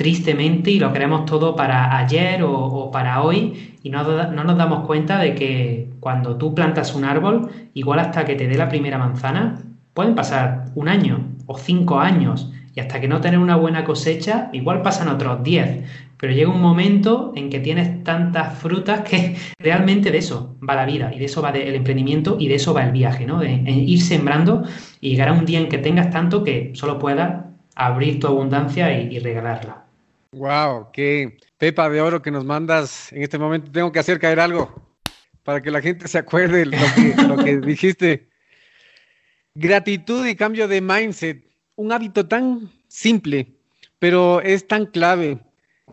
tristemente 0.00 0.70
y 0.70 0.78
lo 0.78 0.94
queremos 0.94 1.26
todo 1.26 1.54
para 1.54 1.98
ayer 1.98 2.42
o, 2.42 2.90
para 2.90 3.22
hoy 3.22 3.76
y 3.82 3.90
no, 3.90 4.02
no, 4.02 4.44
nos 4.44 4.56
damos 4.56 4.86
cuenta 4.86 5.18
de 5.18 5.34
que 5.34 5.90
cuando 6.00 6.36
tú 6.36 6.54
plantas 6.54 6.94
un 6.94 7.04
árbol, 7.04 7.50
igual 7.74 7.98
hasta 7.98 8.24
que 8.24 8.34
te 8.34 8.48
dé 8.48 8.56
la 8.56 8.70
primera 8.70 8.96
manzana, 8.96 9.60
pueden 9.92 10.14
pasar 10.14 10.64
un 10.74 10.88
año 10.88 11.26
o 11.44 11.58
cinco 11.58 12.00
años 12.00 12.50
y 12.74 12.80
hasta 12.80 12.98
que 12.98 13.08
no 13.08 13.20
tener 13.20 13.38
una 13.38 13.56
buena 13.56 13.84
cosecha, 13.84 14.48
igual 14.54 14.80
pasan 14.80 15.08
otros 15.08 15.42
diez. 15.42 15.84
Pero 16.16 16.32
llega 16.32 16.50
un 16.50 16.62
momento 16.62 17.34
en 17.36 17.50
que 17.50 17.60
tienes 17.60 18.02
tantas 18.02 18.56
frutas 18.58 19.02
que 19.02 19.36
realmente 19.58 20.10
de 20.10 20.16
eso 20.16 20.56
va 20.66 20.76
la 20.76 20.86
vida 20.86 21.12
y 21.14 21.18
de 21.18 21.26
eso 21.26 21.42
va 21.42 21.50
el 21.50 21.74
emprendimiento 21.74 22.38
y 22.40 22.48
de 22.48 22.54
eso 22.54 22.72
va 22.72 22.84
el 22.84 22.92
viaje, 22.92 23.26
¿no? 23.26 23.38
De, 23.38 23.52
ir 23.52 24.00
sembrando 24.00 24.62
y 25.02 25.10
llegar 25.10 25.28
a 25.28 25.34
un 25.34 25.44
día 25.44 25.60
en 25.60 25.68
que 25.68 25.76
tengas 25.76 26.08
tanto 26.08 26.42
que 26.42 26.70
solo 26.72 26.98
puedas 26.98 27.44
abrir 27.76 28.18
tu 28.18 28.28
abundancia 28.28 28.98
y 28.98 29.18
regalarla. 29.18 29.89
Wow, 30.32 30.92
qué 30.92 31.38
pepa 31.58 31.90
de 31.90 32.00
oro 32.00 32.22
que 32.22 32.30
nos 32.30 32.44
mandas 32.44 33.12
en 33.12 33.22
este 33.22 33.36
momento. 33.36 33.72
Tengo 33.72 33.90
que 33.90 33.98
hacer 33.98 34.20
caer 34.20 34.38
algo 34.38 34.96
para 35.42 35.60
que 35.60 35.72
la 35.72 35.82
gente 35.82 36.06
se 36.06 36.18
acuerde 36.18 36.66
lo 36.66 36.76
que, 36.94 37.22
lo 37.22 37.36
que 37.36 37.56
dijiste. 37.66 38.28
Gratitud 39.54 40.24
y 40.24 40.36
cambio 40.36 40.68
de 40.68 40.80
mindset, 40.80 41.44
un 41.74 41.90
hábito 41.90 42.28
tan 42.28 42.70
simple, 42.86 43.56
pero 43.98 44.40
es 44.40 44.68
tan 44.68 44.86
clave. 44.86 45.40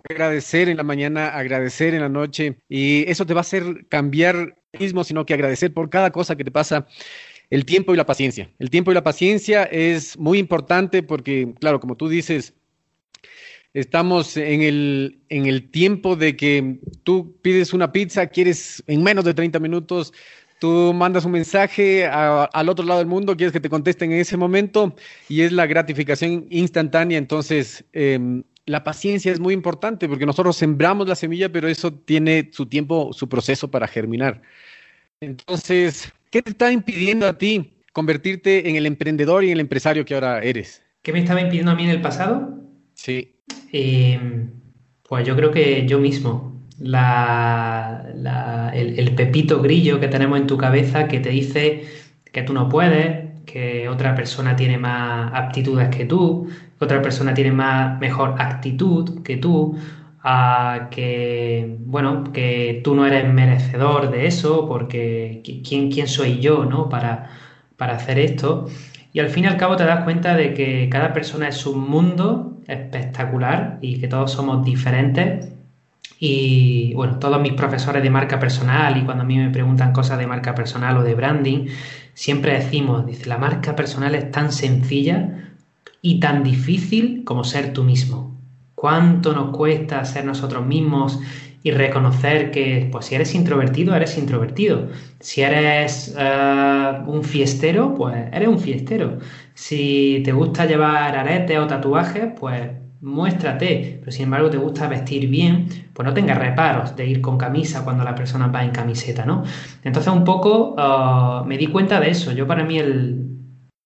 Agradecer 0.07 0.69
en 0.69 0.77
la 0.77 0.83
mañana, 0.83 1.29
agradecer 1.29 1.95
en 1.95 2.01
la 2.01 2.09
noche, 2.09 2.59
y 2.69 3.09
eso 3.09 3.25
te 3.25 3.33
va 3.33 3.39
a 3.39 3.41
hacer 3.41 3.87
cambiar 3.89 4.55
mismo, 4.79 5.03
sino 5.03 5.25
que 5.25 5.33
agradecer 5.33 5.73
por 5.73 5.89
cada 5.89 6.11
cosa 6.11 6.35
que 6.35 6.43
te 6.43 6.51
pasa. 6.51 6.87
El 7.49 7.65
tiempo 7.65 7.93
y 7.93 7.97
la 7.97 8.05
paciencia. 8.05 8.51
El 8.59 8.69
tiempo 8.69 8.91
y 8.91 8.93
la 8.93 9.03
paciencia 9.03 9.63
es 9.63 10.17
muy 10.17 10.37
importante 10.37 11.01
porque, 11.01 11.55
claro, 11.59 11.79
como 11.79 11.97
tú 11.97 12.07
dices, 12.07 12.53
estamos 13.79 14.37
en 14.37 14.63
el, 14.63 15.19
en 15.29 15.45
el 15.45 15.69
tiempo 15.69 16.15
de 16.15 16.35
que 16.35 16.79
tú 17.03 17.37
pides 17.43 17.73
una 17.73 17.91
pizza, 17.91 18.25
quieres 18.25 18.83
en 18.87 19.03
menos 19.03 19.23
de 19.23 19.35
30 19.35 19.59
minutos, 19.59 20.13
tú 20.59 20.93
mandas 20.95 21.25
un 21.25 21.33
mensaje 21.33 22.07
al 22.07 22.69
otro 22.69 22.83
lado 22.85 22.99
del 22.99 23.07
mundo, 23.07 23.37
quieres 23.37 23.53
que 23.53 23.59
te 23.59 23.69
contesten 23.69 24.11
en 24.11 24.19
ese 24.19 24.35
momento 24.35 24.95
y 25.29 25.41
es 25.41 25.51
la 25.51 25.67
gratificación 25.67 26.47
instantánea. 26.49 27.19
Entonces, 27.19 27.85
em, 27.93 28.43
la 28.65 28.83
paciencia 28.83 29.31
es 29.31 29.39
muy 29.39 29.53
importante 29.53 30.09
porque 30.09 30.25
nosotros 30.25 30.57
sembramos 30.57 31.07
la 31.07 31.15
semilla, 31.15 31.51
pero 31.51 31.67
eso 31.67 31.93
tiene 31.93 32.49
su 32.51 32.65
tiempo, 32.65 33.13
su 33.13 33.29
proceso 33.29 33.69
para 33.69 33.87
germinar. 33.87 34.41
Entonces, 35.21 36.11
¿qué 36.31 36.41
te 36.41 36.49
está 36.49 36.71
impidiendo 36.71 37.27
a 37.27 37.37
ti 37.37 37.73
convertirte 37.93 38.67
en 38.69 38.75
el 38.75 38.87
emprendedor 38.87 39.43
y 39.43 39.47
en 39.47 39.53
el 39.53 39.59
empresario 39.59 40.03
que 40.03 40.15
ahora 40.15 40.41
eres? 40.41 40.81
¿Qué 41.03 41.13
me 41.13 41.19
estaba 41.19 41.41
impidiendo 41.41 41.71
a 41.71 41.75
mí 41.75 41.83
en 41.83 41.91
el 41.91 42.01
pasado? 42.01 42.59
Sí. 42.95 43.36
Em, 43.71 44.51
pues 45.07 45.25
yo 45.25 45.35
creo 45.35 45.51
que 45.51 45.85
yo 45.87 45.99
mismo. 45.99 46.61
el, 48.73 49.15
pepito 49.15 49.61
grillo 49.61 49.99
que 49.99 50.07
tenemos 50.07 50.39
en 50.39 50.47
tu 50.47 50.57
cabeza 50.57 51.07
que 51.07 51.19
te 51.19 51.29
dice 51.29 51.83
que 52.31 52.43
tú 52.43 52.53
no 52.53 52.69
puedes, 52.69 53.43
que 53.45 53.89
otra 53.89 54.15
persona 54.15 54.55
tiene 54.55 54.77
más 54.77 55.31
aptitudes 55.33 55.89
que 55.95 56.05
tú, 56.05 56.47
que 56.77 56.85
otra 56.85 57.01
persona 57.01 57.33
tiene 57.33 57.51
más 57.51 57.99
mejor 57.99 58.35
actitud 58.39 59.23
que 59.23 59.37
tú, 59.37 59.77
que 60.91 61.77
bueno, 61.79 62.23
que 62.33 62.81
tú 62.83 62.95
no 62.95 63.05
eres 63.05 63.31
merecedor 63.33 64.11
de 64.11 64.27
eso, 64.27 64.67
porque 64.67 65.41
quién, 65.67 65.91
quién 65.91 66.07
soy 66.07 66.39
yo, 66.39 66.65
¿no? 66.65 66.89
Para, 66.89 67.29
para 67.77 67.95
hacer 67.95 68.19
esto. 68.19 68.67
Y 69.17 69.19
al 69.19 69.31
fin 69.31 69.45
y 69.45 69.47
al 69.47 69.57
cabo 69.57 69.75
te 69.75 69.83
das 69.83 70.03
cuenta 70.03 70.35
de 70.35 70.53
que 70.53 70.89
cada 70.91 71.11
persona 71.11 71.47
es 71.47 71.65
un 71.65 71.89
mundo 71.89 72.59
espectacular 72.67 73.79
y 73.81 73.99
que 73.99 74.07
todos 74.07 74.31
somos 74.31 74.63
diferentes. 74.63 75.47
Y 76.19 76.93
bueno, 76.93 77.17
todos 77.17 77.41
mis 77.41 77.53
profesores 77.53 78.03
de 78.03 78.11
marca 78.11 78.39
personal 78.39 78.95
y 78.95 79.05
cuando 79.05 79.23
a 79.23 79.25
mí 79.25 79.39
me 79.39 79.49
preguntan 79.49 79.91
cosas 79.91 80.19
de 80.19 80.27
marca 80.27 80.53
personal 80.53 80.97
o 80.97 81.03
de 81.03 81.15
branding, 81.15 81.65
siempre 82.13 82.53
decimos, 82.59 83.07
dice, 83.07 83.25
la 83.27 83.39
marca 83.39 83.75
personal 83.75 84.13
es 84.13 84.29
tan 84.29 84.51
sencilla 84.51 85.49
y 86.03 86.19
tan 86.19 86.43
difícil 86.43 87.23
como 87.23 87.43
ser 87.43 87.73
tú 87.73 87.83
mismo. 87.83 88.35
¿Cuánto 88.75 89.33
nos 89.33 89.49
cuesta 89.49 90.05
ser 90.05 90.25
nosotros 90.25 90.63
mismos 90.63 91.19
y 91.63 91.71
reconocer 91.71 92.51
que, 92.51 92.87
pues 92.91 93.05
si 93.07 93.15
eres 93.15 93.33
introvertido, 93.35 93.95
eres 93.95 94.17
introvertido. 94.17 94.87
Si 95.19 95.41
eres 95.41 96.15
eh, 96.17 96.91
un 97.05 97.23
fiestero, 97.23 97.93
pues 97.95 98.15
eres 98.31 98.47
un 98.47 98.59
fiestero. 98.59 99.19
Si 99.53 100.21
te 100.23 100.31
gusta 100.31 100.65
llevar 100.65 101.15
aretes 101.15 101.57
o 101.57 101.67
tatuajes, 101.67 102.27
pues 102.39 102.69
muéstrate. 103.01 103.97
Pero 103.99 104.11
sin 104.11 104.25
embargo 104.25 104.49
te 104.49 104.57
gusta 104.57 104.87
vestir 104.87 105.27
bien, 105.27 105.67
pues 105.93 106.05
no 106.07 106.13
tengas 106.13 106.37
reparos 106.37 106.95
de 106.95 107.07
ir 107.07 107.21
con 107.21 107.37
camisa 107.37 107.83
cuando 107.83 108.03
la 108.03 108.15
persona 108.15 108.47
va 108.47 108.63
en 108.63 108.71
camiseta, 108.71 109.25
¿no? 109.25 109.43
Entonces 109.83 110.13
un 110.13 110.23
poco 110.23 110.75
eh, 110.77 111.47
me 111.47 111.57
di 111.57 111.67
cuenta 111.67 111.99
de 111.99 112.11
eso. 112.11 112.31
Yo 112.31 112.47
para 112.47 112.63
mí 112.63 112.77
el, 112.79 113.41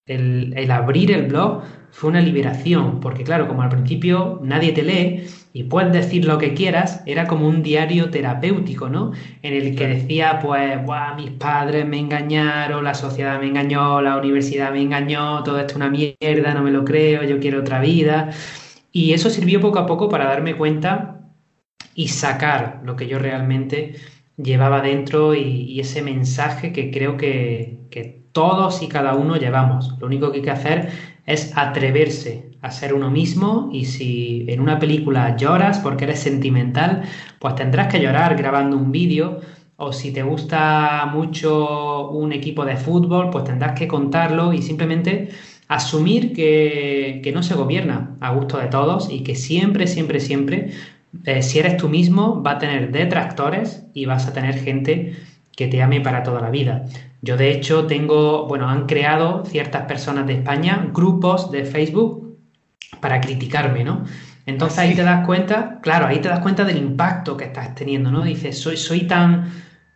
el 0.06 0.72
abrir 0.72 1.12
el 1.12 1.28
blog 1.28 1.64
fue 1.92 2.10
una 2.10 2.22
liberación, 2.22 3.00
porque 3.00 3.24
claro, 3.24 3.48
como 3.48 3.62
al 3.62 3.70
principio 3.70 4.40
nadie 4.44 4.72
te 4.72 4.84
lee, 4.84 5.28
y 5.54 5.64
puedes 5.64 5.92
decir 5.92 6.26
lo 6.26 6.38
que 6.38 6.54
quieras, 6.54 7.04
era 7.06 7.28
como 7.28 7.48
un 7.48 7.62
diario 7.62 8.10
terapéutico, 8.10 8.88
¿no? 8.88 9.12
En 9.42 9.54
el 9.54 9.76
que 9.76 9.88
decía, 9.88 10.40
pues, 10.42 10.84
Buah, 10.86 11.16
mis 11.16 11.32
padres 11.32 11.86
me 11.86 12.00
engañaron, 12.00 12.84
la 12.86 12.94
sociedad 12.94 13.40
me 13.40 13.48
engañó, 13.48 14.02
la 14.02 14.18
universidad 14.18 14.72
me 14.72 14.82
engañó, 14.82 15.44
todo 15.44 15.60
esto 15.60 15.72
es 15.72 15.76
una 15.76 15.90
mierda, 15.90 16.54
no 16.54 16.64
me 16.64 16.72
lo 16.72 16.86
creo, 16.86 17.24
yo 17.24 17.40
quiero 17.40 17.60
otra 17.60 17.82
vida. 17.82 18.30
Y 18.94 19.14
eso 19.14 19.30
sirvió 19.30 19.60
poco 19.60 19.80
a 19.80 19.86
poco 19.86 20.08
para 20.10 20.26
darme 20.26 20.56
cuenta 20.56 21.22
y 21.96 22.08
sacar 22.08 22.82
lo 22.86 22.96
que 22.96 23.08
yo 23.08 23.20
realmente 23.20 23.96
llevaba 24.38 24.82
dentro 24.82 25.36
y, 25.36 25.80
ese 25.80 26.02
mensaje 26.02 26.72
que 26.72 26.92
creo 26.92 27.18
que, 27.18 27.88
que 27.90 28.22
todos 28.32 28.82
y 28.82 28.88
cada 28.88 29.16
uno 29.16 29.36
llevamos. 29.36 29.98
Lo 30.00 30.08
único 30.08 30.32
que 30.32 30.38
hay 30.38 30.44
que 30.44 30.52
hacer 30.52 30.90
es 31.32 31.52
atreverse 31.56 32.52
a 32.62 32.72
ser 32.72 32.94
uno 32.94 33.10
mismo 33.10 33.70
y 33.72 33.86
si 33.86 34.46
en 34.48 34.60
una 34.60 34.80
película 34.80 35.36
lloras 35.36 35.80
porque 35.80 36.06
eres 36.06 36.20
sentimental, 36.20 37.04
pues 37.40 37.56
tendrás 37.56 37.88
que 37.88 38.00
llorar 38.00 38.36
grabando 38.36 38.78
un 38.78 38.92
vídeo 38.92 39.40
o 39.78 39.92
si 39.92 40.12
te 40.12 40.22
gusta 40.22 41.10
mucho 41.12 42.10
un 42.10 42.34
equipo 42.34 42.66
de 42.66 42.78
fútbol, 42.78 43.32
pues 43.32 43.46
tendrás 43.46 43.78
que 43.78 43.88
contarlo 43.88 44.54
y 44.54 44.62
simplemente 44.62 45.30
asumir 45.68 46.34
que, 46.34 47.32
no 47.34 47.42
se 47.42 47.56
gobierna 47.56 48.18
a 48.20 48.32
gusto 48.32 48.58
de 48.58 48.68
todos 48.68 49.10
y 49.10 49.24
que 49.24 49.36
siempre, 49.36 49.88
siempre, 49.88 50.20
siempre, 50.20 50.72
eh, 51.26 51.42
si 51.42 51.60
eres 51.60 51.78
tú 51.78 51.90
mismo, 51.90 52.44
va 52.44 52.52
a 52.52 52.58
tener 52.60 52.92
detractores 52.92 53.86
y 53.94 54.06
vas 54.06 54.28
a 54.28 54.34
tener 54.34 54.56
gente 54.56 55.14
que 55.56 55.68
te 55.68 55.82
ame 55.82 56.02
para 56.02 56.24
toda 56.24 56.42
la 56.42 56.50
vida. 56.50 56.86
Yo 57.22 57.38
de 57.38 57.52
hecho 57.52 57.86
tengo, 57.86 58.48
bueno, 58.48 58.68
han 58.68 58.88
creado 58.88 59.46
ciertas 59.46 59.84
personas 59.84 60.26
de 60.26 60.34
España 60.34 60.90
grupos 60.92 61.52
de 61.52 61.66
Facebook 61.66 62.38
para 63.00 63.22
criticarme, 63.22 63.84
¿no? 63.84 64.04
Entonces 64.46 64.80
ahí 64.80 64.96
te 64.96 65.04
das 65.04 65.26
cuenta, 65.26 65.80
claro, 65.82 66.08
ahí 66.08 66.20
te 66.20 66.30
das 66.30 66.40
cuenta 66.40 66.66
del 66.66 66.78
impacto 66.78 67.38
que 67.38 67.46
estás 67.46 67.76
teniendo, 67.76 68.12
¿no? 68.12 68.24
Dices, 68.24 68.60
soy, 68.60 68.76
soy 68.76 69.02
tan 69.02 69.52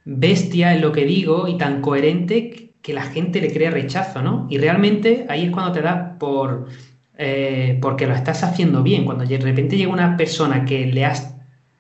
bestia 0.06 0.74
en 0.76 0.82
lo 0.82 0.92
que 0.92 1.06
digo 1.06 1.48
y 1.48 1.58
tan 1.58 1.82
coherente 1.82 2.74
que 2.82 2.94
la 2.94 3.02
gente 3.02 3.42
le 3.42 3.52
crea 3.52 3.72
rechazo, 3.72 4.22
¿no? 4.22 4.46
Y 4.50 4.60
realmente 4.60 5.26
ahí 5.28 5.46
es 5.46 5.52
cuando 5.52 5.72
te 5.72 5.82
das 5.82 6.18
por... 6.20 6.68
Eh, 7.18 7.80
porque 7.82 8.06
lo 8.06 8.14
estás 8.14 8.44
haciendo 8.44 8.84
bien. 8.84 9.06
Cuando 9.06 9.26
de 9.26 9.38
repente 9.38 9.78
llega 9.78 9.92
una 9.92 10.18
persona 10.18 10.66
que 10.66 10.86
le 10.86 11.06
has 11.06 11.34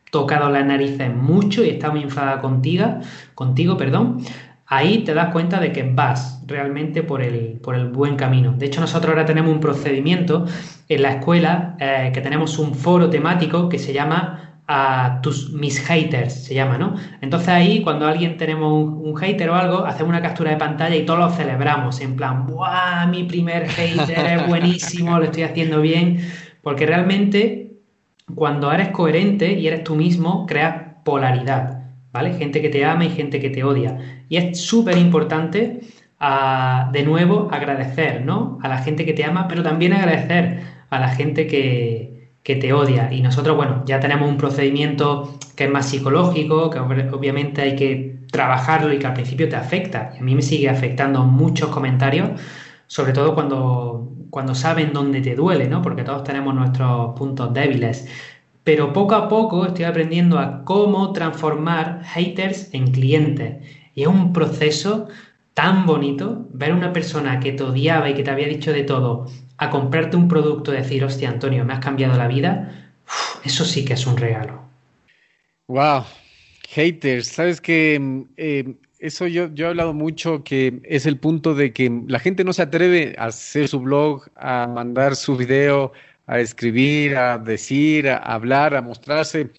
tocado 0.09 0.49
las 0.49 0.65
narices 0.65 1.13
mucho 1.13 1.63
y 1.63 1.69
está 1.69 1.91
muy 1.91 2.01
enfadada 2.01 2.39
contigo, 2.39 2.99
contigo, 3.35 3.77
perdón, 3.77 4.21
ahí 4.67 4.99
te 4.99 5.13
das 5.13 5.31
cuenta 5.31 5.59
de 5.59 5.71
que 5.71 5.83
vas 5.83 6.41
realmente 6.47 7.03
por 7.03 7.21
el, 7.21 7.59
por 7.61 7.75
el 7.75 7.87
buen 7.89 8.15
camino. 8.15 8.53
De 8.57 8.65
hecho, 8.65 8.81
nosotros 8.81 9.09
ahora 9.09 9.25
tenemos 9.25 9.51
un 9.51 9.59
procedimiento 9.59 10.45
en 10.89 11.01
la 11.01 11.13
escuela 11.13 11.75
eh, 11.79 12.11
que 12.13 12.21
tenemos 12.21 12.57
un 12.59 12.75
foro 12.75 13.09
temático 13.09 13.69
que 13.69 13.79
se 13.79 13.93
llama 13.93 14.45
a 14.67 15.19
tus 15.21 15.51
mis 15.51 15.79
haters 15.79 16.45
se 16.45 16.55
llama, 16.55 16.77
¿no? 16.77 16.95
Entonces 17.21 17.49
ahí 17.49 17.83
cuando 17.83 18.07
alguien 18.07 18.37
tenemos 18.37 18.73
un, 18.73 19.15
hater 19.15 19.49
o 19.49 19.55
algo, 19.55 19.85
hacemos 19.85 20.09
una 20.09 20.21
captura 20.21 20.51
de 20.51 20.57
pantalla 20.57 20.95
y 20.95 21.05
todos 21.05 21.19
lo 21.19 21.29
celebramos 21.29 22.01
en 22.01 22.15
plan, 22.15 22.47
¡buah! 22.47 23.05
Mi 23.07 23.23
primer 23.23 23.67
hater 23.69 24.25
es 24.25 24.47
buenísimo, 24.47 25.19
lo 25.19 25.25
estoy 25.25 25.43
haciendo 25.43 25.81
bien, 25.81 26.19
porque 26.63 26.87
realmente 26.87 27.73
cuando 28.33 28.71
eres 28.71 28.89
coherente 28.89 29.53
y 29.53 29.67
eres 29.67 29.83
tú 29.83 29.95
mismo, 29.95 30.47
creas 30.47 30.83
polaridad. 31.03 31.74
¿Vale? 32.15 32.33
Gente 32.33 32.61
que 32.61 32.69
te 32.69 32.85
ama 32.85 33.03
y 33.03 33.09
gente 33.09 33.41
que 33.41 33.49
te 33.49 33.65
odia. 33.65 33.97
Y 34.29 34.37
es 34.37 34.61
súper 34.61 34.97
importante, 34.97 35.81
ah, 36.17 36.89
de 36.93 37.03
nuevo, 37.03 37.49
agradecer, 37.51 38.23
¿no? 38.23 38.57
A 38.63 38.69
la 38.69 38.77
gente 38.77 39.05
que 39.05 39.11
te 39.11 39.25
ama, 39.25 39.49
pero 39.49 39.63
también 39.63 39.91
agradecer 39.91 40.61
a 40.89 40.99
la 40.99 41.09
gente 41.09 41.45
que, 41.45 42.31
que 42.41 42.55
te 42.55 42.71
odia. 42.71 43.11
Y 43.11 43.21
nosotros, 43.21 43.57
bueno, 43.57 43.83
ya 43.85 43.99
tenemos 43.99 44.29
un 44.29 44.37
procedimiento 44.37 45.37
que 45.57 45.65
es 45.65 45.69
más 45.69 45.89
psicológico, 45.89 46.69
que 46.69 46.79
obviamente 46.79 47.61
hay 47.61 47.75
que 47.75 48.19
trabajarlo 48.31 48.93
y 48.93 48.99
que 48.99 49.07
al 49.07 49.13
principio 49.13 49.49
te 49.49 49.57
afecta. 49.57 50.13
Y 50.15 50.19
a 50.19 50.23
mí 50.23 50.35
me 50.35 50.41
sigue 50.41 50.69
afectando 50.69 51.25
muchos 51.25 51.69
comentarios, 51.69 52.29
sobre 52.87 53.11
todo 53.11 53.35
cuando, 53.35 54.09
cuando 54.29 54.55
saben 54.55 54.93
dónde 54.93 55.19
te 55.19 55.35
duele, 55.35 55.67
¿no? 55.67 55.81
Porque 55.81 56.03
todos 56.03 56.23
tenemos 56.23 56.55
nuestros 56.55 57.13
puntos 57.17 57.53
débiles 57.53 58.07
pero 58.65 58.91
poco 58.93 59.13
a 59.13 59.29
poco 59.29 59.67
estoy 59.67 59.85
aprendiendo 59.85 60.39
a 60.39 60.65
cómo 60.65 61.13
transformar 61.13 62.03
haters 62.03 62.73
en 62.73 62.91
clientes. 62.91 63.63
Y 63.93 64.01
es 64.01 64.07
un 64.07 64.33
proceso 64.33 65.07
tan 65.53 65.85
bonito 65.85 66.47
ver 66.51 66.71
a 66.71 66.75
una 66.75 66.91
persona 66.91 67.39
que 67.39 67.51
te 67.51 67.63
odiaba 67.63 68.09
y 68.09 68.15
que 68.15 68.23
te 68.23 68.31
había 68.31 68.47
dicho 68.47 68.73
de 68.73 68.83
todo 68.83 69.27
a 69.57 69.69
comprarte 69.69 70.17
un 70.17 70.27
producto 70.27 70.73
y 70.73 70.77
decir, 70.77 71.05
hostia, 71.05 71.29
Antonio, 71.29 71.63
me 71.63 71.73
has 71.73 71.79
cambiado 71.79 72.17
la 72.17 72.27
vida. 72.27 72.91
eso 73.45 73.63
sí 73.63 73.85
que 73.85 73.93
es 73.93 74.07
un 74.07 74.17
regalo. 74.17 74.59
Wow, 75.67 76.03
haters, 76.69 77.27
sabes 77.27 77.61
que 77.61 78.25
eh, 78.35 78.73
eso 78.97 79.27
yo, 79.27 79.53
yo 79.53 79.67
he 79.67 79.69
hablado 79.69 79.93
mucho 79.93 80.43
que 80.43 80.81
es 80.83 81.05
el 81.05 81.19
punto 81.19 81.53
de 81.53 81.71
que 81.71 82.01
la 82.07 82.17
gente 82.19 82.43
no 82.43 82.51
se 82.51 82.63
atreve 82.63 83.15
a 83.19 83.25
hacer 83.25 83.67
su 83.67 83.79
blog, 83.79 84.27
a 84.35 84.67
mandar 84.67 85.15
su 85.15 85.37
video, 85.37 85.93
a 86.27 86.39
escribir, 86.39 87.15
a 87.15 87.37
decir, 87.37 88.09
a 88.09 88.17
hablar, 88.17 88.75
a 88.75 88.81
mostrarse, 88.81 89.49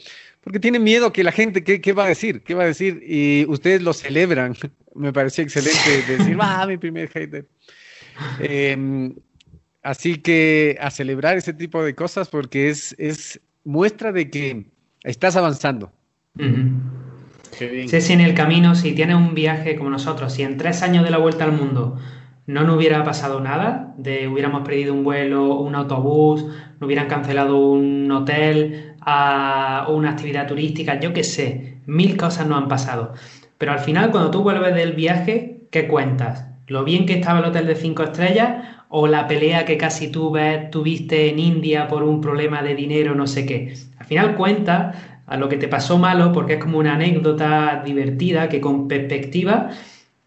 porque 0.46 0.60
tienen 0.60 0.84
miedo 0.84 1.12
que 1.12 1.24
la 1.24 1.32
gente, 1.32 1.64
¿qué, 1.64 1.80
¿qué, 1.80 1.92
va 1.92 2.04
a 2.04 2.08
decir? 2.08 2.42
¿Qué 2.42 2.54
va 2.54 2.62
a 2.62 2.66
decir? 2.66 3.02
Y 3.04 3.44
ustedes 3.48 3.82
lo 3.82 3.92
celebran. 3.92 4.54
Me 4.94 5.12
pareció 5.12 5.42
excelente 5.44 6.04
decir, 6.08 6.36
ah, 6.40 6.64
mi 6.66 6.76
primer 6.76 7.08
hater. 7.10 7.46
Em, 8.38 9.14
así 9.82 10.18
que 10.18 10.78
a 10.80 10.90
celebrar 10.90 11.36
ese 11.36 11.52
tipo 11.52 11.82
de 11.82 11.94
cosas 11.94 12.28
porque 12.28 12.70
es, 12.70 12.94
es 12.96 13.40
muestra 13.64 14.12
de 14.12 14.30
que 14.30 14.66
estás 15.02 15.36
avanzando. 15.36 15.92
Sí, 17.50 18.00
sí, 18.00 18.12
en 18.12 18.20
el 18.20 18.34
camino, 18.34 18.74
si 18.74 18.92
tienes 18.92 19.16
un 19.16 19.34
viaje 19.34 19.76
como 19.76 19.90
nosotros, 19.90 20.32
si 20.32 20.42
en 20.42 20.56
tres 20.56 20.82
años 20.82 21.04
de 21.04 21.10
la 21.10 21.18
vuelta 21.18 21.44
al 21.44 21.52
mundo 21.52 21.98
no 22.46 22.62
nos 22.62 22.76
hubiera 22.76 23.02
pasado 23.04 23.40
nada, 23.40 23.94
de 23.96 24.28
hubiéramos 24.28 24.62
perdido 24.62 24.94
un 24.94 25.04
vuelo, 25.04 25.58
un 25.58 25.74
autobús, 25.74 26.44
no 26.78 26.86
hubieran 26.86 27.08
cancelado 27.08 27.58
un 27.58 28.10
hotel 28.10 28.94
o 29.04 29.92
una 29.94 30.10
actividad 30.10 30.46
turística, 30.46 30.98
yo 31.00 31.12
qué 31.12 31.24
sé, 31.24 31.78
mil 31.86 32.16
cosas 32.16 32.46
no 32.46 32.56
han 32.56 32.68
pasado. 32.68 33.14
Pero 33.58 33.72
al 33.72 33.78
final, 33.80 34.10
cuando 34.10 34.30
tú 34.30 34.42
vuelves 34.42 34.74
del 34.74 34.92
viaje, 34.92 35.66
¿qué 35.70 35.88
cuentas? 35.88 36.46
¿Lo 36.66 36.84
bien 36.84 37.06
que 37.06 37.14
estaba 37.14 37.38
el 37.38 37.46
hotel 37.46 37.66
de 37.66 37.76
cinco 37.76 38.02
estrellas 38.02 38.64
o 38.88 39.06
la 39.06 39.26
pelea 39.26 39.64
que 39.64 39.76
casi 39.76 40.10
tuviste 40.10 41.30
en 41.30 41.38
India 41.38 41.88
por 41.88 42.02
un 42.02 42.20
problema 42.20 42.62
de 42.62 42.74
dinero, 42.74 43.14
no 43.14 43.26
sé 43.26 43.46
qué? 43.46 43.74
Al 43.98 44.06
final 44.06 44.34
cuenta 44.36 45.22
a 45.26 45.36
lo 45.36 45.48
que 45.48 45.56
te 45.56 45.68
pasó 45.68 45.98
malo 45.98 46.32
porque 46.32 46.54
es 46.54 46.60
como 46.60 46.78
una 46.78 46.94
anécdota 46.94 47.82
divertida 47.84 48.48
que 48.48 48.60
con 48.60 48.88
perspectiva 48.88 49.70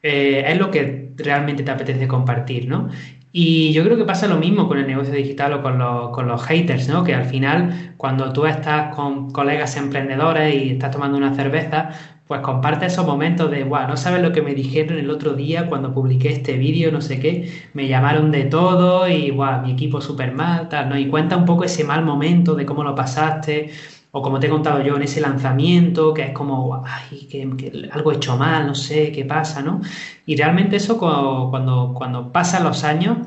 eh, 0.01 0.45
es 0.47 0.57
lo 0.57 0.71
que 0.71 1.08
realmente 1.23 1.63
te 1.63 1.71
apetece 1.71 2.07
compartir, 2.07 2.67
¿no? 2.67 2.89
Y 3.31 3.73
yo 3.73 3.83
creo 3.83 3.95
que 3.97 4.05
pasa 4.05 4.27
lo 4.27 4.37
mismo 4.37 4.67
con 4.67 4.79
el 4.79 4.87
negocio 4.87 5.13
digital 5.13 5.53
o 5.53 5.61
con 5.61 5.77
los, 5.77 6.09
con 6.09 6.27
los 6.27 6.41
haters, 6.43 6.89
¿no? 6.89 7.03
Que 7.03 7.13
al 7.13 7.25
final, 7.25 7.93
cuando 7.97 8.33
tú 8.33 8.45
estás 8.47 8.95
con 8.95 9.31
colegas 9.31 9.77
emprendedores 9.77 10.55
y 10.55 10.69
estás 10.71 10.91
tomando 10.91 11.17
una 11.17 11.35
cerveza, 11.35 11.91
pues 12.27 12.41
comparte 12.41 12.85
esos 12.85 13.05
momentos 13.05 13.49
de, 13.51 13.63
guau, 13.63 13.87
no 13.87 13.97
sabes 13.97 14.21
lo 14.21 14.31
que 14.31 14.41
me 14.43 14.53
dijeron 14.53 14.99
el 14.99 15.09
otro 15.09 15.33
día 15.33 15.67
cuando 15.67 15.93
publiqué 15.93 16.29
este 16.29 16.57
vídeo, 16.57 16.91
no 16.91 17.01
sé 17.01 17.19
qué, 17.19 17.51
me 17.73 17.87
llamaron 17.87 18.31
de 18.31 18.45
todo 18.45 19.07
y, 19.07 19.31
guau, 19.31 19.63
mi 19.63 19.71
equipo 19.71 19.99
súper 20.01 20.31
mal, 20.33 20.69
tal, 20.69 20.89
¿no? 20.89 20.97
Y 20.97 21.07
cuenta 21.07 21.37
un 21.37 21.45
poco 21.45 21.63
ese 21.63 21.83
mal 21.83 22.05
momento 22.05 22.55
de 22.55 22.65
cómo 22.65 22.83
lo 22.83 22.95
pasaste, 22.95 23.71
o 24.11 24.21
como 24.21 24.39
te 24.39 24.47
he 24.47 24.49
contado 24.49 24.81
yo 24.81 24.95
en 24.95 25.03
ese 25.03 25.21
lanzamiento, 25.21 26.13
que 26.13 26.23
es 26.23 26.31
como, 26.31 26.83
ay, 26.85 27.27
que, 27.29 27.89
algo 27.91 28.11
hecho 28.11 28.37
mal, 28.37 28.65
no 28.65 28.75
sé 28.75 29.11
qué 29.11 29.25
pasa, 29.25 29.61
¿no? 29.61 29.81
Y 30.25 30.35
realmente 30.35 30.77
eso 30.77 30.97
cuando, 30.97 31.93
cuando, 31.93 32.31
pasan 32.31 32.63
los 32.63 32.83
años 32.83 33.17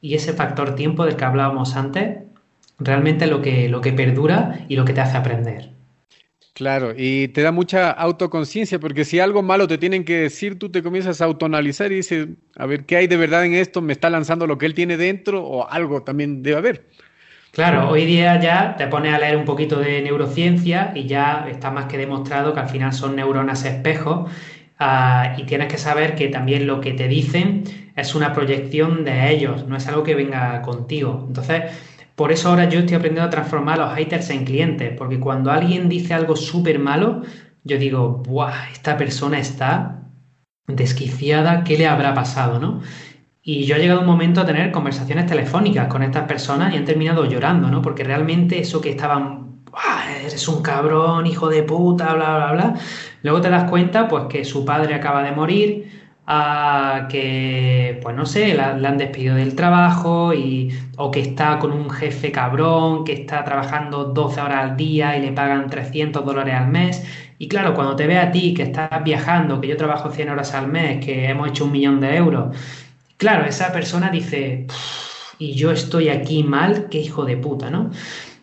y 0.00 0.14
ese 0.14 0.32
factor 0.32 0.74
tiempo 0.74 1.04
del 1.04 1.16
que 1.16 1.24
hablábamos 1.24 1.76
antes, 1.76 2.18
realmente 2.78 3.26
es 3.26 3.30
lo 3.30 3.42
que, 3.42 3.68
lo 3.68 3.80
que 3.80 3.92
perdura 3.92 4.64
y 4.68 4.76
lo 4.76 4.84
que 4.84 4.94
te 4.94 5.02
hace 5.02 5.16
aprender. 5.18 5.70
Claro, 6.54 6.92
y 6.96 7.28
te 7.28 7.42
da 7.42 7.50
mucha 7.50 7.90
autoconciencia, 7.90 8.78
porque 8.78 9.04
si 9.04 9.18
algo 9.20 9.42
malo 9.42 9.66
te 9.66 9.78
tienen 9.78 10.04
que 10.04 10.18
decir, 10.18 10.58
tú 10.58 10.70
te 10.70 10.82
comienzas 10.82 11.20
a 11.20 11.24
autonalizar 11.24 11.90
y 11.92 11.96
dices, 11.96 12.28
a 12.56 12.66
ver, 12.66 12.84
¿qué 12.84 12.96
hay 12.96 13.06
de 13.06 13.16
verdad 13.16 13.46
en 13.46 13.54
esto? 13.54 13.80
¿Me 13.80 13.94
está 13.94 14.10
lanzando 14.10 14.46
lo 14.46 14.58
que 14.58 14.66
él 14.66 14.74
tiene 14.74 14.98
dentro 14.98 15.44
o 15.44 15.68
algo 15.68 16.02
también 16.02 16.42
debe 16.42 16.58
haber? 16.58 16.88
Claro, 17.52 17.90
hoy 17.90 18.06
día 18.06 18.40
ya 18.40 18.76
te 18.76 18.86
pones 18.86 19.12
a 19.12 19.18
leer 19.18 19.36
un 19.36 19.44
poquito 19.44 19.78
de 19.78 20.00
neurociencia 20.00 20.90
y 20.94 21.06
ya 21.06 21.46
está 21.50 21.70
más 21.70 21.84
que 21.84 21.98
demostrado 21.98 22.54
que 22.54 22.60
al 22.60 22.68
final 22.70 22.94
son 22.94 23.14
neuronas 23.14 23.66
espejos 23.66 24.30
ah, 24.78 25.34
y 25.36 25.44
tienes 25.44 25.68
que 25.68 25.76
saber 25.76 26.14
que 26.14 26.28
también 26.28 26.66
lo 26.66 26.80
que 26.80 26.94
te 26.94 27.08
dicen 27.08 27.64
es 27.94 28.14
una 28.14 28.32
proyección 28.32 29.04
de 29.04 29.30
ellos, 29.30 29.66
no 29.68 29.76
es 29.76 29.86
algo 29.86 30.02
que 30.02 30.14
venga 30.14 30.62
contigo. 30.62 31.26
Entonces, 31.28 31.64
por 32.14 32.32
eso 32.32 32.48
ahora 32.48 32.70
yo 32.70 32.78
estoy 32.80 32.96
aprendiendo 32.96 33.26
a 33.28 33.30
transformar 33.30 33.80
a 33.80 33.86
los 33.86 33.94
haters 33.96 34.30
en 34.30 34.44
clientes, 34.46 34.94
porque 34.96 35.20
cuando 35.20 35.50
alguien 35.50 35.90
dice 35.90 36.14
algo 36.14 36.36
súper 36.36 36.78
malo, 36.78 37.22
yo 37.64 37.76
digo, 37.76 38.22
¡buah! 38.26 38.70
Esta 38.72 38.96
persona 38.96 39.38
está 39.38 40.08
desquiciada, 40.66 41.64
¿qué 41.64 41.76
le 41.76 41.86
habrá 41.86 42.14
pasado, 42.14 42.58
no? 42.58 42.80
Y 43.44 43.64
yo 43.64 43.74
he 43.76 43.80
llegado 43.80 44.00
un 44.00 44.06
momento 44.06 44.40
a 44.40 44.46
tener 44.46 44.70
conversaciones 44.70 45.26
telefónicas 45.26 45.88
con 45.88 46.02
estas 46.02 46.26
personas 46.28 46.72
y 46.72 46.76
han 46.76 46.84
terminado 46.84 47.24
llorando, 47.24 47.68
¿no? 47.68 47.82
Porque 47.82 48.04
realmente 48.04 48.60
eso 48.60 48.80
que 48.80 48.90
estaban, 48.90 49.62
eres 50.24 50.46
un 50.46 50.62
cabrón, 50.62 51.26
hijo 51.26 51.48
de 51.48 51.64
puta, 51.64 52.14
bla, 52.14 52.36
bla, 52.36 52.52
bla. 52.52 52.74
Luego 53.22 53.40
te 53.40 53.50
das 53.50 53.68
cuenta, 53.68 54.06
pues, 54.06 54.24
que 54.28 54.44
su 54.44 54.64
padre 54.64 54.94
acaba 54.94 55.24
de 55.24 55.32
morir, 55.32 55.90
que, 57.08 57.98
pues 58.02 58.16
no 58.16 58.26
sé, 58.26 58.54
la, 58.54 58.70
han 58.70 58.98
despedido 58.98 59.34
del 59.34 59.54
trabajo 59.56 60.32
y, 60.32 60.72
o 60.96 61.10
que 61.10 61.20
está 61.20 61.58
con 61.58 61.72
un 61.72 61.90
jefe 61.90 62.30
cabrón, 62.32 63.04
que 63.04 63.12
está 63.12 63.44
trabajando 63.44 64.04
12 64.04 64.40
horas 64.40 64.70
al 64.70 64.76
día 64.76 65.16
y 65.16 65.22
le 65.22 65.32
pagan 65.32 65.68
300 65.68 66.24
dólares 66.24 66.54
al 66.54 66.68
mes. 66.68 67.04
Y 67.38 67.48
claro, 67.48 67.74
cuando 67.74 67.96
te 67.96 68.06
ve 68.06 68.18
a 68.18 68.30
ti 68.30 68.54
que 68.54 68.62
estás 68.62 69.02
viajando, 69.04 69.60
que 69.60 69.68
yo 69.68 69.76
trabajo 69.76 70.10
100 70.10 70.30
horas 70.30 70.54
al 70.54 70.68
mes, 70.68 71.04
que 71.04 71.28
hemos 71.28 71.48
hecho 71.48 71.64
un 71.64 71.72
millón 71.72 72.00
de 72.00 72.16
euros, 72.16 72.56
Claro, 73.22 73.44
esa 73.46 73.70
persona 73.70 74.10
dice, 74.10 74.66
y 75.38 75.52
yo 75.52 75.70
estoy 75.70 76.08
aquí 76.08 76.42
mal, 76.42 76.88
qué 76.90 76.98
hijo 76.98 77.24
de 77.24 77.36
puta, 77.36 77.70
¿no? 77.70 77.92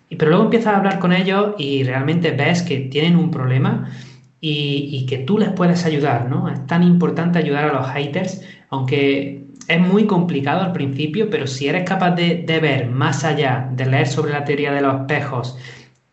Pero 0.08 0.30
luego 0.30 0.46
empiezas 0.46 0.74
a 0.74 0.78
hablar 0.78 1.00
con 1.00 1.12
ellos 1.12 1.56
y 1.58 1.84
realmente 1.84 2.32
ves 2.32 2.62
que 2.62 2.78
tienen 2.78 3.18
un 3.18 3.30
problema 3.30 3.92
y, 4.40 5.06
que 5.06 5.18
tú 5.18 5.38
les 5.38 5.50
puedes 5.50 5.84
ayudar, 5.84 6.30
¿no? 6.30 6.48
Es 6.48 6.66
tan 6.66 6.84
importante 6.84 7.40
ayudar 7.40 7.66
a 7.66 7.74
los 7.74 7.88
haters, 7.90 8.42
aunque 8.70 9.44
es 9.68 9.82
muy 9.82 10.06
complicado 10.06 10.62
al 10.62 10.72
principio, 10.72 11.30
pero 11.30 11.46
si 11.46 11.68
eres 11.68 11.84
capaz 11.84 12.12
de, 12.12 12.36
de 12.48 12.60
ver 12.62 12.88
más 12.88 13.26
allá, 13.26 13.70
de 13.74 13.86
leer 13.86 14.08
sobre 14.08 14.32
la 14.32 14.46
teoría 14.46 14.72
de 14.72 14.80
los 14.80 15.02
espejos 15.02 15.58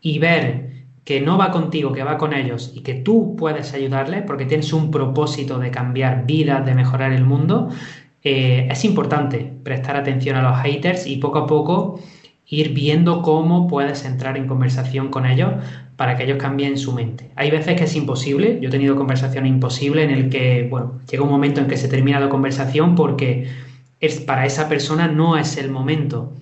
y 0.01 0.19
ver 0.19 0.67
que 1.05 1.21
no 1.21 1.39
va 1.39 1.53
contigo, 1.53 1.93
que 1.93 2.03
va 2.03 2.19
con 2.19 2.33
ellos 2.33 2.73
y 2.75 2.81
que 2.81 2.95
tú 2.95 3.37
puedes 3.39 3.75
ayudarles 3.75 4.25
porque 4.27 4.45
tienes 4.45 4.73
un 4.73 4.91
propósito 4.91 5.61
de 5.61 5.71
cambiar 5.71 6.27
vidas, 6.27 6.67
de 6.67 6.75
mejorar 6.75 7.13
el 7.13 7.25
mundo, 7.25 7.71
eh, 8.29 8.67
es 8.69 8.85
importante 8.85 9.53
prestar 9.63 9.95
atención 9.95 10.35
a 10.35 10.43
los 10.43 10.59
haters 10.59 11.07
y 11.07 11.19
poco 11.19 11.39
a 11.39 11.47
poco 11.47 12.01
ir 12.49 12.71
viendo 12.71 13.23
cómo 13.23 13.69
puedes 13.69 14.05
entrar 14.05 14.37
en 14.37 14.49
conversación 14.49 15.11
con 15.11 15.27
ellos 15.27 15.53
para 15.95 16.17
que 16.17 16.25
ellos 16.25 16.37
cambien 16.37 16.77
su 16.77 16.93
mente. 16.93 17.31
Hay 17.37 17.53
veces 17.53 17.77
que 17.77 17.85
es 17.85 17.95
imposible, 17.95 18.59
yo 18.61 18.69
he 18.69 18.73
tenido 18.73 18.97
conversaciones 18.97 19.49
imposibles 19.53 20.07
en 20.07 20.11
el 20.11 20.29
que, 20.29 20.67
bueno, 20.69 20.99
llega 21.09 21.23
un 21.23 21.31
momento 21.31 21.61
en 21.61 21.69
que 21.69 21.77
se 21.77 21.87
termina 21.87 22.19
la 22.19 22.29
conversación 22.29 22.97
porque 22.97 23.47
es, 24.01 24.19
para 24.19 24.45
esa 24.45 24.69
persona 24.69 25.07
no 25.07 25.37
es 25.37 25.57
el 25.57 25.71
momento 25.71 26.33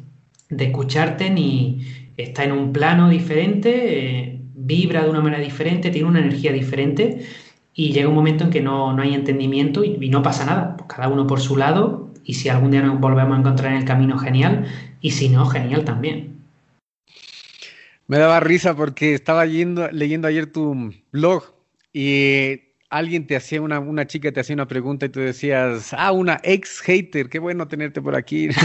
de 0.49 0.64
escucharte 0.64 1.28
ni 1.28 1.87
está 2.16 2.45
en 2.45 2.53
un 2.53 2.72
plano 2.72 3.11
diferente, 3.11 4.20
eh, 4.22 4.41
vibra 4.55 5.05
de 5.05 5.11
una 5.11 5.20
manera 5.20 5.43
diferente, 5.43 5.91
tiene 5.91 6.09
una 6.09 6.20
energía 6.20 6.51
diferente 6.51 7.26
y 7.75 7.93
llega 7.93 8.09
un 8.09 8.14
momento 8.14 8.45
en 8.45 8.51
que 8.51 8.61
no, 8.61 8.97
hay 8.99 9.14
entendimiento 9.14 9.83
y, 9.85 10.09
no 10.09 10.22
pasa 10.22 10.47
nada, 10.47 10.77
pues 10.77 10.89
cada 10.89 11.09
uno 11.09 11.27
por 11.27 11.41
su 11.41 11.57
lado 11.57 12.11
y 12.25 12.35
si 12.35 12.49
algún 12.49 12.70
día 12.70 12.83
nos 12.83 13.01
volvemos 13.01 13.37
a 13.37 13.41
encontrar 13.41 13.72
en 13.72 13.79
el 13.79 13.85
camino, 13.85 14.16
genial, 14.18 14.66
y 15.01 15.11
si 15.11 15.29
no, 15.29 15.45
genial 15.47 15.85
también. 15.85 16.39
Me 18.07 18.18
daba 18.18 18.41
risa 18.41 18.75
porque 18.77 19.14
estaba 19.14 19.45
yendo, 19.47 19.91
leyendo 19.91 20.29
ayer 20.29 20.47
tu 20.47 20.95
blog 21.11 21.45
y 21.93 22.61
alguien 22.91 23.27
te 23.27 23.35
hacía 23.35 23.61
una, 23.61 23.81
una 23.81 24.07
chica 24.07 24.31
te 24.31 24.41
hacía 24.41 24.55
una 24.55 24.68
pregunta 24.68 25.07
y 25.07 25.09
tú 25.09 25.20
decías, 25.20 25.93
ah, 25.93 26.12
una 26.12 26.41
ex 26.45 26.81
hater, 26.81 27.29
qué 27.29 27.39
bueno 27.41 27.66
tenerte 27.66 28.01
por 28.01 28.14
aquí. 28.14 28.49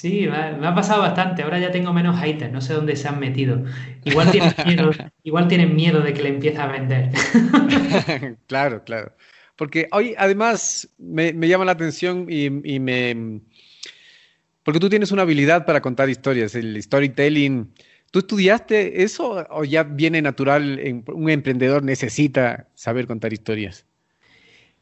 Sí, 0.00 0.28
me 0.28 0.66
ha, 0.66 0.74
pasado 0.76 1.02
bastante. 1.02 1.42
Ahora 1.42 1.58
ya 1.58 1.72
tengo 1.72 1.92
menos 1.92 2.20
haters, 2.20 2.52
no 2.52 2.60
sé 2.60 2.72
dónde 2.72 2.94
se 2.94 3.08
han 3.08 3.18
metido. 3.18 3.64
Igual 4.04 4.30
tienen 4.30 4.54
miedo, 4.64 4.90
igual 5.24 5.48
tienen 5.48 5.74
miedo 5.74 6.00
de 6.02 6.14
que 6.14 6.22
le 6.22 6.28
empiece 6.28 6.58
a 6.58 6.68
vender. 6.68 7.10
claro, 8.46 8.84
claro. 8.84 9.12
Porque 9.56 9.88
hoy 9.90 10.14
además 10.16 10.88
me, 10.98 11.32
llama 11.48 11.64
la 11.64 11.72
atención 11.72 12.26
y, 12.28 12.48
me... 12.78 13.40
Porque 14.62 14.78
tú 14.78 14.88
tienes 14.88 15.10
una 15.10 15.22
habilidad 15.22 15.66
para 15.66 15.80
contar 15.80 16.08
historias, 16.08 16.54
el 16.54 16.80
storytelling. 16.80 17.74
¿Tú 18.12 18.20
estudiaste 18.20 19.02
eso 19.02 19.44
o 19.50 19.64
ya 19.64 19.82
viene 19.82 20.22
natural? 20.22 21.02
Un 21.08 21.28
emprendedor 21.28 21.82
necesita 21.82 22.68
saber 22.74 23.08
contar 23.08 23.32
historias. 23.32 23.84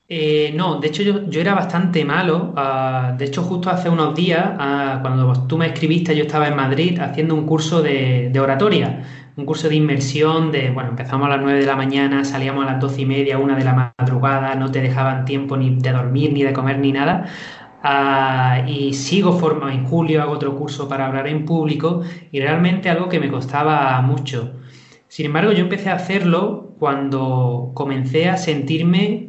Eh, 0.09 0.53
no, 0.55 0.79
de 0.79 0.87
hecho 0.87 1.03
yo, 1.03 1.41
era 1.41 1.55
bastante 1.55 2.05
malo. 2.05 2.53
Ah, 2.57 3.15
de 3.19 3.25
hecho, 3.25 3.43
justo 3.43 3.71
hace 3.71 3.89
unos 3.89 4.15
días, 4.15 4.53
ah, 4.59 4.99
cuando 5.03 5.47
tú 5.47 5.59
me 5.59 5.67
escribiste, 5.67 6.15
yo 6.17 6.25
estaba 6.25 6.47
en 6.49 6.57
Madrid 6.57 6.99
haciendo 7.01 7.35
un 7.35 7.45
curso 7.45 7.83
de, 7.83 8.33
oratoria, 8.41 9.03
un 9.37 9.45
curso 9.45 9.69
de 9.69 9.75
inmersión 9.75 10.53
de, 10.53 10.71
bueno, 10.71 10.91
empezamos 10.91 11.27
a 11.27 11.31
las 11.31 11.41
9 11.43 11.61
de 11.61 11.67
la 11.67 11.77
mañana, 11.77 12.25
salíamos 12.25 12.65
a 12.65 12.73
las 12.73 12.81
12 12.81 13.03
y 13.03 13.07
media, 13.07 13.39
una 13.39 13.57
de 13.57 13.65
la 13.65 13.95
madrugada, 13.99 14.55
no 14.55 14.71
te 14.71 14.81
dejaban 14.81 15.25
tiempo 15.25 15.57
ni 15.57 15.75
de 15.77 15.93
dormir, 15.93 16.33
ni 16.33 16.43
de 16.45 16.53
comer, 16.53 16.79
ni 16.79 16.93
nada. 16.93 17.27
Ah, 17.83 18.65
y 18.67 18.95
sigo 18.95 19.39
forma, 19.39 19.73
en 19.75 19.85
julio 19.85 20.23
hago 20.23 20.33
otro 20.33 20.57
curso 20.57 20.89
para 20.89 21.07
hablar 21.07 21.27
en 21.29 21.45
público 21.45 22.03
y 22.33 22.41
realmente 22.41 22.91
algo 22.91 23.09
que 23.09 23.21
me 23.21 23.29
costaba 23.31 24.01
mucho. 24.03 24.55
Sin 25.09 25.27
embargo, 25.27 25.53
yo 25.53 25.61
empecé 25.61 25.91
a 25.91 25.95
hacerlo 25.97 26.75
cuando 26.79 27.73
comencé 27.75 28.29
a 28.29 28.37
sentirme 28.37 29.26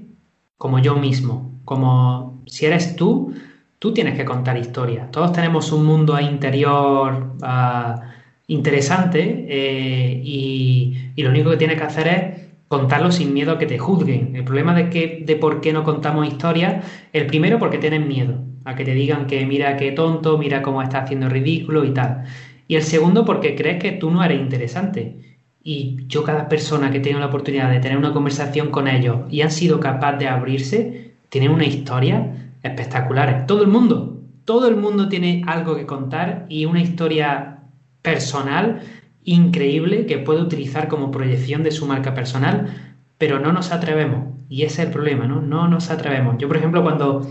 como 0.57 0.79
yo 0.79 0.95
mismo, 0.95 1.59
como 1.65 2.41
si 2.47 2.65
eres 2.65 2.95
tú, 2.95 3.33
Tú 3.79 3.93
tienes 3.93 4.17
que 4.17 4.25
contar 4.25 4.57
historias. 4.57 5.11
Todos 5.11 5.31
tenemos 5.33 5.71
un 5.71 5.85
mundo 5.85 6.19
interior 6.19 7.35
uh, 7.43 8.01
interesante 8.47 9.45
eh, 9.47 10.21
y, 10.23 11.13
lo 11.17 11.29
único 11.29 11.51
que 11.51 11.57
tienes 11.57 11.77
que 11.77 11.83
hacer 11.83 12.07
es 12.07 12.47
contarlo 12.67 13.11
sin 13.11 13.33
miedo 13.33 13.51
a 13.51 13.59
que 13.59 13.67
te 13.67 13.77
juzguen. 13.77 14.35
El 14.35 14.43
problema 14.43 14.73
de, 14.73 14.89
que, 14.89 15.23
de 15.25 15.35
por 15.35 15.61
qué 15.61 15.73
no 15.73 15.83
contamos 15.83 16.27
historias, 16.27 16.85
el 17.13 17.27
primero 17.27 17.59
porque 17.59 17.77
tienen 17.77 18.07
miedo 18.07 18.39
a 18.65 18.75
que 18.75 18.83
te 18.83 18.95
digan 18.95 19.27
que 19.27 19.45
mira 19.45 19.77
qué 19.77 19.91
tonto, 19.91 20.37
mira 20.39 20.63
cómo 20.63 20.81
está 20.81 21.03
haciendo 21.03 21.29
ridículo 21.29 21.85
y 21.85 21.91
tal. 21.93 22.23
Y 22.67 22.75
el 22.77 22.83
segundo 22.83 23.25
porque 23.25 23.55
crees 23.55 23.81
que 23.81 23.91
tú 23.91 24.09
no 24.09 24.23
eres 24.23 24.41
interesante. 24.41 25.36
Y 25.69 25.97
yo 26.07 26.23
cada 26.23 26.47
persona 26.47 26.91
que 26.91 27.01
tengo 27.01 27.19
la 27.19 27.25
oportunidad 27.25 27.69
de 27.69 27.81
tener 27.81 27.97
una 27.97 28.13
conversación 28.13 28.71
con 28.71 28.87
ellos 28.87 29.23
y 29.29 29.41
han 29.41 29.51
sido 29.51 29.81
capaces 29.81 30.19
de 30.19 30.27
abrirse, 30.29 31.11
tienen 31.27 31.51
una 31.51 31.65
historia 31.65 32.53
espectacular. 32.63 33.45
Todo 33.47 33.63
el 33.63 33.67
mundo, 33.67 34.17
todo 34.45 34.69
el 34.69 34.77
mundo 34.77 35.09
tiene 35.09 35.43
algo 35.45 35.75
que 35.75 35.85
contar 35.85 36.45
y 36.47 36.63
una 36.63 36.81
historia 36.81 37.57
personal 38.01 38.79
increíble 39.25 40.05
que 40.05 40.19
puede 40.19 40.41
utilizar 40.41 40.87
como 40.87 41.11
proyección 41.11 41.63
de 41.63 41.71
su 41.71 41.85
marca 41.85 42.13
personal, 42.13 42.93
pero 43.17 43.37
no 43.39 43.51
nos 43.51 43.73
atrevemos. 43.73 44.35
Y 44.47 44.63
ese 44.63 44.83
es 44.83 44.87
el 44.87 44.93
problema, 44.93 45.27
¿no? 45.27 45.41
No 45.41 45.67
nos 45.67 45.89
atrevemos. 45.89 46.37
Yo, 46.37 46.47
por 46.47 46.55
ejemplo, 46.55 46.81
cuando 46.81 47.27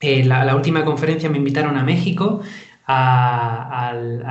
eh, 0.00 0.24
la, 0.24 0.54
última 0.54 0.84
conferencia 0.84 1.28
me 1.28 1.38
invitaron 1.38 1.76
a 1.76 1.82
México, 1.82 2.40
al, 2.88 4.24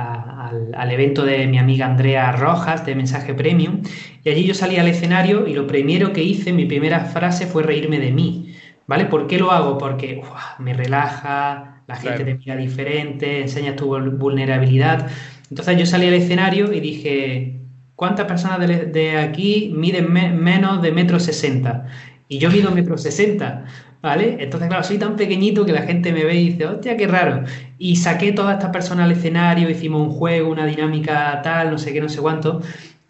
al, 0.74 0.90
evento 0.90 1.24
de 1.24 1.46
mi 1.46 1.58
amiga 1.58 1.86
Andrea 1.86 2.32
Rojas 2.32 2.84
de 2.84 2.96
Mensaje 2.96 3.32
Premium, 3.32 3.82
y 4.24 4.30
allí 4.30 4.44
yo 4.44 4.54
salí 4.54 4.76
al 4.76 4.88
escenario 4.88 5.46
y 5.46 5.54
lo 5.54 5.66
primero 5.66 6.12
que 6.12 6.24
hice, 6.24 6.52
mi 6.52 6.66
primera 6.66 7.04
frase 7.04 7.46
fue 7.46 7.62
reírme 7.62 8.00
de 8.00 8.10
mí. 8.10 8.54
¿Vale? 8.88 9.04
¿Por 9.04 9.26
qué 9.26 9.38
lo 9.38 9.52
hago? 9.52 9.76
Porque 9.76 10.22
me 10.58 10.72
relaja, 10.72 11.82
la 11.86 11.96
gente 11.96 12.24
te 12.24 12.34
mira 12.34 12.56
diferente, 12.56 13.42
enseñas 13.42 13.76
tu 13.76 13.86
vulnerabilidad. 13.86 15.08
Entonces 15.50 15.78
yo 15.78 15.86
salí 15.86 16.06
al 16.06 16.14
escenario 16.14 16.72
y 16.72 16.80
dije, 16.80 17.60
¿cuántas 17.94 18.26
personas 18.26 18.60
de, 18.60 19.18
aquí 19.18 19.72
miden 19.74 20.10
menos 20.12 20.82
de 20.82 20.90
metro 20.90 21.20
sesenta? 21.20 21.86
Y 22.28 22.38
yo 22.38 22.50
mido 22.50 22.70
metro 22.70 22.96
sesenta, 22.96 23.66
¿vale? 24.02 24.36
Entonces, 24.40 24.68
claro, 24.68 24.84
soy 24.84 24.98
tan 24.98 25.16
pequeñito 25.16 25.64
que 25.66 25.72
la 25.72 25.82
gente 25.82 26.12
me 26.12 26.24
ve 26.24 26.34
y 26.34 26.50
dice, 26.50 26.66
hostia, 26.66 26.96
qué 26.96 27.06
raro. 27.06 27.44
Y 27.78 27.96
saqué 27.96 28.32
todas 28.32 28.54
estas 28.54 28.70
personas 28.70 29.06
al 29.06 29.12
escenario, 29.12 29.70
hicimos 29.70 30.02
un 30.02 30.10
juego, 30.10 30.50
una 30.50 30.66
dinámica 30.66 31.40
tal, 31.42 31.70
no 31.70 31.78
sé 31.78 31.92
qué, 31.92 32.00
no 32.00 32.08
sé 32.08 32.20
cuánto. 32.20 32.60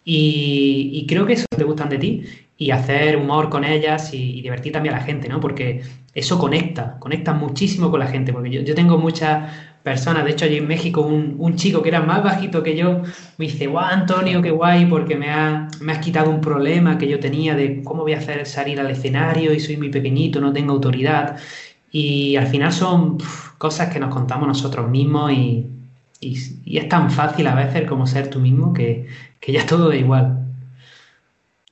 Y, 0.05 1.05
creo 1.07 1.25
que 1.25 1.33
eso 1.33 1.45
te 1.55 1.63
gustan 1.63 1.89
de 1.89 1.97
ti 1.97 2.23
y 2.57 2.71
hacer 2.71 3.17
humor 3.17 3.49
con 3.49 3.63
ellas 3.63 4.13
y, 4.13 4.41
divertir 4.41 4.71
también 4.73 4.95
a 4.95 4.99
la 4.99 5.03
gente, 5.03 5.29
¿no? 5.29 5.39
Porque 5.39 5.81
eso 6.13 6.39
conecta, 6.39 6.97
conecta 6.99 7.33
muchísimo 7.33 7.91
con 7.91 7.99
la 7.99 8.07
gente, 8.07 8.33
porque 8.33 8.49
yo, 8.49 8.61
yo 8.61 8.75
tengo 8.75 8.97
muchas 8.97 9.51
personas. 9.83 10.25
De 10.25 10.31
hecho, 10.31 10.45
allí 10.45 10.57
en 10.57 10.67
México, 10.67 11.01
un, 11.01 11.55
chico 11.55 11.81
que 11.81 11.89
era 11.89 12.01
más 12.01 12.23
bajito 12.23 12.63
que 12.63 12.75
yo 12.75 13.01
me 13.37 13.45
dice, 13.45 13.67
guau, 13.67 13.85
Antonio, 13.85 14.41
qué 14.41 14.51
guay, 14.51 14.85
porque 14.85 15.15
me, 15.15 15.29
ha, 15.29 15.67
me 15.81 15.91
has 15.93 15.99
quitado 15.99 16.29
un 16.29 16.41
problema 16.41 16.97
que 16.97 17.07
yo 17.07 17.19
tenía 17.19 17.55
de 17.55 17.83
cómo 17.83 18.03
voy 18.03 18.13
a 18.13 18.17
hacer 18.17 18.45
salir 18.45 18.79
al 18.79 18.89
escenario 18.91 19.53
y 19.53 19.59
soy 19.59 19.77
muy 19.77 19.89
pequeñito, 19.89 20.41
no 20.41 20.53
tengo 20.53 20.73
autoridad. 20.73 21.37
Y 21.91 22.35
al 22.35 22.47
final 22.47 22.71
son 22.71 23.17
cosas 23.57 23.91
que 23.91 23.99
nos 23.99 24.13
contamos 24.13 24.47
nosotros 24.47 24.89
mismos 24.89 25.31
y, 25.31 25.67
y, 26.21 26.77
es 26.77 26.89
tan 26.89 27.09
fácil 27.09 27.47
a 27.47 27.55
veces 27.55 27.87
como 27.87 28.05
ser 28.05 28.29
tú 28.29 28.39
mismo 28.39 28.73
que, 28.73 29.07
que 29.39 29.51
ya 29.51 29.65
todo 29.65 29.89
da 29.89 29.95
igual. 29.95 30.45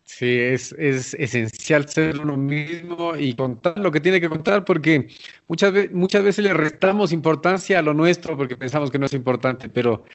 Sí, 0.05 0.39
es, 0.39 0.71
es, 0.79 1.13
esencial 1.13 1.87
ser 1.87 2.19
uno 2.19 2.35
mismo 2.37 3.15
y 3.15 3.35
contar 3.35 3.77
lo 3.77 3.91
que 3.91 3.99
tiene 3.99 4.19
que 4.19 4.29
contar 4.29 4.65
porque 4.65 5.09
muchas, 5.47 5.73
muchas 5.91 6.23
veces 6.23 6.43
le 6.43 6.55
restamos 6.55 7.11
importancia 7.11 7.77
a 7.77 7.83
lo 7.83 7.93
nuestro 7.93 8.35
porque 8.35 8.57
pensamos 8.57 8.89
que 8.89 8.97
no 8.97 9.05
es 9.05 9.13
importante, 9.13 9.69
pero 9.69 10.05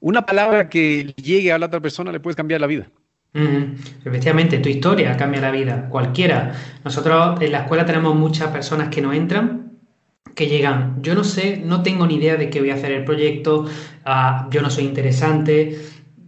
una 0.00 0.24
palabra 0.24 0.68
que 0.68 1.12
llegue 1.16 1.52
a 1.52 1.58
la 1.58 1.66
otra 1.66 1.80
persona 1.80 2.12
le 2.12 2.20
puede 2.20 2.36
cambiar 2.36 2.60
la 2.60 2.68
vida. 2.68 2.90
Efectivamente, 3.32 4.58
tu 4.58 4.68
historia 4.68 5.16
cambia 5.16 5.40
la 5.40 5.50
vida, 5.50 5.88
cualquiera. 5.88 6.54
Nosotros 6.84 7.40
en 7.40 7.52
la 7.52 7.60
escuela 7.60 7.86
tenemos 7.86 8.14
muchas 8.14 8.48
personas 8.48 8.88
que 8.88 9.00
no 9.00 9.12
entran, 9.12 9.72
que 10.34 10.48
llegan, 10.48 11.02
yo 11.02 11.14
no 11.14 11.22
sé, 11.22 11.62
no 11.64 11.82
tengo 11.82 12.06
ni 12.06 12.16
idea 12.16 12.36
de 12.36 12.50
qué 12.50 12.60
voy 12.60 12.70
a 12.70 12.74
hacer 12.74 12.92
el 12.92 13.04
proyecto, 13.04 13.66
ah, 14.04 14.48
yo 14.50 14.62
no 14.62 14.70
soy 14.70 14.84
interesante, 14.84 15.78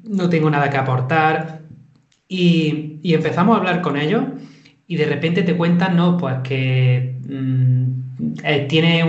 no 0.05 0.29
tengo 0.29 0.51
nada 0.51 0.71
que 0.71 0.77
aportar, 0.77 1.63
y, 2.33 2.99
empezamos 3.15 3.55
a 3.55 3.59
hablar 3.59 3.83
con 3.83 3.99
ellos 3.99 4.25
y 4.87 4.97
de 4.97 5.05
repente 5.05 5.43
te 5.43 5.55
cuentan, 5.55 5.97
no, 5.97 6.17
pues 6.17 6.37
que 6.43 7.17
mm, 7.29 7.83
eh, 8.43 8.67
tiene 8.69 9.05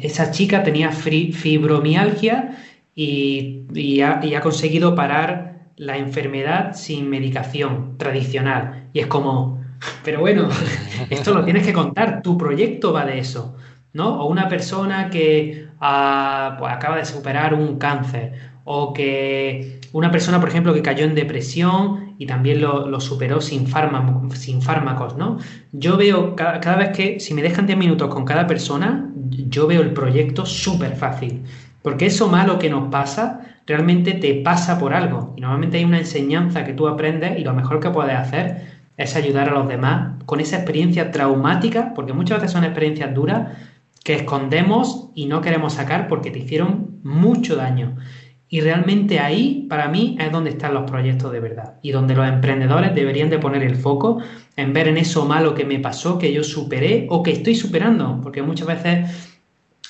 esa 0.00 0.30
chica 0.30 0.62
tenía 0.62 0.90
fibromialgia 0.90 2.56
y, 2.94 4.00
ha, 4.00 4.40
conseguido 4.40 4.94
parar 4.94 5.51
la 5.76 5.96
enfermedad 5.96 6.74
sin 6.74 7.08
medicación 7.08 7.96
tradicional. 7.98 8.88
Y 8.92 9.00
es 9.00 9.06
como, 9.06 9.62
pero 10.04 10.20
bueno, 10.20 10.48
esto 11.10 11.34
lo 11.34 11.44
tienes 11.44 11.66
que 11.66 11.72
contar, 11.72 12.22
tu 12.22 12.36
proyecto 12.38 12.92
va 12.92 13.04
de 13.04 13.18
eso, 13.18 13.56
¿no? 13.92 14.22
O 14.22 14.26
una 14.26 14.48
persona 14.48 15.10
que 15.10 15.68
ah, 15.80 16.56
pues 16.58 16.72
acaba 16.72 16.96
de 16.96 17.04
superar 17.04 17.54
un 17.54 17.78
cáncer, 17.78 18.32
o 18.64 18.92
que 18.92 19.80
una 19.92 20.10
persona, 20.10 20.40
por 20.40 20.48
ejemplo, 20.48 20.72
que 20.72 20.82
cayó 20.82 21.04
en 21.04 21.14
depresión 21.14 22.14
y 22.18 22.26
también 22.26 22.60
lo, 22.60 23.00
superó 23.00 23.40
sin, 23.40 23.66
sin 24.34 24.62
fármacos, 24.62 25.16
¿no? 25.16 25.38
Yo 25.72 25.96
veo 25.96 26.36
cada, 26.36 26.76
vez 26.76 26.90
que, 26.90 27.20
si 27.20 27.34
me 27.34 27.42
dejan 27.42 27.66
10 27.66 27.78
minutos 27.78 28.08
con 28.08 28.24
cada 28.24 28.46
persona, 28.46 29.10
yo 29.48 29.66
veo 29.66 29.82
el 29.82 29.92
proyecto 29.92 30.46
súper 30.46 30.96
fácil. 30.96 31.42
Porque 31.82 32.06
eso 32.06 32.28
malo 32.28 32.58
que 32.58 32.70
nos 32.70 32.90
pasa, 32.90 33.51
realmente 33.66 34.12
te 34.12 34.34
pasa 34.34 34.78
por 34.78 34.94
algo. 34.94 35.34
Y 35.36 35.40
normalmente 35.40 35.78
hay 35.78 35.84
una 35.84 35.98
enseñanza 35.98 36.64
que 36.64 36.72
tú 36.72 36.88
aprendes 36.88 37.38
y 37.38 37.44
lo 37.44 37.54
mejor 37.54 37.80
que 37.80 37.90
puedes 37.90 38.16
hacer 38.16 38.82
es 38.96 39.16
ayudar 39.16 39.48
a 39.48 39.52
los 39.52 39.68
demás 39.68 40.22
con 40.26 40.40
esa 40.40 40.56
experiencia 40.56 41.10
traumática, 41.10 41.92
porque 41.94 42.12
muchas 42.12 42.38
veces 42.38 42.52
son 42.52 42.64
experiencias 42.64 43.14
duras 43.14 43.56
que 44.04 44.14
escondemos 44.14 45.10
y 45.14 45.26
no 45.26 45.40
queremos 45.40 45.74
sacar 45.74 46.08
porque 46.08 46.30
te 46.30 46.40
hicieron 46.40 46.98
mucho 47.02 47.56
daño. 47.56 47.96
Y 48.48 48.60
realmente 48.60 49.18
ahí, 49.18 49.66
para 49.70 49.88
mí, 49.88 50.16
es 50.20 50.30
donde 50.30 50.50
están 50.50 50.74
los 50.74 50.90
proyectos 50.90 51.32
de 51.32 51.40
verdad. 51.40 51.76
Y 51.80 51.90
donde 51.90 52.14
los 52.14 52.28
emprendedores 52.28 52.94
deberían 52.94 53.30
de 53.30 53.38
poner 53.38 53.62
el 53.62 53.76
foco 53.76 54.18
en 54.56 54.74
ver 54.74 54.88
en 54.88 54.98
eso 54.98 55.24
malo 55.24 55.54
que 55.54 55.64
me 55.64 55.78
pasó, 55.78 56.18
que 56.18 56.30
yo 56.34 56.44
superé 56.44 57.06
o 57.08 57.22
que 57.22 57.30
estoy 57.30 57.54
superando. 57.54 58.20
Porque 58.22 58.42
muchas 58.42 58.66
veces 58.66 59.32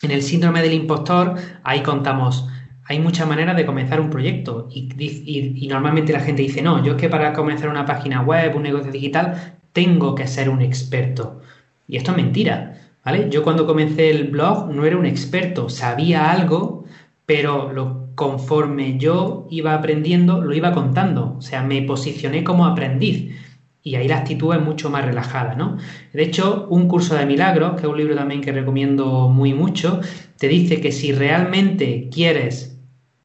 en 0.03 0.11
el 0.12 0.23
síndrome 0.23 0.62
del 0.62 0.75
impostor, 0.75 1.35
ahí 1.64 1.81
contamos, 1.83 2.49
hay 2.85 2.99
muchas 2.99 3.28
maneras 3.28 3.57
de 3.57 3.66
comenzar 3.66 4.01
un 4.01 4.11
proyecto. 4.11 4.68
Y, 4.70 5.66
normalmente 5.68 6.12
la 6.12 6.20
gente 6.20 6.43
dice, 6.43 6.62
no, 6.62 6.85
yo 6.85 6.93
es 6.93 6.99
que 6.99 7.09
para 7.09 7.33
comenzar 7.33 7.68
una 7.68 7.87
página 7.87 8.22
web, 8.22 8.57
un 8.57 8.62
negocio 8.62 8.91
digital, 8.91 9.57
tengo 9.72 10.14
que 10.14 10.26
ser 10.26 10.49
un 10.49 10.62
experto. 10.62 11.41
Y 11.89 11.97
esto 11.97 12.11
es 12.11 12.16
mentira. 12.16 12.78
¿Vale? 13.05 13.28
Yo 13.30 13.43
cuando 13.43 13.66
comencé 13.66 14.11
el 14.11 14.28
blog 14.28 14.70
no 14.72 14.85
era 14.85 14.97
un 14.97 15.07
experto, 15.07 15.68
sabía 15.68 16.30
algo, 16.30 16.85
pero 17.26 17.72
lo 17.72 18.03
conforme 18.14 18.99
yo 18.99 19.47
iba 19.51 19.74
aprendiendo, 19.74 20.41
lo 20.41 20.55
iba 20.55 20.72
contando. 20.72 21.37
O 21.39 21.43
sea, 21.43 21.62
me 21.62 21.83
posicioné 21.83 22.45
como 22.45 22.66
aprendiz. 22.66 23.35
Y 23.83 23.97
ahí 23.97 24.07
la 24.07 24.18
actitud 24.18 24.55
es 24.55 24.62
mucho 24.62 24.91
más 24.91 25.05
relajada, 25.05 25.57
¿no? 25.57 25.76
De 26.12 26.22
hecho, 26.22 26.68
un 26.70 26.87
curso 26.87 27.16
de 27.16 27.26
milagros, 27.26 27.72
que 27.72 27.87
es 27.87 27.93
un 27.93 27.97
libro 27.97 28.14
también 28.14 28.41
que 28.41 28.53
recomiendo 28.53 29.28
muy 29.28 29.55
mucho, 29.55 30.01
te 30.39 30.47
dice 30.47 30.80
que 30.80 30.93
si 30.93 31.11
realmente 31.12 32.09
quieres 32.12 32.72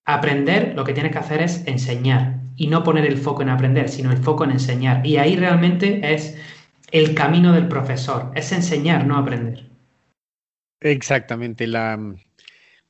aprender, 0.07 0.73
lo 0.75 0.83
que 0.83 0.93
tienes 0.93 1.11
que 1.11 1.19
hacer 1.19 1.41
es 1.41 1.67
enseñar. 1.67 2.37
Y 2.55 2.67
no 2.67 2.83
poner 2.83 3.05
el 3.05 3.17
foco 3.17 3.43
en 3.43 3.49
aprender, 3.49 3.87
sino 3.87 4.11
el 4.11 4.17
foco 4.17 4.43
en 4.43 4.51
enseñar. 4.51 5.05
Y 5.05 5.17
ahí 5.17 5.35
realmente 5.35 6.13
es 6.15 6.35
el 6.91 7.13
camino 7.13 7.53
del 7.53 7.67
profesor, 7.67 8.31
es 8.33 8.51
enseñar, 8.51 9.05
no 9.05 9.15
aprender. 9.15 9.67
Exactamente, 10.79 11.67
la, 11.67 11.99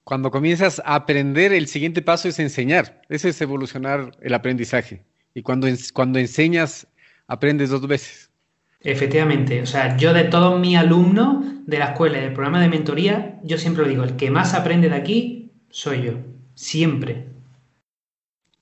cuando 0.07 0.32
comienzas 0.32 0.82
a 0.86 0.95
aprender, 0.95 1.51
el 1.51 1.68
siguiente 1.68 2.01
paso 2.01 2.30
es 2.30 2.39
enseñar. 2.39 3.01
Ese 3.09 3.28
es 3.28 3.41
evolucionar 3.41 4.11
el 4.22 4.34
aprendizaje. 4.34 5.03
Y 5.34 5.41
cuando, 5.41 5.68
cuando 5.93 6.18
enseñas, 6.18 6.88
aprendes 7.28 7.72
dos 7.72 7.86
veces. 7.86 8.32
Efectivamente, 8.80 9.61
o 9.61 9.65
sea, 9.65 9.97
yo 9.97 10.13
de 10.13 10.24
todos 10.24 10.61
mis 10.61 10.78
alumnos 10.78 11.43
de 11.65 11.80
la 11.80 11.88
escuela 11.88 12.20
y 12.20 12.22
del 12.22 12.32
programa 12.32 12.61
de 12.61 12.70
mentoría, 12.70 13.38
yo 13.43 13.57
siempre 13.57 13.84
lo 13.84 13.89
digo, 13.89 14.03
el 14.05 14.15
que 14.15 14.32
más 14.32 14.53
aprende 14.53 14.88
de 14.88 14.95
aquí 14.95 15.51
soy 15.70 16.03
yo, 16.03 16.13
siempre. 16.58 17.28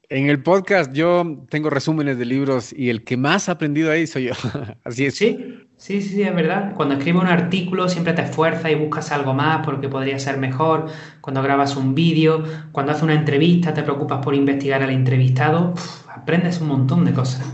En 0.10 0.30
el 0.30 0.44
podcast 0.44 0.94
yo 0.94 1.46
tengo 1.50 1.72
resúmenes 1.72 2.20
de 2.20 2.26
libros 2.26 2.72
y 2.72 2.90
el 2.90 3.04
que 3.04 3.18
más 3.18 3.50
ha 3.50 3.54
aprendido 3.54 3.92
ahí 3.92 4.06
soy 4.06 4.26
yo. 4.26 4.34
Así 4.84 5.06
es. 5.06 5.16
Sí, 5.16 5.60
sí, 5.78 6.02
sí, 6.02 6.22
es 6.22 6.36
verdad. 6.36 6.74
Cuando 6.76 6.96
escribes 6.96 7.24
un 7.24 7.28
artículo 7.28 7.90
siempre 7.90 8.14
te 8.14 8.22
esfuerzas 8.22 8.72
y 8.72 8.76
buscas 8.76 9.12
algo 9.12 9.34
más 9.34 9.66
porque 9.66 9.90
podría 9.90 10.20
ser 10.20 10.38
mejor. 10.38 10.88
Cuando 11.22 11.42
grabas 11.42 11.76
un 11.76 11.96
vídeo, 11.96 12.44
cuando 12.72 12.92
haces 12.92 13.04
una 13.04 13.16
entrevista, 13.16 13.74
te 13.74 13.82
preocupas 13.82 14.24
por 14.24 14.36
investigar 14.36 14.84
al 14.84 14.92
entrevistado. 14.92 15.74
aprendes 16.14 16.62
un 16.62 16.68
montón 16.68 17.06
de 17.06 17.14
cosas. 17.14 17.52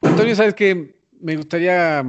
Antonio, 0.00 0.34
sabes 0.34 0.54
que 0.54 0.94
me 1.20 1.36
gustaría 1.36 2.04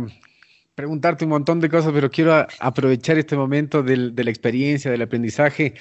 preguntarte 0.78 1.26
un 1.26 1.32
montón 1.32 1.60
de 1.60 1.70
cosas, 1.70 1.92
pero 1.92 2.12
quiero 2.12 2.46
aprovechar 2.60 3.18
este 3.18 3.36
momento 3.36 3.82
de 3.82 4.24
la 4.24 4.30
experiencia, 4.30 4.92
del 4.92 5.02
aprendizaje. 5.02 5.74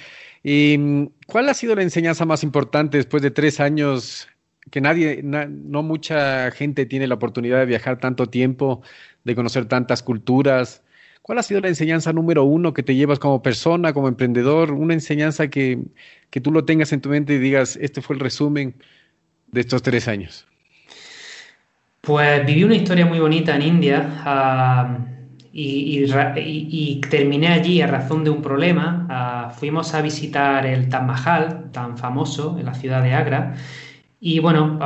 ¿Cuál 1.27 1.49
ha 1.49 1.53
sido 1.53 1.75
la 1.75 1.83
enseñanza 1.83 2.25
más 2.25 2.41
importante 2.41 2.97
después 2.97 3.21
de 3.21 3.29
tres 3.29 3.59
años 3.59 4.27
que 4.71 4.81
nadie, 4.81 5.21
no 5.21 5.83
mucha 5.83 6.49
gente 6.49 6.87
tiene 6.87 7.05
la 7.05 7.13
oportunidad 7.13 7.59
de 7.59 7.67
viajar 7.67 7.99
tanto 7.99 8.25
tiempo, 8.25 8.81
de 9.23 9.35
conocer 9.35 9.67
tantas 9.67 10.01
culturas? 10.01 10.81
¿Cuál 11.21 11.37
ha 11.37 11.43
sido 11.43 11.61
la 11.61 11.67
enseñanza 11.67 12.11
número 12.11 12.43
uno 12.45 12.73
que 12.73 12.81
te 12.81 12.95
llevas 12.95 13.19
como 13.19 13.43
persona, 13.43 13.93
como 13.93 14.07
emprendedor? 14.07 14.71
Una 14.71 14.95
enseñanza 14.95 15.47
que, 15.47 15.77
que 16.31 16.41
tú 16.41 16.51
lo 16.51 16.65
tengas 16.65 16.91
en 16.91 17.01
tu 17.01 17.09
mente 17.09 17.35
y 17.35 17.37
digas, 17.37 17.77
este 17.79 18.01
fue 18.01 18.15
el 18.15 18.19
resumen 18.19 18.73
de 19.51 19.61
estos 19.61 19.83
tres 19.83 20.07
años. 20.07 20.47
Pues 22.07 22.45
viví 22.45 22.63
una 22.63 22.75
historia 22.75 23.05
muy 23.05 23.19
bonita 23.19 23.53
en 23.53 23.61
India 23.63 25.03
y, 25.51 27.01
terminé 27.09 27.49
allí 27.49 27.81
a 27.81 27.87
razón 27.87 28.23
de 28.23 28.29
un 28.29 28.41
problema. 28.41 29.51
fuimos 29.59 29.93
a 29.93 30.01
visitar 30.01 30.65
el 30.65 30.87
Taj 30.87 31.03
Mahal, 31.03 31.69
tan 31.73 31.97
famoso, 31.97 32.55
en 32.57 32.65
la 32.65 32.75
ciudad 32.75 33.03
de 33.03 33.13
Agra. 33.13 33.55
Y 34.21 34.39
bueno, 34.39 34.79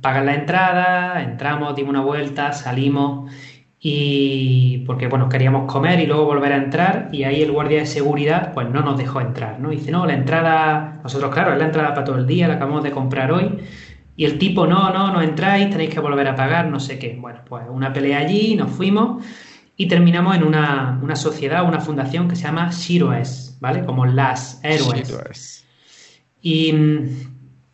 pagan 0.00 0.24
la 0.24 0.34
entrada, 0.34 1.22
entramos, 1.22 1.76
dimos 1.76 1.90
una 1.90 2.00
vuelta, 2.00 2.54
salimos 2.54 3.30
y 3.78 4.78
porque 4.86 5.08
bueno, 5.08 5.28
queríamos 5.28 5.70
comer 5.70 6.00
y 6.00 6.06
luego 6.06 6.24
volver 6.24 6.52
a 6.54 6.56
entrar 6.56 7.08
y 7.12 7.24
ahí 7.24 7.42
el 7.42 7.52
guardia 7.52 7.80
de 7.80 7.86
seguridad 7.86 8.52
pues 8.54 8.68
no 8.70 8.80
nos 8.80 8.96
dejó 8.96 9.20
entrar, 9.20 9.60
¿no? 9.60 9.70
Dice, 9.70 9.90
no, 9.90 10.06
la 10.06 10.14
entrada, 10.14 11.00
nosotros 11.02 11.32
claro, 11.32 11.52
es 11.52 11.58
la 11.58 11.66
entrada 11.66 11.90
para 11.90 12.04
todo 12.04 12.16
el 12.16 12.26
día, 12.26 12.48
la 12.48 12.54
acabamos 12.54 12.82
de 12.82 12.92
comprar 12.92 13.30
hoy 13.30 13.58
y 14.20 14.26
el 14.26 14.38
tipo, 14.38 14.66
no, 14.66 14.92
no, 14.92 15.10
no 15.10 15.22
entráis, 15.22 15.70
tenéis 15.70 15.94
que 15.94 15.98
volver 15.98 16.28
a 16.28 16.36
pagar, 16.36 16.66
no 16.66 16.78
sé 16.78 16.98
qué. 16.98 17.16
Bueno, 17.18 17.40
pues 17.48 17.64
una 17.70 17.90
pelea 17.90 18.18
allí, 18.18 18.54
nos 18.54 18.70
fuimos 18.70 19.24
y 19.78 19.88
terminamos 19.88 20.36
en 20.36 20.44
una, 20.44 21.16
sociedad, 21.16 21.66
una 21.66 21.80
fundación 21.80 22.28
que 22.28 22.36
se 22.36 22.42
llama 22.42 22.68
Shiroes, 22.70 23.56
¿vale? 23.62 23.82
Como 23.82 24.04
las 24.04 24.60
héroes. 24.62 25.64
Y 26.42 26.70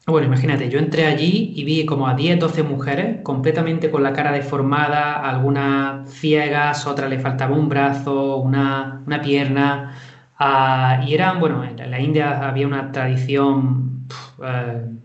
bueno, 0.06 0.28
imagínate, 0.28 0.68
yo 0.70 0.78
entré 0.78 1.06
allí 1.06 1.52
y 1.56 1.64
vi 1.64 1.84
como 1.84 2.06
a 2.06 2.14
10, 2.14 2.38
12 2.38 2.62
mujeres 2.62 3.22
completamente 3.24 3.90
con 3.90 4.04
la 4.04 4.12
cara 4.12 4.30
deformada, 4.30 5.28
algunas 5.28 6.08
ciegas, 6.08 6.86
otras 6.86 7.10
le 7.10 7.18
faltaba 7.18 7.56
un 7.56 7.68
brazo, 7.68 8.36
una, 8.36 9.02
pierna. 9.20 9.98
Ah, 10.38 11.02
y 11.04 11.12
eran, 11.12 11.40
bueno, 11.40 11.64
en 11.64 11.90
la 11.90 11.98
India 11.98 12.48
había 12.48 12.68
una 12.68 12.92
tradición 12.92 14.06
eh, 14.44 14.96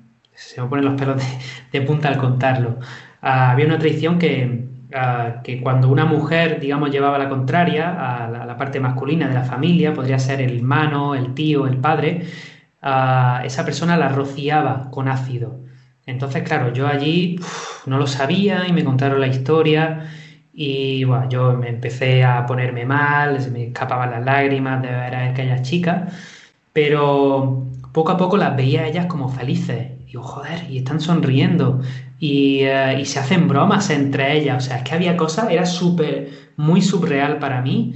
se 0.41 0.61
me 0.61 0.67
ponen 0.67 0.85
los 0.85 0.95
pelos 0.95 1.21
de, 1.71 1.81
punta 1.81 2.09
al 2.09 2.17
contarlo. 2.17 2.79
Ah, 3.21 3.51
había 3.51 3.65
una 3.65 3.79
tradición 3.79 4.19
que, 4.19 4.65
ah, 4.93 5.41
que 5.43 5.61
cuando 5.61 5.89
una 5.89 6.05
mujer, 6.05 6.59
digamos, 6.59 6.91
llevaba 6.91 7.17
la 7.17 7.29
contraria 7.29 8.25
a 8.25 8.29
la, 8.29 8.57
parte 8.57 8.79
masculina 8.79 9.27
de 9.27 9.33
la 9.35 9.43
familia, 9.43 9.93
podría 9.93 10.19
ser 10.19 10.41
el 10.41 10.57
hermano, 10.57 11.15
el 11.15 11.33
tío, 11.33 11.67
el 11.67 11.77
padre, 11.77 12.25
ah, 12.81 13.41
esa 13.45 13.65
persona 13.65 13.97
la 13.97 14.09
rociaba 14.09 14.89
con 14.91 15.07
ácido. 15.07 15.59
Entonces, 16.05 16.43
claro, 16.43 16.73
yo 16.73 16.87
allí 16.87 17.39
no 17.85 17.97
lo 17.97 18.07
sabía 18.07 18.67
y 18.67 18.73
me 18.73 18.83
contaron 18.83 19.21
la 19.21 19.27
historia 19.27 20.09
y 20.53 21.03
bueno, 21.05 21.29
yo 21.29 21.53
me 21.53 21.69
empecé 21.69 22.23
a 22.23 22.45
ponerme 22.45 22.85
mal, 22.85 23.39
se 23.41 23.51
me 23.51 23.67
escapaban 23.67 24.11
las 24.11 24.25
lágrimas 24.25 24.81
de 24.81 24.89
ver 24.89 25.15
a 25.15 25.29
aquellas 25.29 25.61
chicas, 25.61 26.13
pero 26.73 27.65
poco 27.93 28.11
a 28.11 28.17
poco 28.17 28.37
las 28.37 28.55
veía 28.55 28.87
ellas 28.87 29.05
como 29.07 29.29
felices 29.29 30.00
digo, 30.11 30.23
joder, 30.23 30.69
y 30.69 30.79
están 30.79 30.99
sonriendo 30.99 31.79
eh, 32.19 32.97
y, 32.99 33.05
se 33.05 33.19
hacen 33.19 33.47
bromas 33.47 33.89
entre 33.89 34.37
ellas. 34.37 34.65
O 34.65 34.67
sea, 34.67 34.77
es 34.77 34.83
que 34.83 34.93
había 34.93 35.15
cosas, 35.15 35.49
era 35.49 35.65
súper, 35.65 36.29
muy 36.57 36.81
subreal 36.81 37.39
para 37.39 37.61
mí, 37.61 37.93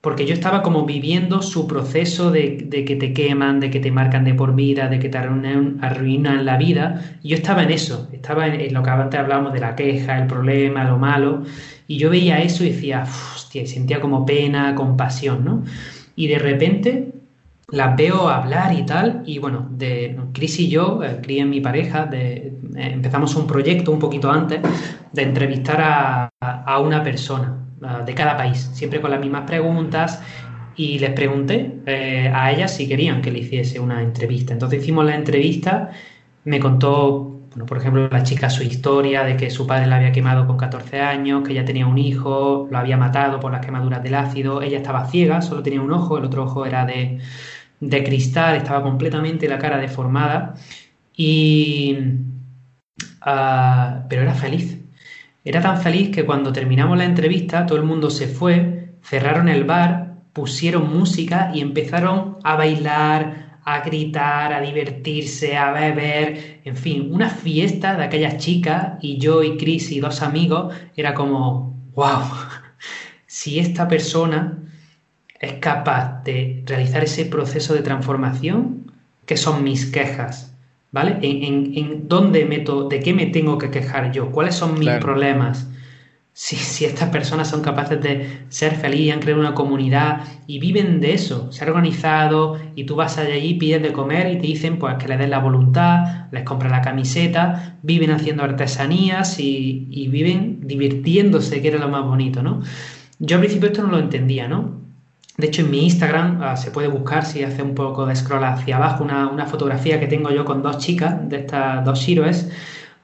porque 0.00 0.26
yo 0.26 0.34
estaba 0.34 0.62
como 0.62 0.84
viviendo 0.84 1.42
su 1.42 1.68
proceso 1.68 2.32
de, 2.32 2.68
que 2.68 2.96
te 2.96 3.12
queman, 3.12 3.60
de 3.60 3.70
que 3.70 3.78
te 3.78 3.92
marcan 3.92 4.24
de 4.24 4.34
por 4.34 4.54
vida, 4.56 4.88
de 4.88 4.98
que 4.98 5.08
te 5.08 5.16
arruinan, 5.16 6.44
la 6.44 6.56
vida. 6.56 7.18
Y 7.22 7.28
yo 7.28 7.36
estaba 7.36 7.62
en 7.62 7.70
eso, 7.70 8.08
estaba 8.12 8.48
en, 8.48 8.74
lo 8.74 8.82
que 8.82 8.90
antes 8.90 9.20
hablábamos 9.20 9.52
de 9.52 9.60
la 9.60 9.76
queja, 9.76 10.18
el 10.18 10.26
problema, 10.26 10.84
lo 10.84 10.98
malo. 10.98 11.44
Y 11.86 11.98
yo 11.98 12.10
veía 12.10 12.42
eso 12.42 12.64
y 12.64 12.70
decía, 12.70 13.04
hostia, 13.34 13.64
sentía 13.66 14.00
como 14.00 14.26
pena, 14.26 14.74
compasión, 14.74 15.44
¿no? 15.44 15.62
Y 16.16 16.26
de 16.26 16.38
repente 16.38 17.13
las 17.70 17.96
veo 17.96 18.28
hablar 18.28 18.72
y 18.74 18.84
tal, 18.84 19.22
y 19.26 19.38
bueno, 19.38 19.66
de 19.70 20.16
Chris 20.32 20.58
y 20.60 20.68
yo, 20.68 21.02
eh, 21.02 21.20
Chris 21.22 21.40
es 21.40 21.46
mi 21.46 21.60
pareja, 21.60 22.06
de, 22.06 22.52
eh, 22.76 22.90
empezamos 22.92 23.34
un 23.36 23.46
proyecto 23.46 23.90
un 23.90 23.98
poquito 23.98 24.30
antes 24.30 24.60
de 25.12 25.22
entrevistar 25.22 25.80
a, 25.80 26.30
una 26.80 27.02
persona 27.02 27.56
de 28.04 28.14
cada 28.14 28.36
país, 28.36 28.70
siempre 28.74 29.00
con 29.00 29.10
las 29.10 29.20
mismas 29.20 29.42
preguntas, 29.46 30.20
y 30.76 30.98
les 30.98 31.10
pregunté 31.10 31.80
eh, 31.86 32.30
a 32.34 32.50
ellas 32.52 32.74
si 32.74 32.88
querían 32.88 33.22
que 33.22 33.30
le 33.30 33.40
hiciese 33.40 33.78
una 33.78 34.02
entrevista. 34.02 34.52
Entonces 34.52 34.82
hicimos 34.82 35.04
la 35.04 35.14
entrevista, 35.14 35.90
me 36.44 36.58
contó, 36.60 37.40
bueno, 37.50 37.66
por 37.66 37.78
ejemplo, 37.78 38.08
la 38.08 38.22
chica 38.22 38.50
su 38.50 38.62
historia 38.64 39.22
de 39.22 39.36
que 39.36 39.50
su 39.50 39.66
padre 39.66 39.86
la 39.86 39.96
había 39.96 40.12
quemado 40.12 40.46
con 40.46 40.56
14 40.56 41.00
años, 41.00 41.44
que 41.44 41.52
ella 41.52 41.64
tenía 41.64 41.86
un 41.86 41.98
hijo, 41.98 42.68
lo 42.70 42.78
había 42.78 42.96
matado 42.96 43.38
por 43.40 43.52
las 43.52 43.64
quemaduras 43.64 44.02
del 44.02 44.14
ácido, 44.14 44.62
ella 44.62 44.78
estaba 44.78 45.06
ciega, 45.06 45.40
solo 45.42 45.62
tenía 45.62 45.80
un 45.80 45.92
ojo, 45.92 46.18
el 46.18 46.24
otro 46.24 46.44
ojo 46.44 46.66
era 46.66 46.84
de 46.84 47.20
de 47.88 48.04
cristal, 48.04 48.56
estaba 48.56 48.82
completamente 48.82 49.48
la 49.48 49.58
cara 49.58 49.78
deformada, 49.78 50.54
y, 51.16 51.96
ah, 53.20 54.04
pero 54.08 54.22
era 54.22 54.34
feliz. 54.34 54.78
Era 55.44 55.60
tan 55.60 55.80
feliz 55.80 56.10
que 56.10 56.24
cuando 56.24 56.52
terminamos 56.52 56.96
la 56.96 57.04
entrevista 57.04 57.66
todo 57.66 57.78
el 57.78 57.84
mundo 57.84 58.10
se 58.10 58.28
fue, 58.28 58.94
cerraron 59.02 59.48
el 59.48 59.64
bar, 59.64 60.14
pusieron 60.32 60.92
música 60.92 61.50
y 61.54 61.60
empezaron 61.60 62.38
a 62.42 62.56
bailar, 62.56 63.60
a 63.64 63.80
gritar, 63.80 64.52
a 64.52 64.60
divertirse, 64.60 65.56
a 65.56 65.72
beber, 65.72 66.60
en 66.64 66.76
fin, 66.76 67.08
una 67.12 67.28
fiesta 67.30 67.96
de 67.96 68.04
aquellas 68.04 68.38
chicas 68.38 68.98
y 69.00 69.18
yo 69.18 69.42
y 69.42 69.56
Chris 69.56 69.90
y 69.92 70.00
dos 70.00 70.22
amigos 70.22 70.74
era 70.96 71.14
como, 71.14 71.90
wow, 71.94 72.22
si 73.26 73.58
esta 73.58 73.86
persona 73.88 74.63
es 75.44 75.52
capaz 75.54 76.22
de 76.24 76.62
realizar 76.66 77.04
ese 77.04 77.26
proceso 77.26 77.74
de 77.74 77.82
transformación, 77.82 78.92
que 79.26 79.36
son 79.36 79.64
mis 79.64 79.86
quejas, 79.86 80.54
¿vale? 80.92 81.18
En, 81.22 82.08
dónde 82.08 82.44
meto, 82.44 82.88
de 82.88 83.00
qué 83.00 83.14
me 83.14 83.26
tengo 83.26 83.58
que 83.58 83.70
quejar 83.70 84.12
yo, 84.12 84.30
cuáles 84.30 84.54
son 84.54 84.78
mis 84.78 84.90
problemas. 84.90 85.68
Si, 86.36 86.56
si, 86.56 86.84
estas 86.84 87.10
personas 87.10 87.48
son 87.48 87.62
capaces 87.62 88.00
de 88.00 88.40
ser 88.48 88.74
felices, 88.74 89.14
han 89.14 89.20
creado 89.20 89.40
una 89.40 89.54
comunidad 89.54 90.24
y 90.48 90.58
viven 90.58 91.00
de 91.00 91.12
eso, 91.14 91.52
se 91.52 91.62
han 91.62 91.70
organizado 91.70 92.58
y 92.74 92.84
tú 92.84 92.96
vas 92.96 93.18
allí, 93.18 93.54
pides 93.54 93.80
de 93.82 93.92
comer 93.92 94.32
y 94.32 94.38
te 94.38 94.48
dicen 94.48 94.80
pues 94.80 94.96
que 94.96 95.06
les 95.06 95.18
den 95.18 95.30
la 95.30 95.38
voluntad, 95.38 96.26
les 96.32 96.42
compras 96.42 96.72
la 96.72 96.80
camiseta, 96.80 97.76
viven 97.82 98.10
haciendo 98.10 98.42
artesanías 98.42 99.38
y, 99.38 99.86
y 99.90 100.08
viven 100.08 100.66
divirtiéndose, 100.66 101.62
que 101.62 101.68
era 101.68 101.78
lo 101.78 101.88
más 101.88 102.04
bonito, 102.04 102.42
¿no? 102.42 102.62
Yo 103.20 103.36
al 103.36 103.40
principio 103.42 103.68
esto 103.68 103.82
no 103.82 103.92
lo 103.92 104.00
entendía, 104.00 104.48
¿no? 104.48 104.83
De 105.36 105.48
hecho, 105.48 105.62
en 105.62 105.70
mi 105.70 105.84
Instagram 105.84 106.40
ah, 106.42 106.56
se 106.56 106.70
puede 106.70 106.88
buscar, 106.88 107.24
si 107.24 107.42
hace 107.42 107.62
un 107.62 107.74
poco 107.74 108.06
de 108.06 108.14
scroll 108.14 108.44
hacia 108.44 108.76
abajo, 108.76 109.02
una, 109.02 109.46
fotografía 109.46 109.98
que 109.98 110.06
tengo 110.06 110.30
yo 110.30 110.44
con 110.44 110.62
dos 110.62 110.78
chicas, 110.78 111.28
de 111.28 111.38
estas 111.38 111.84
dos 111.84 111.98
Shiroes, 111.98 112.50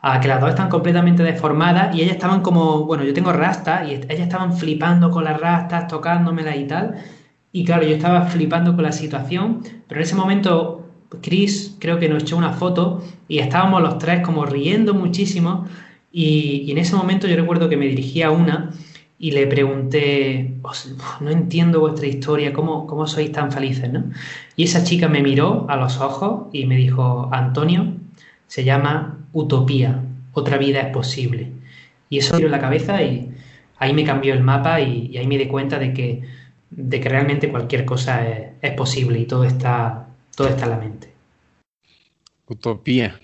ah, 0.01 0.21
que 0.21 0.29
las 0.29 0.41
dos 0.41 0.51
están 0.51 0.69
completamente 0.69 1.25
deformadas 1.25 1.95
y 1.95 2.03
ellas 2.03 2.13
estaban 2.15 2.43
como, 2.43 2.85
bueno, 2.85 3.03
yo 3.05 3.13
tengo 3.13 3.33
rastas 3.33 3.89
y 3.89 3.95
ellas 3.95 4.21
estaban 4.21 4.57
flipando 4.57 5.11
con 5.11 5.25
las 5.25 5.41
rastas, 5.41 5.89
tocándomelas 5.89 6.57
y 6.57 6.65
tal. 6.67 6.97
Y 7.53 7.65
claro, 7.65 7.83
yo 7.83 7.95
estaba 7.97 8.23
flipando 8.27 8.77
con 8.77 8.85
la 8.85 8.93
situación, 8.93 9.63
pero 9.89 10.01
en 10.01 10.05
ese 10.05 10.15
momento 10.15 10.87
Chris 11.21 11.77
creo 11.81 11.99
que 11.99 12.09
nos 12.09 12.23
echó 12.23 12.37
una 12.37 12.53
foto 12.53 13.03
y 13.27 13.41
estábamos 13.41 13.83
los 13.83 13.99
tres 13.99 14.25
como 14.25 14.47
riendo 14.47 14.95
muchísimo 14.95 15.67
y, 16.13 16.63
y 16.67 16.71
en 16.71 16.79
ese 16.79 16.95
momento 16.95 17.27
yo 17.27 17.37
recuerdo 17.37 17.69
que 17.69 17.77
me 17.77 17.87
dirigí 17.87 18.23
a 18.23 18.31
una 18.31 18.71
y 19.23 19.33
le 19.33 19.47
pregunté, 19.47 20.55
no 21.21 21.31
entiendo 21.31 21.81
vuestra 21.81 22.07
historia, 22.07 22.55
¿cómo, 22.55 22.87
¿cómo 22.87 23.07
sois 23.07 23.31
tan 23.31 23.53
felices? 23.53 23.93
¿no? 23.93 24.11
Y 24.57 24.65
esa 24.65 24.83
chica 24.83 25.09
me 25.09 25.21
miró 25.21 25.67
a 25.69 25.77
los 25.77 26.01
ojos 26.01 26.49
y 26.55 26.65
me 26.65 26.77
dijo, 26.77 27.29
Antonio, 27.31 27.93
se 28.47 28.65
llama 28.65 29.19
utopía, 29.35 30.03
otra 30.33 30.57
vida 30.57 30.81
es 30.81 30.87
posible. 30.95 31.53
Y 32.09 32.17
eso 32.17 32.39
dio 32.39 32.47
en 32.47 32.53
la 32.53 32.61
cabeza 32.61 33.03
y 33.03 33.31
ahí 33.77 33.93
me 33.93 34.05
cambió 34.05 34.33
el 34.33 34.43
mapa 34.43 34.81
y, 34.81 35.15
ahí 35.19 35.27
me 35.27 35.37
di 35.37 35.49
cuenta 35.49 35.79
de 35.79 35.93
que, 35.93 36.23
de 36.71 36.99
que 36.99 37.09
realmente 37.11 37.51
cualquier 37.51 37.85
cosa 37.85 38.27
es, 38.27 38.53
es, 38.63 38.73
posible 38.73 39.19
y 39.19 39.27
todo 39.27 39.45
está, 39.45 40.09
todo 40.35 40.49
está 40.49 40.65
en 40.65 40.71
la 40.71 40.79
mente. 40.79 41.13
Utopía. 42.47 43.21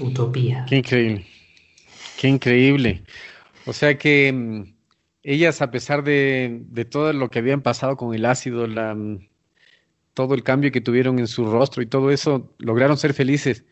Utopía. 0.00 0.66
Qué 0.68 0.78
increíble. 0.78 1.26
Qué 2.20 2.26
increíble. 2.26 3.04
O 3.68 3.74
sea 3.74 3.98
que 3.98 4.32
mm, 4.32 4.62
ellas, 5.22 5.60
a 5.60 5.70
pesar 5.70 6.02
de, 6.02 6.64
todo 6.90 7.12
lo 7.12 7.28
que 7.28 7.38
habían 7.38 7.60
pasado 7.60 7.98
con 7.98 8.14
el 8.14 8.24
ácido, 8.24 8.66
la, 8.66 8.94
mm, 8.94 9.18
todo 10.14 10.34
el 10.34 10.42
cambio 10.42 10.72
que 10.72 10.80
tuvieron 10.80 11.18
en 11.18 11.26
su 11.26 11.44
rostro 11.44 11.82
y 11.82 11.86
todo 11.86 12.10
eso, 12.10 12.50
lograron 12.56 12.96
ser 12.96 13.12
felices, 13.12 13.66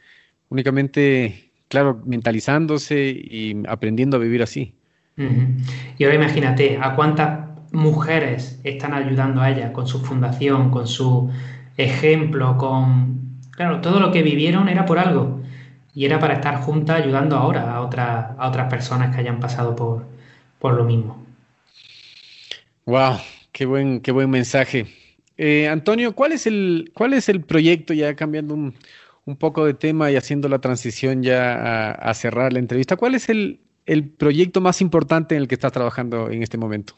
únicamente, 0.51 1.51
claro, 1.69 2.03
mentalizándose 2.05 3.09
y 3.09 3.63
aprendiendo 3.67 4.19
a 4.19 4.21
vivir 4.21 4.43
así. 4.43 4.75
Y 5.97 6.05
ahora 6.05 6.17
imagínate 6.17 6.79
a 6.79 6.95
cuántas 6.95 7.49
mujeres 7.73 8.61
están 8.65 8.93
ayudando 8.93 9.41
a 9.41 9.51
ella 9.51 9.73
con 9.73 9.87
su 9.87 10.05
fundación, 10.05 10.71
con 10.71 10.87
su 10.87 11.31
ejemplo, 11.79 12.59
con... 12.59 13.41
Claro, 13.53 13.81
todo 13.81 13.99
lo 13.99 14.13
que 14.13 14.23
vivieron 14.23 14.69
era 14.69 14.85
por 14.85 14.99
algo 14.99 15.36
y 15.97 16.05
era 16.05 16.21
para 16.21 16.35
estar 16.35 16.61
juntas 16.61 17.01
ayudando 17.01 17.37
ahora 17.37 17.75
a, 17.75 17.81
otra, 17.81 18.37
a 18.39 18.49
otras 18.49 18.69
personas 18.69 19.15
que 19.15 19.23
hayan 19.23 19.41
pasado 19.41 19.75
por, 19.75 20.05
por 20.59 20.75
lo 20.75 20.85
mismo. 20.85 21.25
Wow, 22.85 23.17
qué 23.51 23.65
buen, 23.65 24.01
qué 24.03 24.13
buen 24.13 24.29
mensaje. 24.29 24.87
Eh, 25.39 25.67
Antonio, 25.67 26.15
¿cuál 26.15 26.33
es, 26.33 26.47
el, 26.47 26.91
¿cuál 26.93 27.15
es 27.15 27.31
el 27.31 27.41
proyecto, 27.41 27.95
ya 27.95 28.15
cambiando 28.15 28.53
un, 28.53 28.75
un 29.25 29.37
poco 29.37 29.65
de 29.65 29.73
tema 29.73 30.11
y 30.11 30.17
haciendo 30.17 30.51
la 30.51 30.59
transición 30.59 31.23
ya 31.23 31.93
a, 31.93 32.13
cerrar 32.13 32.53
la 32.53 32.59
entrevista, 32.59 32.97
cuál 32.97 33.15
es 33.15 33.31
el, 33.31 33.61
el, 33.87 34.07
proyecto 34.07 34.61
más 34.61 34.83
importante 34.83 35.35
en 35.35 35.41
el 35.41 35.49
que 35.49 35.55
estás 35.55 35.73
trabajando 35.73 36.29
en 36.29 36.43
este 36.43 36.59
momento? 36.59 36.93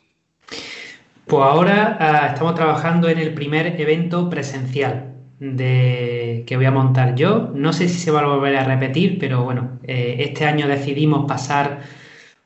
Pues 1.25 1.45
ahora 1.45 1.97
ah, 2.01 2.33
estamos 2.33 2.57
trabajando 2.57 3.09
en 3.09 3.19
el 3.19 3.33
primer 3.33 3.81
evento 3.81 4.29
presencial 4.29 5.08
de, 5.41 6.45
que 6.47 6.57
voy 6.57 6.67
a 6.67 6.71
montar 6.71 7.15
yo. 7.15 7.51
No 7.55 7.73
sé 7.73 7.89
si 7.89 7.99
se 7.99 8.11
va 8.11 8.21
a 8.21 8.27
volver 8.27 8.57
a 8.57 8.65
repetir, 8.65 9.19
pero 9.19 9.45
bueno, 9.45 9.79
eh, 9.85 10.17
este 10.21 10.45
año 10.47 10.67
decidimos 10.67 11.27
pasar 11.27 11.81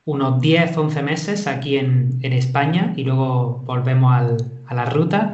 unos 0.05 0.41
10, 0.41 0.77
11 0.77 1.01
meses 1.03 1.47
aquí 1.47 1.77
en, 1.77 2.19
en 2.21 2.33
España 2.33 2.93
y 2.95 3.03
luego 3.03 3.63
volvemos 3.65 4.13
a 4.67 4.73
la 4.73 4.85
ruta. 4.85 5.33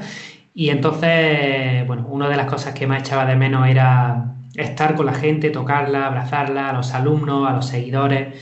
Y 0.54 0.70
entonces, 0.70 1.86
bueno, 1.88 2.08
una 2.10 2.30
de 2.30 2.38
las 2.38 2.48
cosas 2.48 2.74
que 2.74 2.88
más 2.88 3.02
echaba 3.02 3.26
de 3.26 3.36
menos 3.36 3.68
era 3.68 4.36
estar 4.56 4.96
con 4.96 5.06
la 5.06 5.14
gente, 5.14 5.50
tocarla, 5.50 6.08
abrazarla, 6.08 6.70
a 6.70 6.74
los 6.74 6.94
alumnos, 6.94 7.50
a 7.50 7.54
los 7.54 7.68
seguidores. 7.68 8.36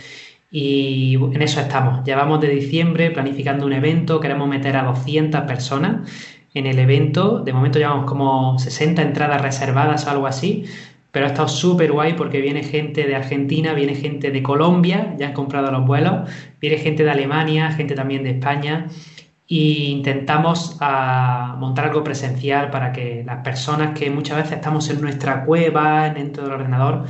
Y 0.49 1.15
en 1.15 1.41
eso 1.41 1.59
estamos. 1.59 2.03
Llevamos 2.05 2.41
de 2.41 2.49
diciembre 2.49 3.11
planificando 3.11 3.65
un 3.65 3.74
evento, 3.74 4.20
queremos 4.20 4.47
meter 4.47 4.78
a 4.78 4.84
200 4.84 5.41
personas 5.41 6.09
en 6.58 6.66
el 6.66 6.80
evento. 6.80 7.39
De 7.39 7.53
momento 7.53 7.80
llevamos 7.80 8.05
como 8.05 8.58
60 8.60 9.01
entradas 9.01 9.41
reservadas 9.41 10.05
o 10.05 10.10
algo 10.10 10.28
así, 10.28 10.66
pero 11.12 11.26
ha 11.26 11.30
estado 11.30 11.47
súper 11.47 11.91
guay 11.91 12.14
porque 12.14 12.41
viene 12.41 12.64
gente 12.64 13.05
de 13.05 13.16
Argentina, 13.16 13.74
viene 13.74 13.95
gente 13.95 14.32
de 14.32 14.43
Colombia, 14.43 15.16
ya 15.18 15.28
han 15.28 15.34
comprado 15.34 15.72
los 15.72 15.86
vuelos, 15.86 16.30
viene 16.60 16.78
gente 16.78 17.03
de 17.03 17.12
Alemania, 17.12 17.72
gente 17.72 17.95
también 17.95 18.24
de 18.24 18.32
España. 18.32 18.88
E 19.49 19.89
intentamos 19.91 20.78
ah, 20.82 21.55
montar 21.58 21.86
algo 21.86 22.03
presencial 22.03 22.70
para 22.70 22.91
que 22.91 23.24
las 23.26 23.43
personas 23.43 23.97
que 23.97 24.10
muchas 24.10 24.38
veces 24.38 24.53
estamos 24.53 24.89
en 24.89 24.99
nuestra 25.01 25.45
cueva, 25.45 26.10
dentro 26.10 26.43
del 26.43 26.53
ordenador, 26.53 27.05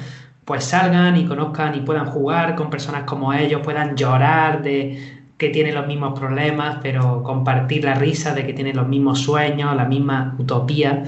pues 0.45 0.63
salgan 0.65 1.17
y 1.17 1.25
conozcan 1.25 1.75
y 1.75 1.81
puedan 1.81 2.05
jugar 2.05 2.55
con 2.55 2.69
personas 2.69 3.03
como 3.03 3.33
ellos, 3.33 3.61
puedan 3.63 3.97
llorar 3.97 4.61
de, 4.61 5.16
que 5.37 5.49
tienen 5.49 5.75
los 5.75 5.87
mismos 5.87 6.17
problemas, 6.19 6.79
pero 6.81 7.21
compartir 7.23 7.83
la 7.83 7.95
risa 7.95 8.33
de 8.33 8.45
que 8.45 8.53
tienen 8.53 8.75
los 8.75 8.87
mismos 8.87 9.19
sueños, 9.19 9.75
la 9.75 9.85
misma 9.85 10.35
utopía. 10.39 11.03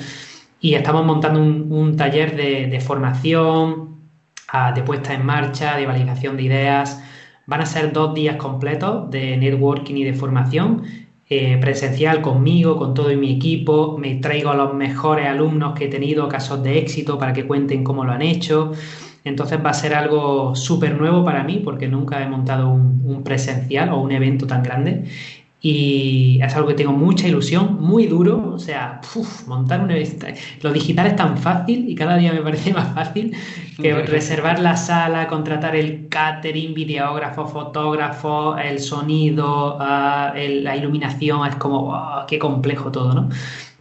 Y 0.62 0.76
estamos 0.76 1.06
montando 1.06 1.42
un, 1.42 1.96
taller 1.98 2.36
de, 2.36 2.80
formación, 2.82 3.98
de 4.76 4.84
puesta 4.84 5.14
en 5.14 5.26
marcha, 5.26 5.78
de 5.78 5.86
validación 5.86 6.38
de 6.38 6.44
ideas. 6.44 7.02
Van 7.48 7.62
a 7.62 7.66
ser 7.66 7.92
dos 7.94 8.14
días 8.14 8.36
completos 8.36 9.10
de 9.10 9.38
networking 9.38 9.96
y 9.96 10.04
de 10.04 10.14
formación. 10.14 10.84
Eh, 11.32 11.58
presencial 11.62 12.22
conmigo, 12.22 12.76
con 12.78 12.94
todo 12.96 13.16
mi 13.16 13.32
equipo, 13.36 13.98
me 14.00 14.16
traigo 14.16 14.50
a 14.50 14.56
los 14.56 14.74
mejores 14.74 15.28
alumnos 15.28 15.78
que 15.78 15.86
he 15.86 15.88
tenido, 15.88 16.28
casos 16.28 16.64
de 16.64 16.80
éxito 16.80 17.20
para 17.20 17.34
que 17.34 17.46
cuenten 17.46 17.84
cómo 17.84 18.04
lo 18.04 18.12
han 18.12 18.24
hecho. 18.24 18.74
Entonces 19.24 19.60
va 19.64 19.72
a 19.72 19.74
ser 19.74 19.94
algo 19.94 20.56
súper 20.56 20.98
nuevo 20.98 21.24
para 21.24 21.44
mí 21.44 21.62
porque 21.64 21.88
nunca 21.88 22.24
he 22.24 22.28
montado 22.28 22.70
un, 22.70 23.24
presencial 23.24 23.90
o 23.90 24.00
un 24.00 24.12
evento 24.12 24.48
tan 24.48 24.64
grande. 24.64 25.06
Y 25.62 26.40
es 26.42 26.56
algo 26.56 26.70
que 26.70 26.74
tengo 26.74 26.94
mucha 26.94 27.28
ilusión, 27.28 27.82
muy 27.82 28.08
duro, 28.08 28.54
o 28.54 28.60
sea, 28.60 29.02
montar 29.46 29.82
un 29.82 29.92
evento, 29.92 30.26
lo 30.62 30.72
digital 30.72 31.08
es 31.08 31.18
tan 31.18 31.38
fácil 31.38 31.90
y 31.90 31.96
cada 31.96 32.16
día 32.16 32.32
me 32.32 32.42
parece 32.42 32.72
más 32.80 32.94
fácil 32.94 33.36
que 33.76 33.94
reservar 33.94 34.60
la 34.60 34.78
sala, 34.78 35.28
contratar 35.28 35.76
el 35.76 36.08
catering, 36.08 36.74
videógrafo, 36.74 37.46
fotógrafo, 37.46 38.58
el 38.58 38.80
sonido, 38.80 39.76
ah, 39.82 40.34
la 40.34 40.78
iluminación, 40.78 41.46
es 41.46 41.58
como, 41.58 41.94
qué 42.26 42.40
complejo 42.40 42.90
todo, 42.90 43.14
¿no? 43.14 43.30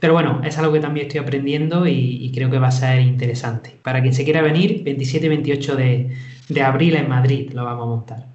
Pero 0.01 0.13
bueno, 0.13 0.41
es 0.45 0.57
algo 0.59 0.73
que 0.73 0.81
también 0.81 1.07
estoy 1.07 1.21
aprendiendo 1.21 1.87
y, 1.87 2.31
creo 2.35 2.51
que 2.51 2.59
va 2.59 2.69
a 2.69 2.73
ser 2.73 3.01
interesante. 3.01 3.75
Para 3.83 4.01
quien 4.01 4.15
se 4.15 4.25
quiera 4.25 4.43
venir, 4.43 4.83
27 4.85 5.27
y 5.27 5.29
28 5.29 5.77
de, 5.77 6.63
abril 6.63 6.97
en 6.97 7.09
Madrid 7.09 7.51
lo 7.53 7.65
vamos 7.65 7.83
a 7.83 7.87
montar. 7.87 8.27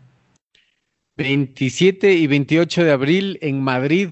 27 1.16 2.14
y 2.14 2.28
28 2.28 2.84
de 2.84 2.92
abril 2.92 3.38
en 3.42 3.62
Madrid. 3.62 4.10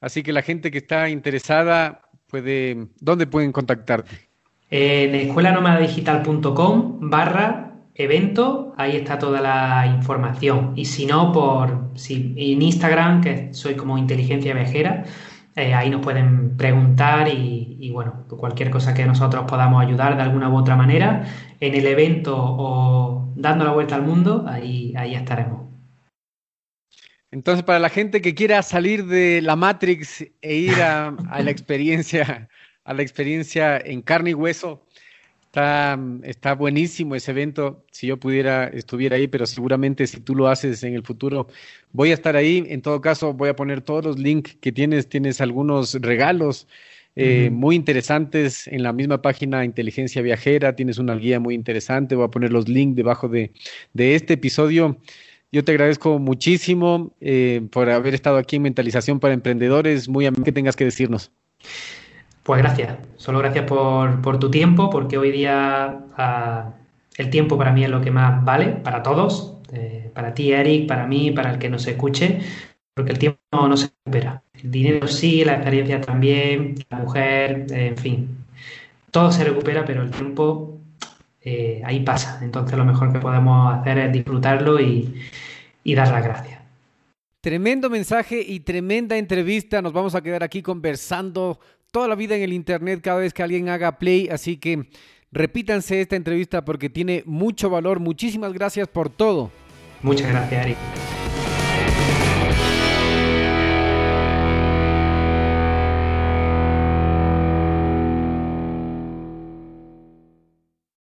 Así 0.00 0.22
que 0.22 0.32
la 0.32 0.42
gente 0.42 0.70
que 0.70 0.78
está 0.78 1.10
interesada 1.10 2.02
puede, 2.26 2.86
¿dónde 3.00 3.26
pueden 3.26 3.52
contactarte? 3.52 4.28
En 4.70 5.14
escuelanomadigital.com 5.14 7.10
barra 7.10 7.74
evento, 7.94 8.74
ahí 8.76 8.96
está 8.96 9.18
toda 9.18 9.40
la 9.40 9.86
información. 9.86 10.72
Y 10.74 10.86
si 10.86 11.06
no, 11.06 11.32
por 11.32 11.90
si, 11.94 12.34
en 12.36 12.62
Instagram, 12.62 13.20
que 13.20 13.54
soy 13.54 13.74
como 13.74 13.98
inteligencia 13.98 14.54
viajera, 14.54 15.04
eh, 15.56 15.72
ahí 15.74 15.90
nos 15.90 16.00
pueden 16.02 16.56
preguntar 16.56 17.28
y, 17.28 17.90
bueno, 17.92 18.24
cualquier 18.28 18.70
cosa 18.70 18.92
que 18.94 19.04
nosotros 19.04 19.44
podamos 19.48 19.84
ayudar 19.84 20.16
de 20.16 20.22
alguna 20.22 20.48
u 20.48 20.56
otra 20.56 20.76
manera 20.76 21.24
en 21.60 21.74
el 21.74 21.86
evento 21.86 22.34
o 22.36 23.32
dando 23.36 23.64
la 23.64 23.72
vuelta 23.72 23.94
al 23.94 24.02
mundo, 24.02 24.44
ahí, 24.48 24.92
ahí 24.96 25.14
estaremos. 25.14 25.62
Entonces, 27.30 27.64
para 27.64 27.78
la 27.78 27.88
gente 27.88 28.20
que 28.20 28.34
quiera 28.34 28.62
salir 28.62 29.06
de 29.06 29.42
la 29.42 29.56
Matrix 29.56 30.24
e 30.40 30.54
ir 30.54 30.80
a, 30.82 31.08
a 31.30 31.42
la 31.42 31.50
experiencia, 31.50 32.48
a 32.84 32.94
la 32.94 33.02
experiencia 33.02 33.78
en 33.78 34.02
carne 34.02 34.30
y 34.30 34.34
hueso, 34.34 34.84
Está, 35.54 35.96
está 36.24 36.56
buenísimo 36.56 37.14
ese 37.14 37.30
evento. 37.30 37.84
Si 37.92 38.08
yo 38.08 38.16
pudiera, 38.18 38.66
estuviera 38.66 39.14
ahí, 39.14 39.28
pero 39.28 39.46
seguramente 39.46 40.04
si 40.08 40.18
tú 40.18 40.34
lo 40.34 40.48
haces 40.48 40.82
en 40.82 40.94
el 40.94 41.04
futuro, 41.04 41.46
voy 41.94 42.10
a 42.10 42.14
estar 42.14 42.36
ahí. 42.36 42.66
En 42.68 42.82
todo 42.82 43.00
caso, 43.00 43.32
voy 43.32 43.48
a 43.48 43.56
poner 43.56 43.80
todos 43.80 44.04
los 44.04 44.18
links 44.18 44.58
que 44.60 44.70
tienes. 44.70 45.08
Tienes 45.08 45.40
algunos 45.40 45.94
regalos 45.94 46.68
eh, 47.16 47.48
muy 47.50 47.76
interesantes 47.76 48.66
en 48.66 48.82
la 48.82 48.92
misma 48.92 49.22
página 49.22 49.64
Inteligencia 49.64 50.20
Viajera. 50.20 50.76
Tienes 50.76 50.98
una 50.98 51.14
guía 51.14 51.40
muy 51.40 51.54
interesante. 51.54 52.16
Voy 52.16 52.26
a 52.26 52.28
poner 52.28 52.52
los 52.52 52.68
links 52.68 52.96
debajo 52.96 53.28
de, 53.28 53.52
de 53.94 54.14
este 54.14 54.34
episodio. 54.34 54.98
Yo 55.52 55.62
te 55.62 55.70
agradezco 55.70 56.18
muchísimo 56.18 57.14
eh, 57.20 57.66
por 57.70 57.88
haber 57.88 58.12
estado 58.12 58.38
aquí 58.38 58.56
en 58.56 58.62
Mentalización 58.62 59.20
para 59.20 59.32
Emprendedores. 59.32 60.08
Muy 60.08 60.26
amable 60.26 60.44
que 60.44 60.52
tengas 60.52 60.74
que 60.74 60.84
decirnos. 60.84 61.30
Pues 62.42 62.60
gracias, 62.60 62.98
solo 63.16 63.38
gracias 63.38 63.64
por, 63.64 64.38
tu 64.38 64.50
tiempo, 64.50 64.90
porque 64.90 65.16
hoy 65.16 65.30
día 65.30 66.00
ah, 66.18 66.74
el 67.16 67.30
tiempo 67.30 67.56
para 67.56 67.72
mí 67.72 67.84
es 67.84 67.88
lo 67.88 68.02
que 68.02 68.10
más 68.10 68.44
vale, 68.44 68.66
para 68.66 69.02
todos, 69.02 69.53
eh, 69.74 70.10
para 70.14 70.34
ti, 70.34 70.52
Eric, 70.52 70.86
para 70.86 71.06
mí, 71.06 71.30
para 71.30 71.52
el 71.52 71.58
que 71.58 71.68
nos 71.68 71.86
escuche, 71.86 72.40
porque 72.94 73.12
el 73.12 73.18
tiempo 73.18 73.40
no, 73.52 73.76
se 73.76 73.90
recupera. 74.04 74.42
El 74.62 74.70
dinero 74.70 75.08
sí, 75.08 75.44
la 75.44 75.54
experiencia 75.54 76.00
también, 76.00 76.76
la 76.90 76.98
mujer, 76.98 77.66
en 77.70 77.96
fin, 77.96 78.28
todo 79.10 79.30
se 79.32 79.44
recupera, 79.44 79.84
pero 79.84 80.02
el 80.02 80.10
tiempo 80.10 80.78
eh, 81.40 81.82
ahí 81.84 82.00
pasa. 82.00 82.40
Entonces 82.42 82.76
lo 82.78 82.84
mejor 82.84 83.12
que 83.12 83.18
podemos 83.18 83.74
hacer 83.74 83.98
es 83.98 84.12
disfrutarlo 84.12 84.80
y, 84.80 85.14
y 85.82 85.94
dar 85.94 86.08
las 86.08 86.24
gracias. 86.24 86.60
Tremendo 87.40 87.90
mensaje 87.90 88.40
y 88.40 88.60
tremenda 88.60 89.18
entrevista. 89.18 89.82
Nos 89.82 89.92
vamos 89.92 90.14
a 90.14 90.22
quedar 90.22 90.42
aquí 90.42 90.62
conversando 90.62 91.60
toda 91.90 92.08
la 92.08 92.14
vida 92.14 92.34
en 92.34 92.42
el 92.42 92.52
Internet 92.52 93.00
cada 93.02 93.20
vez 93.20 93.34
que 93.34 93.42
alguien 93.42 93.68
haga 93.68 93.98
play, 93.98 94.28
así 94.28 94.56
que 94.56 94.88
repítanse 95.30 96.00
esta 96.00 96.16
entrevista 96.16 96.64
porque 96.64 96.90
tiene 96.90 97.22
mucho 97.26 97.70
valor. 97.70 98.00
Muchísimas 98.00 98.52
gracias 98.52 98.88
por 98.88 99.10
todo. 99.10 99.52
Muchas 100.04 100.28
gracias, 100.28 100.62
Ari. 100.62 100.76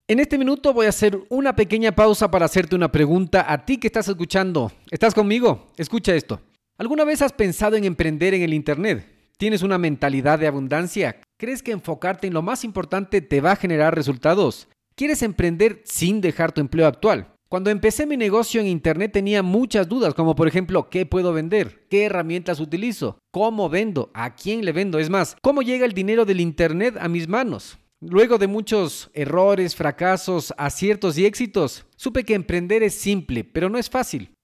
En 0.07 0.19
este 0.19 0.37
minuto 0.37 0.73
voy 0.73 0.85
a 0.85 0.89
hacer 0.89 1.19
una 1.29 1.53
pequeña 1.53 1.91
pausa 1.91 2.31
para 2.31 2.45
hacerte 2.45 2.77
una 2.77 2.91
pregunta 2.91 3.45
a 3.51 3.65
ti 3.65 3.77
que 3.77 3.87
estás 3.87 4.07
escuchando. 4.07 4.71
¿Estás 4.89 5.13
conmigo? 5.13 5.67
Escucha 5.75 6.15
esto. 6.15 6.39
¿Alguna 6.77 7.03
vez 7.03 7.21
has 7.21 7.33
pensado 7.33 7.75
en 7.75 7.83
emprender 7.83 8.33
en 8.33 8.43
el 8.43 8.53
Internet? 8.53 9.05
¿Tienes 9.37 9.63
una 9.63 9.77
mentalidad 9.77 10.39
de 10.39 10.47
abundancia? 10.47 11.19
¿Crees 11.37 11.61
que 11.61 11.71
enfocarte 11.71 12.27
en 12.27 12.33
lo 12.33 12.41
más 12.41 12.63
importante 12.63 13.19
te 13.19 13.41
va 13.41 13.51
a 13.51 13.57
generar 13.57 13.95
resultados? 13.95 14.69
¿Quieres 14.95 15.23
emprender 15.23 15.81
sin 15.83 16.21
dejar 16.21 16.53
tu 16.53 16.61
empleo 16.61 16.87
actual? 16.87 17.32
Cuando 17.53 17.69
empecé 17.69 18.07
mi 18.07 18.17
negocio 18.17 18.61
en 18.61 18.65
Internet 18.65 19.11
tenía 19.11 19.43
muchas 19.43 19.87
dudas, 19.87 20.15
como 20.15 20.33
por 20.33 20.47
ejemplo, 20.47 20.89
¿qué 20.89 21.05
puedo 21.05 21.33
vender? 21.33 21.85
¿Qué 21.87 22.05
herramientas 22.05 22.59
utilizo? 22.59 23.19
¿Cómo 23.29 23.69
vendo? 23.69 24.09
¿A 24.15 24.33
quién 24.33 24.65
le 24.65 24.71
vendo? 24.71 24.97
Es 24.97 25.11
más, 25.11 25.37
¿cómo 25.39 25.61
llega 25.61 25.85
el 25.85 25.93
dinero 25.93 26.25
del 26.25 26.41
Internet 26.41 26.97
a 26.99 27.07
mis 27.07 27.27
manos? 27.27 27.77
Luego 28.01 28.39
de 28.39 28.47
muchos 28.47 29.11
errores, 29.13 29.75
fracasos, 29.75 30.51
aciertos 30.57 31.15
y 31.19 31.27
éxitos, 31.27 31.85
supe 31.95 32.23
que 32.23 32.33
emprender 32.33 32.81
es 32.81 32.95
simple, 32.95 33.43
pero 33.43 33.69
no 33.69 33.77
es 33.77 33.87
fácil. 33.87 34.33